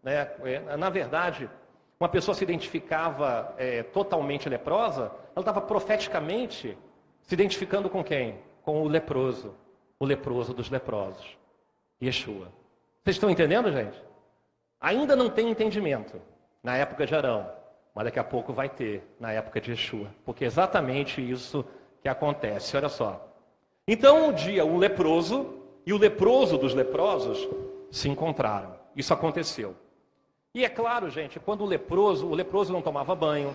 né, 0.00 0.30
é, 0.44 0.76
na 0.76 0.88
verdade, 0.88 1.50
uma 1.98 2.08
pessoa 2.08 2.36
se 2.36 2.44
identificava 2.44 3.52
é, 3.58 3.82
totalmente 3.82 4.48
leprosa, 4.48 5.10
ela 5.34 5.40
estava 5.40 5.60
profeticamente 5.60 6.78
se 7.22 7.34
identificando 7.34 7.90
com 7.90 8.04
quem? 8.04 8.38
Com 8.62 8.80
o 8.80 8.86
leproso, 8.86 9.56
o 9.98 10.04
leproso 10.04 10.54
dos 10.54 10.70
leprosos, 10.70 11.36
Yeshua. 12.00 12.46
Vocês 13.02 13.16
estão 13.16 13.28
entendendo, 13.28 13.72
gente? 13.72 14.00
Ainda 14.80 15.16
não 15.16 15.28
tem 15.28 15.50
entendimento 15.50 16.22
na 16.62 16.76
época 16.76 17.04
de 17.06 17.14
Arão, 17.14 17.50
mas 17.92 18.04
daqui 18.04 18.20
a 18.20 18.24
pouco 18.24 18.52
vai 18.52 18.68
ter 18.68 19.02
na 19.18 19.32
época 19.32 19.60
de 19.60 19.72
Yeshua, 19.72 20.14
porque 20.24 20.44
é 20.44 20.46
exatamente 20.46 21.20
isso 21.20 21.64
que 22.00 22.08
acontece. 22.08 22.76
Olha 22.76 22.88
só. 22.88 23.33
Então, 23.86 24.28
um 24.28 24.32
dia, 24.32 24.64
o 24.64 24.78
leproso 24.78 25.62
e 25.84 25.92
o 25.92 25.98
leproso 25.98 26.56
dos 26.56 26.72
leprosos 26.72 27.46
se 27.90 28.08
encontraram. 28.08 28.74
Isso 28.96 29.12
aconteceu. 29.12 29.76
E 30.54 30.64
é 30.64 30.68
claro, 30.68 31.10
gente, 31.10 31.38
quando 31.38 31.62
o 31.62 31.66
leproso, 31.66 32.26
o 32.26 32.34
leproso 32.34 32.72
não 32.72 32.80
tomava 32.80 33.14
banho. 33.14 33.54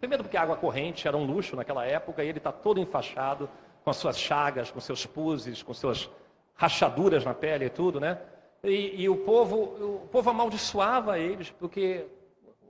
Primeiro 0.00 0.24
porque 0.24 0.36
a 0.36 0.42
água 0.42 0.56
corrente 0.56 1.06
era 1.06 1.16
um 1.16 1.24
luxo 1.24 1.54
naquela 1.54 1.84
época 1.84 2.24
e 2.24 2.28
ele 2.28 2.38
está 2.38 2.50
todo 2.50 2.80
enfaixado 2.80 3.48
com 3.84 3.90
as 3.90 3.96
suas 3.96 4.18
chagas, 4.18 4.70
com 4.70 4.80
seus 4.80 5.06
puzes, 5.06 5.62
com 5.62 5.72
suas 5.72 6.10
rachaduras 6.54 7.24
na 7.24 7.34
pele 7.34 7.66
e 7.66 7.70
tudo, 7.70 8.00
né? 8.00 8.18
E, 8.64 9.02
e 9.02 9.08
o 9.08 9.18
povo, 9.18 9.56
o 10.02 10.08
povo 10.10 10.30
amaldiçoava 10.30 11.18
eles 11.18 11.50
porque, 11.50 12.06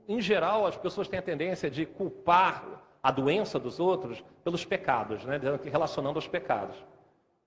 em 0.07 0.21
geral, 0.21 0.67
as 0.67 0.77
pessoas 0.77 1.07
têm 1.07 1.17
a 1.17 1.23
tendência 1.23 1.69
de 1.69 1.85
culpar 1.85 2.63
a 3.01 3.11
doença 3.11 3.57
dos 3.57 3.79
outros 3.79 4.23
pelos 4.43 4.65
pecados, 4.65 5.23
né? 5.23 5.39
relacionando 5.63 6.17
aos 6.17 6.27
pecados. 6.27 6.75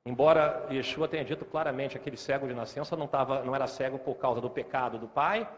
Embora 0.04 0.66
Yeshua 0.70 1.06
tenha 1.06 1.24
dito 1.24 1.44
claramente 1.44 1.92
que 1.92 1.98
aquele 1.98 2.16
cego 2.16 2.46
de 2.46 2.54
nascença 2.54 2.96
não, 2.96 3.06
tava, 3.06 3.42
não 3.44 3.54
era 3.54 3.66
cego 3.66 3.98
por 3.98 4.14
causa 4.16 4.40
do 4.40 4.50
pecado 4.50 4.98
do 4.98 5.06
pai, 5.06 5.48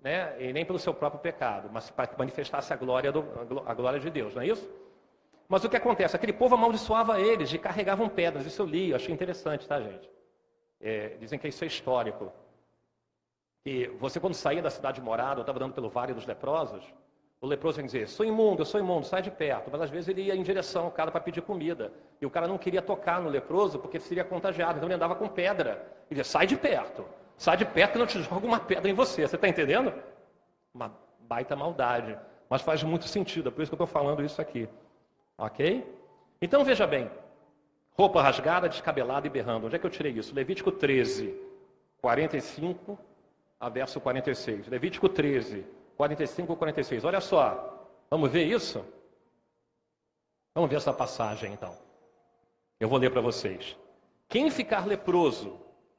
né? 0.00 0.34
e 0.38 0.52
nem 0.52 0.64
pelo 0.64 0.78
seu 0.78 0.92
próprio 0.92 1.20
pecado, 1.20 1.70
mas 1.72 1.90
para 1.90 2.06
que 2.06 2.18
manifestasse 2.18 2.72
a 2.72 2.76
glória, 2.76 3.10
do, 3.10 3.24
a 3.64 3.72
glória 3.72 3.98
de 3.98 4.10
Deus, 4.10 4.34
não 4.34 4.42
é 4.42 4.46
isso? 4.46 4.70
Mas 5.48 5.64
o 5.64 5.68
que 5.68 5.76
acontece? 5.76 6.16
Aquele 6.16 6.32
povo 6.32 6.54
amaldiçoava 6.54 7.20
eles 7.20 7.52
e 7.52 7.58
carregavam 7.58 8.08
pedras. 8.08 8.46
Isso 8.46 8.62
eu 8.62 8.66
li, 8.66 8.90
eu 8.90 8.96
achei 8.96 9.14
interessante, 9.14 9.68
tá, 9.68 9.80
gente? 9.80 10.10
É, 10.80 11.16
dizem 11.20 11.38
que 11.38 11.48
isso 11.48 11.64
é 11.64 11.66
histórico. 11.66 12.32
E 13.64 13.86
você, 13.98 14.18
quando 14.20 14.34
saía 14.34 14.62
da 14.62 14.70
cidade 14.70 15.00
morada, 15.00 15.40
estava 15.40 15.58
dando 15.58 15.74
pelo 15.74 15.88
Vale 15.88 16.12
dos 16.12 16.26
Leprosos, 16.26 16.84
o 17.44 17.46
leproso 17.46 17.78
ia 17.78 17.84
dizer, 17.84 18.08
sou 18.08 18.24
imundo, 18.24 18.62
eu 18.62 18.64
sou 18.64 18.80
imundo, 18.80 19.04
sai 19.04 19.20
de 19.20 19.30
perto. 19.30 19.68
Mas 19.70 19.82
às 19.82 19.90
vezes 19.90 20.08
ele 20.08 20.22
ia 20.22 20.34
em 20.34 20.42
direção 20.42 20.86
ao 20.86 20.90
cara 20.90 21.10
para 21.10 21.20
pedir 21.20 21.42
comida. 21.42 21.92
E 22.18 22.24
o 22.24 22.30
cara 22.30 22.48
não 22.48 22.56
queria 22.56 22.80
tocar 22.80 23.20
no 23.20 23.28
leproso 23.28 23.78
porque 23.78 24.00
seria 24.00 24.24
contagiado. 24.24 24.78
Então 24.78 24.86
ele 24.86 24.94
andava 24.94 25.14
com 25.14 25.28
pedra. 25.28 25.86
Ele 26.10 26.18
dizia, 26.18 26.24
sai 26.24 26.46
de 26.46 26.56
perto. 26.56 27.04
Sai 27.36 27.58
de 27.58 27.66
perto 27.66 27.92
que 27.92 27.98
não 27.98 28.06
te 28.06 28.18
joga 28.24 28.46
uma 28.46 28.58
pedra 28.58 28.90
em 28.90 28.94
você. 28.94 29.28
Você 29.28 29.36
está 29.36 29.46
entendendo? 29.46 29.92
Uma 30.72 30.90
baita 31.20 31.54
maldade. 31.54 32.18
Mas 32.48 32.62
faz 32.62 32.82
muito 32.82 33.06
sentido, 33.06 33.50
é 33.50 33.52
por 33.52 33.60
isso 33.60 33.70
que 33.70 33.74
eu 33.74 33.84
estou 33.84 33.86
falando 33.86 34.24
isso 34.24 34.40
aqui. 34.40 34.66
Ok? 35.36 35.84
Então 36.40 36.64
veja 36.64 36.86
bem. 36.86 37.10
Roupa 37.92 38.22
rasgada, 38.22 38.70
descabelada 38.70 39.26
e 39.26 39.30
berrando. 39.30 39.66
Onde 39.66 39.76
é 39.76 39.78
que 39.78 39.84
eu 39.84 39.90
tirei 39.90 40.12
isso? 40.12 40.34
Levítico 40.34 40.72
13, 40.72 41.38
45 42.00 42.98
a 43.60 43.68
verso 43.68 44.00
46. 44.00 44.66
Levítico 44.68 45.10
13, 45.10 45.66
45 45.96 46.52
e 46.52 46.56
46. 46.56 47.04
Olha 47.04 47.20
só, 47.20 47.88
vamos 48.10 48.30
ver 48.30 48.44
isso? 48.44 48.84
Vamos 50.54 50.70
ver 50.70 50.76
essa 50.76 50.92
passagem 50.92 51.52
então. 51.52 51.76
Eu 52.78 52.88
vou 52.88 52.98
ler 52.98 53.10
para 53.10 53.20
vocês. 53.20 53.76
Quem 54.28 54.50
ficar 54.50 54.86
leproso, 54.86 55.58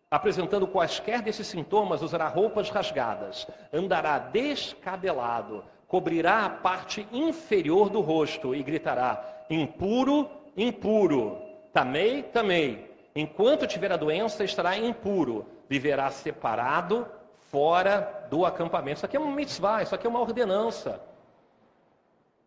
apresentando 0.09 0.67
quaisquer 0.67 1.21
desses 1.21 1.47
sintomas, 1.47 2.01
usará 2.01 2.27
roupas 2.27 2.69
rasgadas, 2.69 3.47
andará 3.73 4.17
descabelado, 4.19 5.63
cobrirá 5.87 6.45
a 6.45 6.49
parte 6.49 7.07
inferior 7.11 7.89
do 7.89 8.01
rosto 8.01 8.53
e 8.55 8.63
gritará: 8.63 9.45
impuro, 9.49 10.29
impuro, 10.55 11.37
tamei, 11.73 12.23
tamei. 12.23 12.93
Enquanto 13.15 13.67
tiver 13.67 13.91
a 13.91 13.97
doença, 13.97 14.43
estará 14.43 14.77
impuro, 14.77 15.45
viverá 15.69 16.11
separado 16.11 17.07
fora 17.55 18.27
do 18.29 18.45
acampamento. 18.45 18.97
Isso 18.97 19.05
aqui 19.05 19.15
é 19.15 19.19
um 19.19 19.31
mitzvah, 19.31 19.81
isso 19.81 19.95
aqui 19.95 20.05
é 20.05 20.09
uma 20.09 20.19
ordenança. 20.19 21.01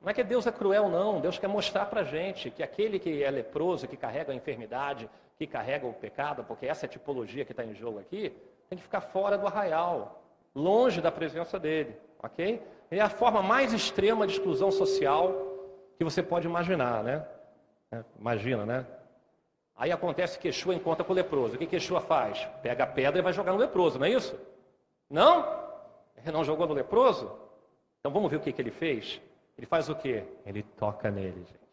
Não 0.02 0.10
é 0.10 0.12
que 0.12 0.22
Deus 0.22 0.46
é 0.46 0.52
cruel, 0.52 0.90
não. 0.90 1.18
Deus 1.18 1.38
quer 1.38 1.48
mostrar 1.48 1.86
para 1.86 2.02
a 2.02 2.04
gente 2.04 2.50
que 2.50 2.62
aquele 2.62 2.98
que 2.98 3.22
é 3.22 3.30
leproso, 3.30 3.88
que 3.88 3.96
carrega 3.96 4.32
a 4.32 4.34
enfermidade, 4.34 5.08
que 5.38 5.46
carrega 5.46 5.86
o 5.86 5.94
pecado, 5.94 6.44
porque 6.44 6.66
essa 6.66 6.84
é 6.84 6.86
a 6.86 6.90
tipologia 6.90 7.42
que 7.46 7.52
está 7.52 7.64
em 7.64 7.74
jogo 7.74 7.98
aqui, 7.98 8.36
tem 8.68 8.76
que 8.76 8.82
ficar 8.82 9.00
fora 9.00 9.38
do 9.38 9.46
arraial, 9.46 10.22
longe 10.54 11.00
da 11.00 11.10
presença 11.10 11.58
dele, 11.58 11.96
ok? 12.22 12.62
É 12.90 13.00
a 13.00 13.08
forma 13.08 13.42
mais 13.42 13.72
extrema 13.72 14.26
de 14.26 14.34
exclusão 14.34 14.70
social 14.70 15.32
que 15.96 16.04
você 16.04 16.22
pode 16.22 16.46
imaginar, 16.46 17.02
né? 17.02 17.26
É, 17.90 18.04
imagina, 18.20 18.66
né? 18.66 18.86
Aí 19.74 19.90
acontece 19.90 20.38
que 20.38 20.48
Yeshua 20.48 20.74
encontra 20.74 21.02
com 21.02 21.14
o 21.14 21.16
leproso. 21.16 21.54
O 21.54 21.58
que 21.58 21.76
Yeshua 21.76 22.02
faz? 22.02 22.46
Pega 22.62 22.84
a 22.84 22.86
pedra 22.86 23.20
e 23.20 23.22
vai 23.22 23.32
jogar 23.32 23.52
no 23.52 23.58
leproso, 23.58 23.98
não 23.98 24.04
é 24.04 24.10
isso? 24.10 24.38
Não? 25.08 25.58
Não 26.32 26.44
jogou 26.44 26.66
no 26.66 26.74
leproso? 26.74 27.30
Então 28.00 28.12
vamos 28.12 28.30
ver 28.30 28.36
o 28.36 28.40
que, 28.40 28.52
que 28.52 28.60
ele 28.60 28.70
fez? 28.70 29.20
Ele 29.56 29.66
faz 29.66 29.88
o 29.88 29.94
quê? 29.94 30.24
Ele 30.44 30.62
toca 30.62 31.10
nele, 31.10 31.40
gente. 31.44 31.68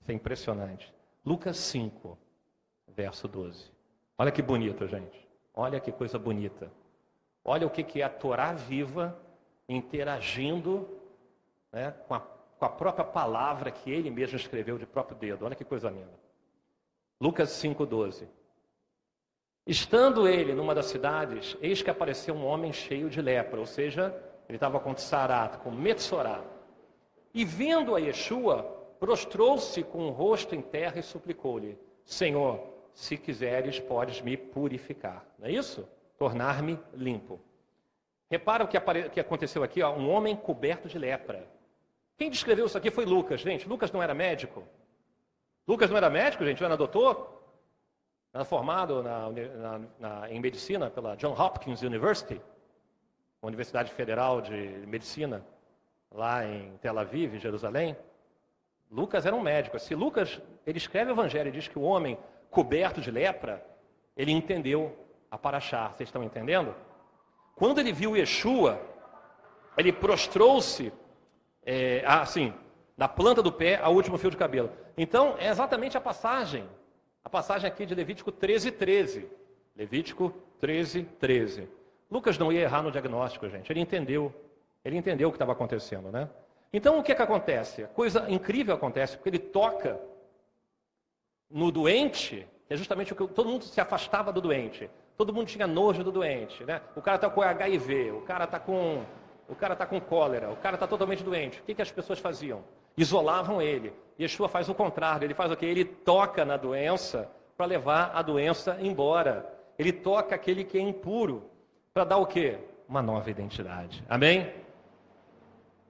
Isso 0.00 0.10
é 0.10 0.14
impressionante. 0.14 0.92
Lucas 1.24 1.56
5, 1.58 2.16
verso 2.88 3.28
12. 3.28 3.70
Olha 4.16 4.30
que 4.30 4.42
bonito, 4.42 4.86
gente. 4.86 5.28
Olha 5.54 5.80
que 5.80 5.92
coisa 5.92 6.18
bonita. 6.18 6.70
Olha 7.44 7.66
o 7.66 7.70
que, 7.70 7.82
que 7.82 8.00
é 8.00 8.04
a 8.04 8.08
Torá 8.08 8.52
viva 8.52 9.18
interagindo 9.68 10.88
né, 11.72 11.92
com, 12.06 12.14
a, 12.14 12.20
com 12.20 12.64
a 12.64 12.68
própria 12.68 13.04
palavra 13.04 13.70
que 13.70 13.90
ele 13.90 14.10
mesmo 14.10 14.36
escreveu 14.36 14.78
de 14.78 14.86
próprio 14.86 15.16
dedo. 15.16 15.44
Olha 15.44 15.54
que 15.54 15.64
coisa 15.64 15.90
linda. 15.90 16.18
Lucas 17.20 17.50
5, 17.50 17.84
12. 17.84 18.28
Estando 19.70 20.26
ele 20.26 20.52
numa 20.52 20.74
das 20.74 20.86
cidades, 20.86 21.56
eis 21.62 21.80
que 21.80 21.88
apareceu 21.88 22.34
um 22.34 22.44
homem 22.44 22.72
cheio 22.72 23.08
de 23.08 23.22
lepra, 23.22 23.60
ou 23.60 23.66
seja, 23.66 24.12
ele 24.48 24.56
estava 24.56 24.80
com 24.80 24.92
tsarat, 24.92 25.58
com 25.58 25.70
metsorá. 25.70 26.42
E 27.32 27.44
vendo 27.44 27.94
a 27.94 28.00
Yeshua, 28.00 28.64
prostrou-se 28.98 29.80
com 29.84 30.08
o 30.08 30.10
rosto 30.10 30.56
em 30.56 30.60
terra 30.60 30.98
e 30.98 31.04
suplicou-lhe: 31.04 31.78
Senhor, 32.04 32.60
se 32.92 33.16
quiseres, 33.16 33.78
podes 33.78 34.20
me 34.20 34.36
purificar. 34.36 35.24
Não 35.38 35.46
é 35.46 35.52
isso? 35.52 35.88
Tornar-me 36.18 36.76
limpo. 36.92 37.38
Repara 38.28 38.64
o 38.64 38.66
que, 38.66 38.76
apare... 38.76 39.08
que 39.08 39.20
aconteceu 39.20 39.62
aqui: 39.62 39.84
ó, 39.84 39.94
um 39.94 40.10
homem 40.10 40.34
coberto 40.34 40.88
de 40.88 40.98
lepra. 40.98 41.48
Quem 42.18 42.28
descreveu 42.28 42.66
isso 42.66 42.76
aqui 42.76 42.90
foi 42.90 43.04
Lucas, 43.04 43.40
gente. 43.40 43.68
Lucas 43.68 43.92
não 43.92 44.02
era 44.02 44.14
médico. 44.14 44.64
Lucas 45.64 45.88
não 45.88 45.96
era 45.96 46.10
médico, 46.10 46.44
gente, 46.44 46.60
não 46.60 46.66
era 46.66 46.76
doutor. 46.76 47.39
Formado 48.44 49.02
na, 49.02 49.28
na, 49.28 49.80
na, 49.98 50.30
em 50.30 50.38
medicina 50.38 50.88
pela 50.88 51.16
John 51.16 51.32
Hopkins 51.32 51.82
University, 51.82 52.40
Universidade 53.42 53.90
Federal 53.92 54.40
de 54.40 54.54
Medicina, 54.86 55.44
lá 56.12 56.44
em 56.44 56.76
Tel 56.76 56.98
Aviv, 56.98 57.38
Jerusalém. 57.38 57.96
Lucas 58.90 59.26
era 59.26 59.34
um 59.34 59.40
médico. 59.40 59.78
Se 59.78 59.94
Lucas 59.94 60.40
ele 60.66 60.78
escreve 60.78 61.10
o 61.10 61.14
Evangelho 61.14 61.48
e 61.48 61.52
diz 61.52 61.66
que 61.66 61.78
o 61.78 61.82
homem 61.82 62.18
coberto 62.50 63.00
de 63.00 63.10
lepra, 63.10 63.64
ele 64.16 64.30
entendeu 64.30 64.96
a 65.30 65.36
Paraxá. 65.36 65.88
Vocês 65.88 66.08
estão 66.08 66.22
entendendo? 66.22 66.74
Quando 67.56 67.78
ele 67.78 67.92
viu 67.92 68.16
Yeshua, 68.16 68.80
ele 69.76 69.92
prostrou-se, 69.92 70.92
é, 71.64 72.04
assim, 72.06 72.54
da 72.96 73.08
planta 73.08 73.42
do 73.42 73.52
pé 73.52 73.80
ao 73.82 73.94
último 73.94 74.18
fio 74.18 74.30
de 74.30 74.36
cabelo. 74.36 74.70
Então, 74.96 75.34
é 75.38 75.48
exatamente 75.48 75.96
a 75.96 76.00
passagem. 76.00 76.68
A 77.24 77.28
passagem 77.28 77.68
aqui 77.68 77.84
de 77.84 77.94
Levítico 77.94 78.32
13, 78.32 78.70
13. 78.70 79.28
Levítico 79.76 80.32
13, 80.58 81.02
13. 81.18 81.68
Lucas 82.10 82.38
não 82.38 82.52
ia 82.52 82.60
errar 82.60 82.82
no 82.82 82.90
diagnóstico, 82.90 83.48
gente. 83.48 83.70
Ele 83.70 83.80
entendeu. 83.80 84.34
Ele 84.84 84.96
entendeu 84.96 85.28
o 85.28 85.32
que 85.32 85.36
estava 85.36 85.52
acontecendo, 85.52 86.10
né? 86.10 86.28
Então, 86.72 86.98
o 86.98 87.02
que, 87.02 87.14
que 87.14 87.22
acontece? 87.22 87.84
Coisa 87.94 88.30
incrível 88.30 88.74
acontece, 88.74 89.16
porque 89.16 89.28
ele 89.28 89.38
toca 89.38 90.00
no 91.50 91.70
doente, 91.70 92.46
que 92.66 92.74
é 92.74 92.76
justamente 92.76 93.12
o 93.12 93.16
que 93.16 93.34
todo 93.34 93.48
mundo 93.48 93.64
se 93.64 93.80
afastava 93.80 94.32
do 94.32 94.40
doente. 94.40 94.88
Todo 95.16 95.34
mundo 95.34 95.48
tinha 95.48 95.66
nojo 95.66 96.02
do 96.04 96.12
doente, 96.12 96.64
né? 96.64 96.80
O 96.96 97.02
cara 97.02 97.16
está 97.16 97.28
com 97.28 97.42
HIV, 97.42 98.12
o 98.12 98.22
cara 98.22 98.44
está 98.44 98.58
com, 98.58 99.04
o 99.48 99.54
cara 99.54 99.76
tá 99.76 99.84
com 99.84 100.00
cólera, 100.00 100.50
o 100.50 100.56
cara 100.56 100.76
está 100.76 100.86
totalmente 100.86 101.22
doente. 101.22 101.60
O 101.60 101.64
que, 101.64 101.74
que 101.74 101.82
as 101.82 101.90
pessoas 101.90 102.18
faziam? 102.18 102.62
Isolavam 102.96 103.60
ele. 103.60 103.92
Yeshua 104.20 104.48
faz 104.48 104.68
o 104.68 104.74
contrário. 104.74 105.24
Ele 105.24 105.34
faz 105.34 105.50
o 105.50 105.56
quê? 105.56 105.66
Ele 105.66 105.84
toca 105.84 106.44
na 106.44 106.56
doença 106.56 107.30
para 107.56 107.66
levar 107.66 108.12
a 108.14 108.22
doença 108.22 108.76
embora. 108.80 109.58
Ele 109.78 109.92
toca 109.92 110.34
aquele 110.34 110.64
que 110.64 110.76
é 110.76 110.80
impuro 110.80 111.50
para 111.94 112.04
dar 112.04 112.18
o 112.18 112.26
quê? 112.26 112.58
Uma 112.88 113.00
nova 113.00 113.30
identidade. 113.30 114.04
Amém? 114.08 114.52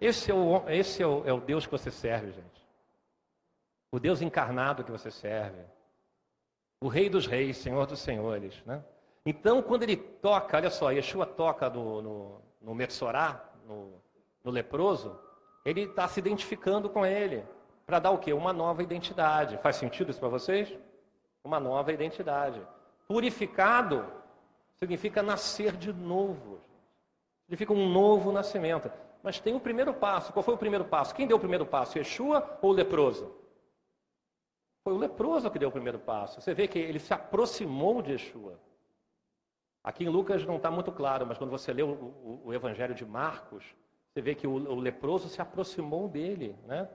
Esse, 0.01 0.31
é 0.31 0.35
o, 0.35 0.69
esse 0.69 1.03
é, 1.03 1.07
o, 1.07 1.23
é 1.27 1.33
o 1.33 1.41
Deus 1.41 1.67
que 1.67 1.73
você 1.73 1.91
serve, 1.91 2.33
gente. 2.33 2.67
O 3.91 3.99
Deus 3.99 4.23
encarnado 4.23 4.85
que 4.85 4.91
você 4.91 5.11
serve. 5.11 5.63
O 6.81 6.89
Rei 6.89 7.11
dos 7.11 7.27
Reis, 7.27 7.59
Senhor 7.59 7.87
dos 7.87 7.99
Senhores, 7.99 8.63
né? 8.65 8.83
Então, 9.27 9.61
quando 9.61 9.83
ele 9.83 9.97
toca, 9.97 10.57
olha 10.57 10.71
só, 10.71 10.91
Yeshua 10.91 11.27
toca 11.27 11.69
no, 11.69 12.01
no, 12.01 12.41
no 12.63 12.75
Metsorá, 12.75 13.45
no, 13.67 14.01
no 14.43 14.51
leproso, 14.51 15.19
ele 15.65 15.83
está 15.83 16.09
se 16.09 16.21
identificando 16.21 16.89
com 16.89 17.05
ele, 17.05 17.45
para 17.91 17.99
dar 17.99 18.13
o 18.13 18.19
quê? 18.19 18.33
Uma 18.33 18.53
nova 18.53 18.85
identidade. 18.85 19.59
Faz 19.59 19.75
sentido 19.75 20.11
isso 20.11 20.21
para 20.21 20.29
vocês? 20.29 20.73
Uma 21.43 21.59
nova 21.59 21.93
identidade. 21.93 22.63
Purificado 23.09 24.07
significa 24.77 25.25
nascer 25.25 25.77
de 25.77 25.93
novo. 25.93 26.61
Significa 27.43 27.73
um 27.73 27.89
novo 27.89 28.31
nascimento. 28.31 28.89
Mas 29.25 29.41
tem 29.41 29.57
o 29.57 29.61
primeiro 29.61 29.93
passo. 29.93 30.33
Qual 30.33 30.45
foi 30.45 30.55
o 30.55 30.59
primeiro 30.59 30.85
passo? 30.85 31.13
Quem 31.13 31.27
deu 31.27 31.37
o 31.37 31.41
primeiro 31.41 31.67
passo? 31.67 31.99
Yeshua 31.99 32.59
ou 32.63 32.71
o 32.71 32.73
leproso? 32.73 33.35
Foi 34.85 34.93
o 34.93 34.97
leproso 34.97 35.51
que 35.51 35.59
deu 35.59 35.69
o 35.69 35.73
primeiro 35.73 35.99
passo. 35.99 36.41
Você 36.41 36.55
vê 36.55 36.69
que 36.69 36.79
ele 36.79 37.01
se 37.01 37.13
aproximou 37.13 38.01
de 38.01 38.13
Yeshua. 38.13 38.57
Aqui 39.83 40.05
em 40.05 40.09
Lucas 40.09 40.47
não 40.47 40.59
está 40.59 40.71
muito 40.71 40.93
claro, 40.93 41.27
mas 41.27 41.39
quando 41.39 41.51
você 41.51 41.73
lê 41.73 41.83
o, 41.83 41.91
o, 41.91 42.43
o, 42.45 42.55
Evangelho 42.55 42.95
de 42.95 43.05
Marcos, 43.05 43.65
você 44.13 44.21
vê 44.23 44.37
que 44.37 44.47
o, 44.47 44.53
o 44.53 44.77
leproso 44.77 45.29
se 45.29 45.43
aproximou 45.43 46.07
dele. 46.07 46.57
Né? 46.67 46.89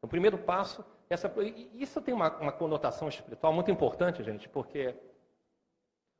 O 0.00 0.08
primeiro 0.08 0.38
passo, 0.38 0.84
essa, 1.08 1.32
isso 1.74 2.00
tem 2.00 2.14
uma, 2.14 2.30
uma 2.38 2.52
conotação 2.52 3.08
espiritual 3.08 3.52
muito 3.52 3.70
importante, 3.70 4.22
gente, 4.22 4.48
porque 4.48 4.94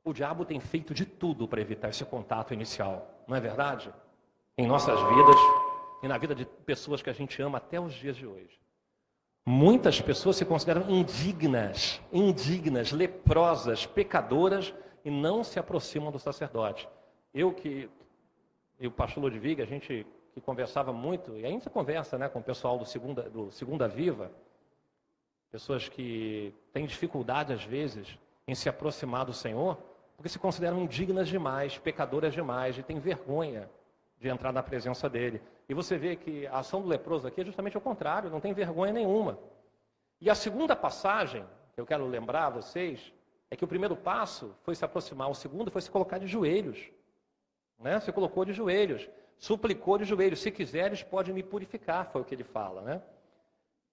o 0.03 0.13
diabo 0.13 0.45
tem 0.45 0.59
feito 0.59 0.93
de 0.93 1.05
tudo 1.05 1.47
para 1.47 1.61
evitar 1.61 1.89
esse 1.89 2.05
contato 2.05 2.53
inicial, 2.53 3.23
não 3.27 3.35
é 3.35 3.39
verdade? 3.39 3.93
Em 4.57 4.65
nossas 4.65 4.99
vidas 4.99 5.35
e 6.01 6.07
na 6.07 6.17
vida 6.17 6.33
de 6.33 6.45
pessoas 6.45 7.01
que 7.01 7.09
a 7.09 7.13
gente 7.13 7.41
ama 7.41 7.57
até 7.57 7.79
os 7.79 7.93
dias 7.93 8.15
de 8.15 8.25
hoje. 8.25 8.59
Muitas 9.45 10.01
pessoas 10.01 10.35
se 10.35 10.45
consideram 10.45 10.89
indignas, 10.89 12.01
indignas, 12.11 12.91
leprosas, 12.91 13.85
pecadoras 13.85 14.73
e 15.05 15.09
não 15.09 15.43
se 15.43 15.57
aproximam 15.57 16.11
do 16.11 16.19
sacerdote. 16.19 16.87
Eu 17.33 17.53
que, 17.53 17.89
e 18.79 18.87
o 18.87 18.91
pastor 18.91 19.23
Ludwig, 19.23 19.61
a 19.61 19.65
gente 19.65 20.05
que 20.37 20.41
conversava 20.41 20.93
muito, 20.93 21.35
e 21.35 21.43
ainda 21.43 21.67
conversa 21.67 22.15
né, 22.15 22.29
com 22.29 22.37
o 22.37 22.43
pessoal 22.43 22.77
do 22.77 22.85
Segunda, 22.85 23.23
do 23.23 23.51
Segunda 23.51 23.87
Viva, 23.87 24.31
pessoas 25.49 25.89
que 25.89 26.53
têm 26.71 26.85
dificuldade 26.85 27.51
às 27.51 27.63
vezes 27.63 28.19
em 28.47 28.53
se 28.53 28.69
aproximar 28.69 29.25
do 29.25 29.33
Senhor, 29.33 29.79
porque 30.15 30.29
se 30.29 30.37
consideram 30.37 30.79
indignas 30.79 31.27
demais, 31.27 31.79
pecadoras 31.79 32.35
demais, 32.35 32.77
e 32.77 32.83
têm 32.83 32.99
vergonha 32.99 33.67
de 34.19 34.29
entrar 34.29 34.53
na 34.53 34.61
presença 34.61 35.09
dele. 35.09 35.41
E 35.67 35.73
você 35.73 35.97
vê 35.97 36.15
que 36.15 36.45
a 36.45 36.59
ação 36.59 36.83
do 36.83 36.87
leproso 36.87 37.27
aqui 37.27 37.41
é 37.41 37.45
justamente 37.45 37.75
o 37.75 37.81
contrário, 37.81 38.29
não 38.29 38.39
tem 38.39 38.53
vergonha 38.53 38.93
nenhuma. 38.93 39.39
E 40.21 40.29
a 40.29 40.35
segunda 40.35 40.75
passagem, 40.75 41.43
que 41.73 41.81
eu 41.81 41.85
quero 41.85 42.05
lembrar 42.05 42.45
a 42.45 42.51
vocês, 42.51 43.11
é 43.49 43.55
que 43.55 43.65
o 43.65 43.67
primeiro 43.67 43.95
passo 43.95 44.53
foi 44.61 44.75
se 44.75 44.85
aproximar, 44.85 45.31
o 45.31 45.35
segundo 45.35 45.71
foi 45.71 45.81
se 45.81 45.89
colocar 45.89 46.19
de 46.19 46.27
joelhos. 46.27 46.91
Né? 47.79 47.99
Se 47.99 48.11
colocou 48.11 48.45
de 48.45 48.53
joelhos, 48.53 49.09
suplicou 49.37 49.97
de 49.97 50.05
joelhos. 50.05 50.39
Se 50.39 50.51
quiseres, 50.51 51.03
pode 51.03 51.31
me 51.31 51.43
purificar, 51.43 52.09
foi 52.11 52.21
o 52.21 52.25
que 52.25 52.35
ele 52.35 52.43
fala. 52.43 52.81
Né? 52.81 53.01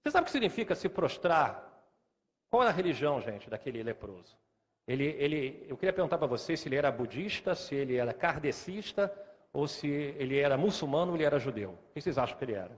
Você 0.02 0.10
sabe 0.10 0.22
o 0.22 0.26
que 0.26 0.32
significa 0.32 0.74
se 0.74 0.88
prostrar? 0.88 1.72
Qual 2.50 2.62
era 2.62 2.70
a 2.70 2.74
religião, 2.74 3.20
gente, 3.20 3.50
daquele 3.50 3.82
leproso? 3.82 4.36
Ele, 4.86 5.04
ele, 5.18 5.66
eu 5.68 5.76
queria 5.76 5.92
perguntar 5.92 6.18
para 6.18 6.26
vocês 6.26 6.60
se 6.60 6.68
ele 6.68 6.76
era 6.76 6.92
budista, 6.92 7.54
se 7.54 7.74
ele 7.74 7.96
era 7.96 8.12
kardecista, 8.12 9.12
ou 9.52 9.66
se 9.66 9.88
ele 9.88 10.38
era 10.38 10.56
muçulmano 10.56 11.12
ou 11.12 11.16
ele 11.16 11.24
era 11.24 11.38
judeu. 11.38 11.70
O 11.70 11.94
que 11.94 12.00
vocês 12.00 12.18
acham 12.18 12.36
que 12.36 12.44
ele 12.44 12.54
era? 12.54 12.72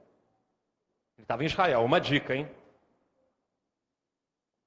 Ele 1.17 1.23
estava 1.25 1.43
em 1.43 1.47
Israel. 1.47 1.83
Uma 1.83 2.01
dica, 2.01 2.35
hein? 2.35 2.49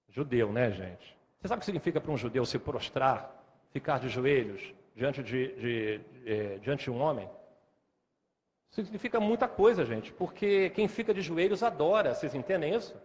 Judeu, 0.10 0.52
né, 0.52 0.72
gente? 0.72 1.18
Você 1.40 1.48
sabe 1.48 1.60
o 1.60 1.62
que 1.62 1.66
significa 1.66 2.02
para 2.02 2.12
um 2.12 2.18
judeu 2.18 2.46
se 2.46 2.60
prostrar, 2.60 3.32
ficar 3.72 4.00
de 4.00 4.10
joelhos 4.10 4.74
diante 4.96 5.24
de, 5.24 5.56
de, 5.56 5.98
de, 6.00 6.30
é, 6.30 6.58
diante 6.58 6.86
de 6.86 6.92
um 6.92 7.00
homem? 7.00 7.30
Significa 8.72 9.20
muita 9.20 9.48
coisa, 9.48 9.84
gente, 9.84 10.14
porque 10.14 10.70
quem 10.72 10.88
fica 10.88 11.14
de 11.14 11.22
joelhos 11.22 11.64
adora, 11.64 12.14
vocês 12.14 12.36
entendem 12.36 12.76
isso? 12.76 12.96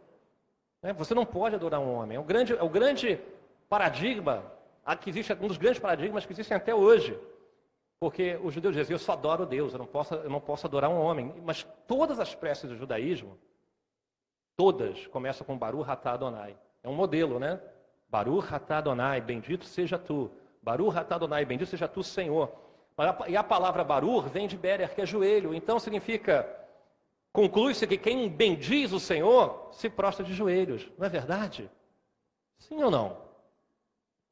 Né? 0.82 0.92
Você 0.92 1.14
não 1.14 1.24
pode 1.24 1.54
adorar 1.54 1.80
um 1.80 1.94
homem. 1.94 2.16
É 2.16 2.20
o 2.20 2.24
grande, 2.24 2.52
é 2.52 2.62
o 2.62 2.68
grande 2.68 3.18
paradigma, 3.68 4.44
que 5.00 5.08
existe, 5.08 5.32
um 5.32 5.48
dos 5.48 5.56
grandes 5.56 5.80
paradigmas 5.80 6.26
que 6.26 6.32
existem 6.32 6.56
até 6.56 6.74
hoje. 6.74 7.18
Porque 7.98 8.38
os 8.42 8.52
judeus 8.52 8.76
dizem, 8.76 8.92
eu 8.92 8.98
só 8.98 9.12
adoro 9.12 9.46
Deus, 9.46 9.72
eu 9.72 9.78
não 9.78 9.86
posso, 9.86 10.14
eu 10.14 10.28
não 10.28 10.40
posso 10.40 10.66
adorar 10.66 10.90
um 10.90 11.00
homem. 11.00 11.34
Mas 11.42 11.66
todas 11.86 12.20
as 12.20 12.34
preces 12.34 12.68
do 12.68 12.76
judaísmo, 12.76 13.38
todas, 14.56 15.06
começam 15.06 15.46
com 15.46 15.56
Baruch 15.56 15.90
Atah 15.90 16.12
Adonai. 16.12 16.54
É 16.82 16.88
um 16.88 16.94
modelo, 16.94 17.38
né? 17.40 17.58
Baruch 18.14 18.54
atah 18.54 18.78
Adonai, 18.78 19.20
bendito 19.20 19.64
seja 19.64 19.98
tu. 19.98 20.30
Baruch 20.62 20.96
atah 20.96 21.16
Adonai, 21.16 21.44
bendito 21.44 21.68
seja 21.68 21.88
tu, 21.88 22.02
Senhor. 22.02 22.52
E 23.26 23.36
a 23.36 23.42
palavra 23.42 23.82
Baruch 23.82 24.28
vem 24.28 24.46
de 24.46 24.56
Berer, 24.56 24.94
que 24.94 25.00
é 25.00 25.06
joelho. 25.06 25.52
Então 25.54 25.78
significa, 25.80 26.48
conclui-se 27.32 27.86
que 27.86 27.98
quem 27.98 28.28
bendiz 28.28 28.92
o 28.92 29.00
Senhor 29.00 29.68
se 29.72 29.90
prostra 29.90 30.24
de 30.24 30.32
joelhos. 30.32 30.88
Não 30.96 31.06
é 31.06 31.08
verdade? 31.08 31.68
Sim 32.58 32.82
ou 32.82 32.90
não? 32.90 33.16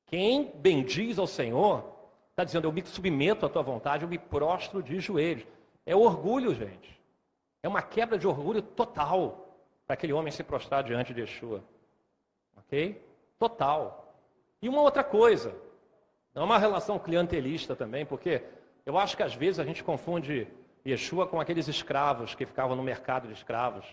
Quem 0.07 0.53
bendiz 0.55 1.19
ao 1.19 1.27
Senhor 1.27 1.93
está 2.31 2.45
dizendo, 2.45 2.69
eu 2.69 2.73
me 2.73 2.85
submeto 2.85 3.45
à 3.45 3.49
tua 3.49 3.63
vontade, 3.63 4.05
eu 4.05 4.09
me 4.09 4.19
prostro 4.19 4.83
de 4.83 5.01
joelhos. 5.01 5.45
É 5.85 5.97
orgulho, 5.97 6.55
gente. 6.55 7.01
É 7.63 7.69
uma 7.69 7.83
quebra 7.83 8.17
de 8.17 8.27
orgulho 8.27 8.63
total 8.63 9.49
para 9.87 9.95
aquele 9.95 10.13
homem 10.13 10.33
se 10.33 10.45
prostrar 10.45 10.85
diante 10.85 11.13
de 11.13 11.21
Yeshua. 11.21 11.63
Ok? 12.57 13.03
Total. 13.39 14.15
E 14.61 14.69
uma 14.69 14.81
outra 14.83 15.03
coisa, 15.03 15.55
não 16.35 16.43
é 16.43 16.45
uma 16.45 16.59
relação 16.59 16.99
clientelista 16.99 17.77
também, 17.77 18.07
porque 18.07 18.43
eu 18.87 18.99
acho 18.99 19.17
que 19.17 19.23
às 19.23 19.35
vezes 19.35 19.59
a 19.59 19.65
gente 19.65 19.85
confunde 19.85 20.49
Yeshua 20.87 21.27
com 21.27 21.41
aqueles 21.41 21.69
escravos 21.69 22.35
que 22.35 22.47
ficavam 22.47 22.75
no 22.75 22.83
mercado 22.83 23.29
de 23.29 23.35
escravos. 23.35 23.85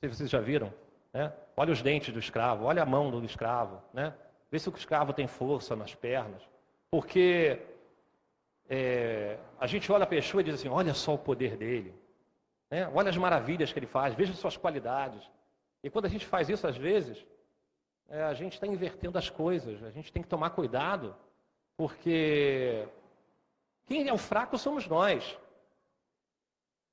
Se 0.00 0.08
vocês 0.08 0.28
já 0.28 0.40
viram. 0.40 0.72
Né? 1.12 1.32
Olha 1.56 1.72
os 1.72 1.80
dentes 1.80 2.12
do 2.12 2.18
escravo, 2.18 2.64
olha 2.64 2.82
a 2.82 2.86
mão 2.86 3.10
do 3.10 3.24
escravo. 3.24 3.80
Né? 3.92 4.12
Vê 4.50 4.58
se 4.58 4.68
o 4.68 4.74
escravo 4.76 5.12
tem 5.12 5.26
força 5.26 5.74
nas 5.74 5.94
pernas. 5.94 6.42
Porque 6.90 7.58
é, 8.68 9.38
a 9.58 9.66
gente 9.66 9.90
olha 9.90 10.06
para 10.06 10.16
Yeshua 10.16 10.40
e 10.40 10.44
diz 10.44 10.54
assim: 10.54 10.68
olha 10.68 10.92
só 10.92 11.14
o 11.14 11.18
poder 11.18 11.56
dele. 11.56 11.94
Né? 12.70 12.90
Olha 12.92 13.08
as 13.08 13.16
maravilhas 13.16 13.72
que 13.72 13.78
ele 13.78 13.86
faz, 13.86 14.14
veja 14.14 14.34
suas 14.34 14.56
qualidades. 14.56 15.30
E 15.82 15.88
quando 15.88 16.06
a 16.06 16.08
gente 16.08 16.26
faz 16.26 16.48
isso, 16.48 16.66
às 16.66 16.76
vezes, 16.76 17.24
é, 18.08 18.24
a 18.24 18.34
gente 18.34 18.54
está 18.54 18.66
invertendo 18.66 19.16
as 19.16 19.30
coisas. 19.30 19.82
A 19.82 19.90
gente 19.90 20.12
tem 20.12 20.22
que 20.22 20.28
tomar 20.28 20.50
cuidado, 20.50 21.14
porque 21.76 22.86
quem 23.86 24.08
é 24.08 24.12
o 24.12 24.18
fraco 24.18 24.56
somos 24.56 24.86
nós. 24.86 25.38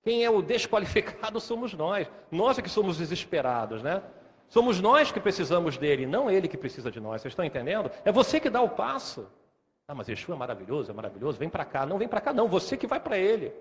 Quem 0.01 0.23
é 0.23 0.29
o 0.29 0.41
desqualificado 0.41 1.39
somos 1.41 1.73
nós. 1.73 2.09
Nós 2.29 2.57
é 2.57 2.61
que 2.61 2.69
somos 2.69 2.97
desesperados, 2.97 3.81
né? 3.81 4.03
Somos 4.49 4.79
nós 4.79 5.11
que 5.11 5.19
precisamos 5.19 5.77
dele, 5.77 6.05
não 6.05 6.29
ele 6.29 6.47
que 6.47 6.57
precisa 6.57 6.91
de 6.91 6.99
nós. 6.99 7.21
Vocês 7.21 7.31
estão 7.31 7.45
entendendo? 7.45 7.89
É 8.05 8.11
você 8.11 8.39
que 8.39 8.49
dá 8.49 8.61
o 8.61 8.69
passo. 8.69 9.27
Ah, 9.87 9.95
mas 9.95 10.07
Yeshua 10.07 10.35
é 10.35 10.37
maravilhoso, 10.37 10.91
é 10.91 10.93
maravilhoso. 10.93 11.39
Vem 11.39 11.49
para 11.49 11.65
cá. 11.65 11.85
Não 11.85 11.97
vem 11.97 12.07
para 12.07 12.21
cá, 12.21 12.33
não. 12.33 12.47
Você 12.47 12.77
que 12.77 12.85
vai 12.85 12.99
para 12.99 13.17
ele. 13.17 13.53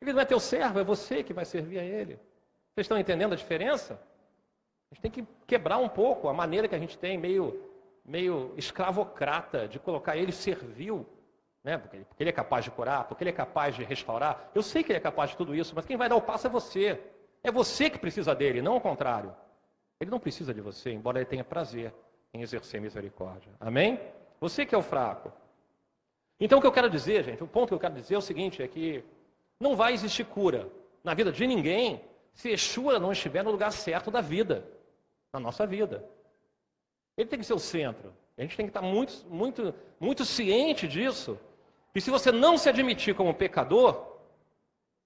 Ele 0.00 0.12
não 0.12 0.20
é 0.20 0.24
teu 0.24 0.40
servo, 0.40 0.78
é 0.78 0.84
você 0.84 1.22
que 1.22 1.32
vai 1.32 1.44
servir 1.44 1.78
a 1.78 1.84
ele. 1.84 2.14
Vocês 2.74 2.84
estão 2.84 2.98
entendendo 2.98 3.32
a 3.32 3.36
diferença? 3.36 3.94
A 4.90 4.94
gente 4.94 5.02
tem 5.02 5.10
que 5.10 5.26
quebrar 5.46 5.78
um 5.78 5.88
pouco 5.88 6.28
a 6.28 6.34
maneira 6.34 6.68
que 6.68 6.74
a 6.74 6.78
gente 6.78 6.98
tem, 6.98 7.16
meio 7.16 7.62
meio 8.06 8.54
escravocrata 8.56 9.66
de 9.66 9.78
colocar 9.78 10.16
ele 10.16 10.32
servil, 10.32 11.06
né? 11.62 11.76
Porque, 11.76 12.06
ele 12.18 12.30
é 12.30 12.32
capaz 12.32 12.64
de 12.64 12.70
curar, 12.70 13.04
porque 13.04 13.24
ele 13.24 13.30
é 13.30 13.32
capaz 13.32 13.74
de 13.74 13.82
restaurar. 13.82 14.50
Eu 14.54 14.62
sei 14.62 14.84
que 14.84 14.92
ele 14.92 14.98
é 14.98 15.00
capaz 15.00 15.30
de 15.30 15.36
tudo 15.36 15.54
isso, 15.54 15.74
mas 15.74 15.84
quem 15.84 15.96
vai 15.96 16.08
dar 16.08 16.16
o 16.16 16.22
passo 16.22 16.46
é 16.46 16.50
você. 16.50 17.00
É 17.42 17.50
você 17.50 17.90
que 17.90 17.98
precisa 17.98 18.34
dele, 18.34 18.62
não 18.62 18.76
o 18.76 18.80
contrário. 18.80 19.34
Ele 20.00 20.10
não 20.10 20.20
precisa 20.20 20.54
de 20.54 20.60
você, 20.60 20.92
embora 20.92 21.18
ele 21.18 21.26
tenha 21.26 21.42
prazer 21.42 21.92
em 22.32 22.42
exercer 22.42 22.80
misericórdia. 22.80 23.52
Amém? 23.58 24.00
Você 24.40 24.64
que 24.64 24.74
é 24.74 24.78
o 24.78 24.82
fraco. 24.82 25.32
Então 26.38 26.58
o 26.58 26.60
que 26.60 26.66
eu 26.66 26.72
quero 26.72 26.90
dizer, 26.90 27.24
gente, 27.24 27.42
o 27.42 27.48
ponto 27.48 27.68
que 27.68 27.74
eu 27.74 27.80
quero 27.80 27.94
dizer 27.94 28.14
é 28.14 28.18
o 28.18 28.22
seguinte, 28.22 28.62
é 28.62 28.68
que 28.68 29.02
não 29.58 29.74
vai 29.74 29.94
existir 29.94 30.24
cura 30.24 30.68
na 31.02 31.14
vida 31.14 31.32
de 31.32 31.46
ninguém 31.46 32.04
se 32.34 32.50
Yeshua 32.50 32.98
não 32.98 33.12
estiver 33.12 33.42
no 33.42 33.50
lugar 33.50 33.72
certo 33.72 34.10
da 34.10 34.20
vida, 34.20 34.68
na 35.32 35.40
nossa 35.40 35.66
vida. 35.66 36.04
Ele 37.16 37.28
tem 37.28 37.38
que 37.38 37.44
ser 37.44 37.54
o 37.54 37.58
centro. 37.58 38.12
A 38.36 38.42
gente 38.42 38.56
tem 38.56 38.66
que 38.66 38.70
estar 38.70 38.82
muito, 38.82 39.24
muito, 39.28 39.74
muito 39.98 40.24
ciente 40.24 40.86
disso. 40.86 41.38
E 41.94 42.00
se 42.00 42.10
você 42.10 42.30
não 42.30 42.58
se 42.58 42.68
admitir 42.68 43.14
como 43.14 43.32
pecador, 43.32 43.94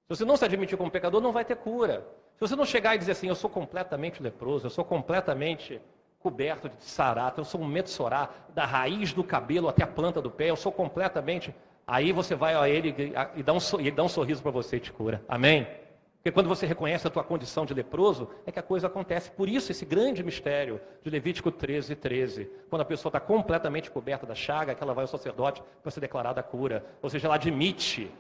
se 0.08 0.16
você 0.16 0.24
não 0.24 0.36
se 0.36 0.44
admitir 0.44 0.76
como 0.76 0.90
pecador, 0.90 1.20
não 1.20 1.30
vai 1.30 1.44
ter 1.44 1.56
cura. 1.56 2.04
Se 2.34 2.40
você 2.40 2.56
não 2.56 2.64
chegar 2.64 2.96
e 2.96 2.98
dizer 2.98 3.12
assim, 3.12 3.28
eu 3.28 3.34
sou 3.36 3.48
completamente 3.48 4.20
leproso, 4.20 4.66
eu 4.66 4.70
sou 4.70 4.84
completamente 4.84 5.80
coberto 6.18 6.68
de 6.68 6.82
sarato, 6.82 7.40
eu 7.40 7.44
sou 7.44 7.60
um 7.60 7.66
metsorá, 7.66 8.28
da 8.54 8.66
raiz 8.66 9.12
do 9.12 9.22
cabelo 9.22 9.68
até 9.68 9.84
a 9.84 9.86
planta 9.86 10.20
do 10.20 10.30
pé, 10.30 10.50
eu 10.50 10.56
sou 10.56 10.72
completamente. 10.72 11.54
Aí 11.86 12.12
você 12.12 12.34
vai 12.34 12.54
a 12.54 12.68
ele 12.68 13.14
e 13.36 13.42
dá 13.42 13.52
um, 13.52 13.58
e 13.80 13.90
dá 13.90 14.02
um 14.02 14.08
sorriso 14.08 14.42
para 14.42 14.50
você 14.50 14.76
e 14.76 14.80
te 14.80 14.92
cura. 14.92 15.22
Amém? 15.28 15.66
Porque 16.20 16.32
quando 16.32 16.50
você 16.50 16.66
reconhece 16.66 17.06
a 17.06 17.10
tua 17.10 17.24
condição 17.24 17.64
de 17.64 17.72
leproso, 17.72 18.28
é 18.44 18.52
que 18.52 18.58
a 18.58 18.62
coisa 18.62 18.88
acontece. 18.88 19.30
Por 19.30 19.48
isso, 19.48 19.72
esse 19.72 19.86
grande 19.86 20.22
mistério 20.22 20.78
de 21.02 21.08
Levítico 21.08 21.50
13, 21.50 21.96
13. 21.96 22.44
Quando 22.68 22.82
a 22.82 22.84
pessoa 22.84 23.08
está 23.08 23.18
completamente 23.18 23.90
coberta 23.90 24.26
da 24.26 24.34
chaga, 24.34 24.74
que 24.74 24.82
ela 24.82 24.92
vai 24.92 25.04
ao 25.04 25.08
sacerdote 25.08 25.62
para 25.82 25.90
ser 25.90 26.00
declarada 26.00 26.38
a 26.38 26.42
cura. 26.42 26.84
Ou 27.00 27.08
seja, 27.08 27.26
ela 27.26 27.36
admite. 27.36 28.12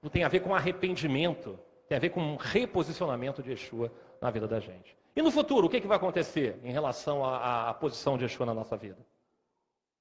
Não 0.00 0.08
tem 0.08 0.22
a 0.22 0.28
ver 0.28 0.38
com 0.38 0.54
arrependimento. 0.54 1.58
Tem 1.88 1.96
a 1.96 2.00
ver 2.00 2.10
com 2.10 2.20
um 2.20 2.36
reposicionamento 2.36 3.42
de 3.42 3.50
Yeshua 3.50 3.90
na 4.20 4.30
vida 4.30 4.46
da 4.46 4.60
gente. 4.60 4.96
E 5.16 5.20
no 5.20 5.32
futuro, 5.32 5.66
o 5.66 5.70
que, 5.70 5.80
que 5.80 5.86
vai 5.88 5.96
acontecer 5.96 6.60
em 6.62 6.70
relação 6.70 7.24
à, 7.24 7.70
à 7.70 7.74
posição 7.74 8.16
de 8.16 8.22
Yeshua 8.22 8.46
na 8.46 8.54
nossa 8.54 8.76
vida? 8.76 8.98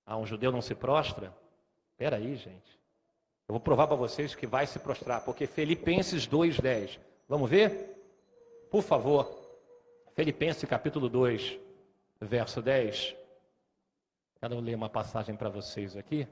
Ah, 0.05 0.15
um 0.15 0.27
judeu 0.27 0.51
não 0.51 0.61
se 0.61 0.75
prostra? 0.75 1.33
Espera 1.93 2.17
aí, 2.17 2.35
gente. 2.35 2.79
Eu 3.47 3.53
vou 3.53 3.59
provar 3.59 3.87
para 3.87 3.95
vocês 3.95 4.35
que 4.35 4.45
vai 4.45 4.67
se 4.67 4.77
prostrar, 4.77 5.25
porque 5.25 5.47
Filipenses 5.47 6.27
2,10. 6.27 6.99
Vamos 7.27 7.49
ver? 7.49 7.91
Por 8.69 8.81
favor. 8.81 9.39
Filipenses 10.13 10.67
capítulo 10.67 11.09
2, 11.09 11.59
verso 12.19 12.61
10. 12.61 13.15
Quero 14.39 14.59
ler 14.59 14.75
uma 14.75 14.89
passagem 14.89 15.35
para 15.35 15.49
vocês 15.49 15.95
aqui. 15.95 16.27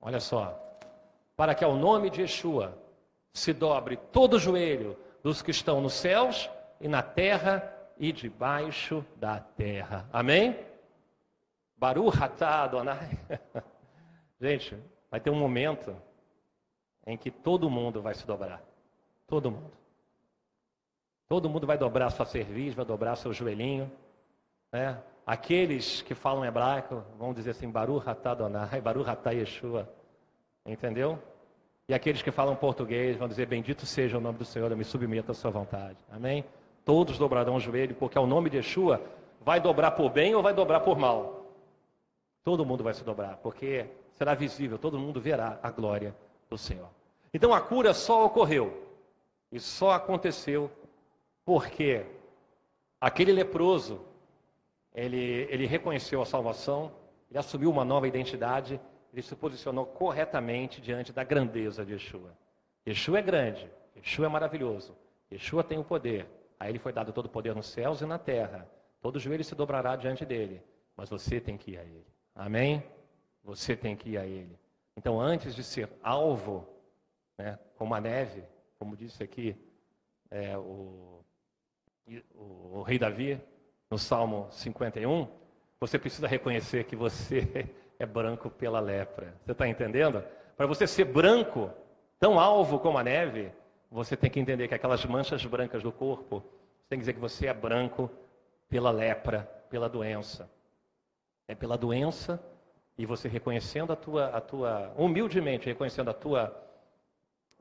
Olha 0.00 0.20
só. 0.20 0.60
Para 1.36 1.54
que 1.54 1.64
ao 1.64 1.74
nome 1.74 2.10
de 2.10 2.22
Yeshua 2.22 2.78
se 3.32 3.52
dobre 3.52 3.96
todo 3.96 4.34
o 4.34 4.38
joelho 4.38 4.96
dos 5.22 5.42
que 5.42 5.50
estão 5.50 5.80
nos 5.80 5.94
céus 5.94 6.48
e 6.80 6.86
na 6.86 7.02
terra 7.02 7.72
e 7.98 8.12
debaixo 8.12 9.04
da 9.16 9.40
terra. 9.40 10.08
Amém? 10.12 10.58
Baruch 11.76 12.22
atah 12.22 12.64
Adonai. 12.64 13.18
Gente, 14.40 14.78
vai 15.10 15.20
ter 15.20 15.30
um 15.30 15.38
momento 15.38 15.96
em 17.06 17.16
que 17.16 17.30
todo 17.30 17.70
mundo 17.70 18.00
vai 18.00 18.14
se 18.14 18.26
dobrar. 18.26 18.62
Todo 19.26 19.50
mundo. 19.50 19.72
Todo 21.28 21.48
mundo 21.48 21.66
vai 21.66 21.78
dobrar 21.78 22.10
sua 22.10 22.26
cerviz, 22.26 22.74
vai 22.74 22.84
dobrar 22.84 23.16
seu 23.16 23.32
joelhinho. 23.32 23.90
Né? 24.70 24.98
Aqueles 25.26 26.02
que 26.02 26.14
falam 26.14 26.44
hebraico 26.44 27.02
vão 27.18 27.32
dizer 27.32 27.50
assim, 27.50 27.68
Baruch 27.68 28.08
atah 28.08 28.32
Adonai, 28.32 28.80
Baruch 28.82 29.08
atah 29.08 29.32
Yeshua. 29.32 29.88
Entendeu? 30.66 31.18
E 31.88 31.94
aqueles 31.94 32.22
que 32.22 32.30
falam 32.30 32.56
português 32.56 33.16
vão 33.16 33.28
dizer: 33.28 33.46
Bendito 33.46 33.84
seja 33.84 34.16
o 34.16 34.20
nome 34.20 34.38
do 34.38 34.44
Senhor, 34.44 34.70
eu 34.70 34.76
me 34.76 34.84
submeto 34.84 35.30
à 35.30 35.34
sua 35.34 35.50
vontade. 35.50 35.98
Amém? 36.10 36.44
Todos 36.84 37.18
dobrarão 37.18 37.56
o 37.56 37.60
joelho, 37.60 37.94
porque 37.94 38.16
ao 38.16 38.26
nome 38.26 38.50
de 38.50 38.58
Yeshua 38.58 39.02
vai 39.40 39.60
dobrar 39.60 39.92
por 39.92 40.10
bem 40.10 40.34
ou 40.34 40.42
vai 40.42 40.54
dobrar 40.54 40.80
por 40.80 40.98
mal. 40.98 41.46
Todo 42.42 42.64
mundo 42.64 42.84
vai 42.84 42.92
se 42.92 43.02
dobrar, 43.02 43.38
porque 43.38 43.86
será 44.12 44.34
visível, 44.34 44.78
todo 44.78 44.98
mundo 44.98 45.20
verá 45.20 45.58
a 45.62 45.70
glória 45.70 46.14
do 46.48 46.56
Senhor. 46.58 46.88
Então 47.32 47.54
a 47.54 47.60
cura 47.60 47.94
só 47.94 48.26
ocorreu 48.26 48.83
e 49.54 49.58
só 49.58 49.92
aconteceu 49.92 50.70
porque 51.46 52.04
aquele 53.00 53.32
leproso, 53.32 54.04
ele, 54.94 55.46
ele 55.50 55.64
reconheceu 55.64 56.20
a 56.20 56.26
salvação, 56.26 56.92
ele 57.30 57.38
assumiu 57.38 57.70
uma 57.70 57.86
nova 57.86 58.06
identidade 58.06 58.78
ele 59.14 59.22
se 59.22 59.36
posicionou 59.36 59.86
corretamente 59.86 60.80
diante 60.80 61.12
da 61.12 61.22
grandeza 61.22 61.86
de 61.86 61.92
Yeshua. 61.92 62.36
Yeshua 62.84 63.20
é 63.20 63.22
grande, 63.22 63.70
Yeshua 63.96 64.26
é 64.26 64.28
maravilhoso, 64.28 64.96
Yeshua 65.30 65.62
tem 65.62 65.78
o 65.78 65.84
poder. 65.84 66.26
A 66.58 66.68
ele 66.68 66.80
foi 66.80 66.92
dado 66.92 67.12
todo 67.12 67.26
o 67.26 67.28
poder 67.28 67.54
nos 67.54 67.66
céus 67.66 68.00
e 68.00 68.06
na 68.06 68.18
terra. 68.18 68.68
Todo 69.00 69.20
joelho 69.20 69.44
se 69.44 69.54
dobrará 69.54 69.94
diante 69.94 70.24
dele, 70.24 70.60
mas 70.96 71.08
você 71.08 71.40
tem 71.40 71.56
que 71.56 71.72
ir 71.72 71.78
a 71.78 71.82
ele. 71.84 72.06
Amém? 72.34 72.82
Você 73.44 73.76
tem 73.76 73.94
que 73.94 74.10
ir 74.10 74.18
a 74.18 74.26
ele. 74.26 74.58
Então, 74.96 75.20
antes 75.20 75.54
de 75.54 75.62
ser 75.62 75.88
alvo, 76.02 76.66
né, 77.38 77.56
como 77.76 77.94
a 77.94 78.00
neve, 78.00 78.42
como 78.84 78.98
disse 78.98 79.22
aqui 79.22 79.56
é, 80.30 80.58
o, 80.58 81.24
o, 82.34 82.80
o 82.80 82.82
rei 82.82 82.98
Davi, 82.98 83.40
no 83.90 83.96
Salmo 83.96 84.46
51, 84.50 85.26
você 85.80 85.98
precisa 85.98 86.28
reconhecer 86.28 86.84
que 86.84 86.94
você 86.94 87.66
é 87.98 88.04
branco 88.04 88.50
pela 88.50 88.80
lepra. 88.80 89.34
Você 89.42 89.52
está 89.52 89.66
entendendo? 89.66 90.22
Para 90.54 90.66
você 90.66 90.86
ser 90.86 91.06
branco, 91.06 91.70
tão 92.20 92.38
alvo 92.38 92.78
como 92.78 92.98
a 92.98 93.02
neve, 93.02 93.50
você 93.90 94.18
tem 94.18 94.30
que 94.30 94.38
entender 94.38 94.68
que 94.68 94.74
aquelas 94.74 95.02
manchas 95.06 95.42
brancas 95.46 95.82
do 95.82 95.90
corpo, 95.90 96.40
você 96.40 96.88
tem 96.90 96.98
que 96.98 97.04
dizer 97.04 97.14
que 97.14 97.20
você 97.20 97.46
é 97.46 97.54
branco 97.54 98.10
pela 98.68 98.90
lepra, 98.90 99.44
pela 99.70 99.88
doença. 99.88 100.46
É 101.48 101.54
pela 101.54 101.78
doença 101.78 102.38
e 102.98 103.06
você 103.06 103.28
reconhecendo 103.28 103.94
a 103.94 103.96
tua, 103.96 104.26
a 104.26 104.42
tua 104.42 104.92
humildemente 104.94 105.64
reconhecendo 105.64 106.10
a 106.10 106.14
tua 106.14 106.54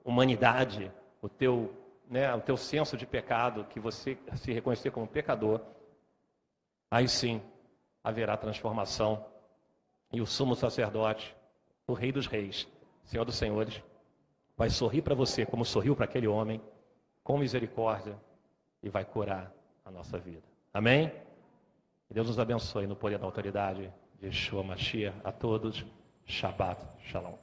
humanidade, 0.04 0.92
o 1.24 1.30
teu, 1.30 1.74
né, 2.10 2.36
o 2.36 2.42
teu 2.42 2.58
senso 2.58 2.98
de 2.98 3.06
pecado, 3.06 3.64
que 3.70 3.80
você 3.80 4.18
se 4.36 4.52
reconhecer 4.52 4.92
como 4.92 5.08
pecador, 5.08 5.62
aí 6.92 7.08
sim 7.08 7.42
haverá 8.04 8.36
transformação 8.36 9.26
e 10.12 10.20
o 10.20 10.26
sumo 10.26 10.54
sacerdote, 10.54 11.34
o 11.88 11.94
rei 11.94 12.12
dos 12.12 12.28
reis, 12.28 12.68
Senhor 13.06 13.24
dos 13.24 13.36
senhores, 13.36 13.82
vai 14.58 14.70
sorrir 14.70 15.02
para 15.02 15.16
você 15.16 15.46
como 15.46 15.64
sorriu 15.64 15.96
para 15.96 16.06
aquele 16.06 16.28
homem, 16.28 16.62
com 17.24 17.38
misericórdia, 17.38 18.20
e 18.82 18.90
vai 18.90 19.06
curar 19.06 19.50
a 19.86 19.90
nossa 19.90 20.20
vida. 20.20 20.44
Amém? 20.74 21.10
Que 22.08 22.14
Deus 22.14 22.28
nos 22.28 22.38
abençoe 22.38 22.86
no 22.86 22.98
poder 22.98 23.18
da 23.18 23.26
autoridade 23.26 23.92
de 24.20 24.26
Yeshua 24.26 24.62
Mashiach 24.62 25.18
a 25.24 25.32
todos. 25.32 25.86
Shabbat 26.26 26.82
Shalom. 27.02 27.43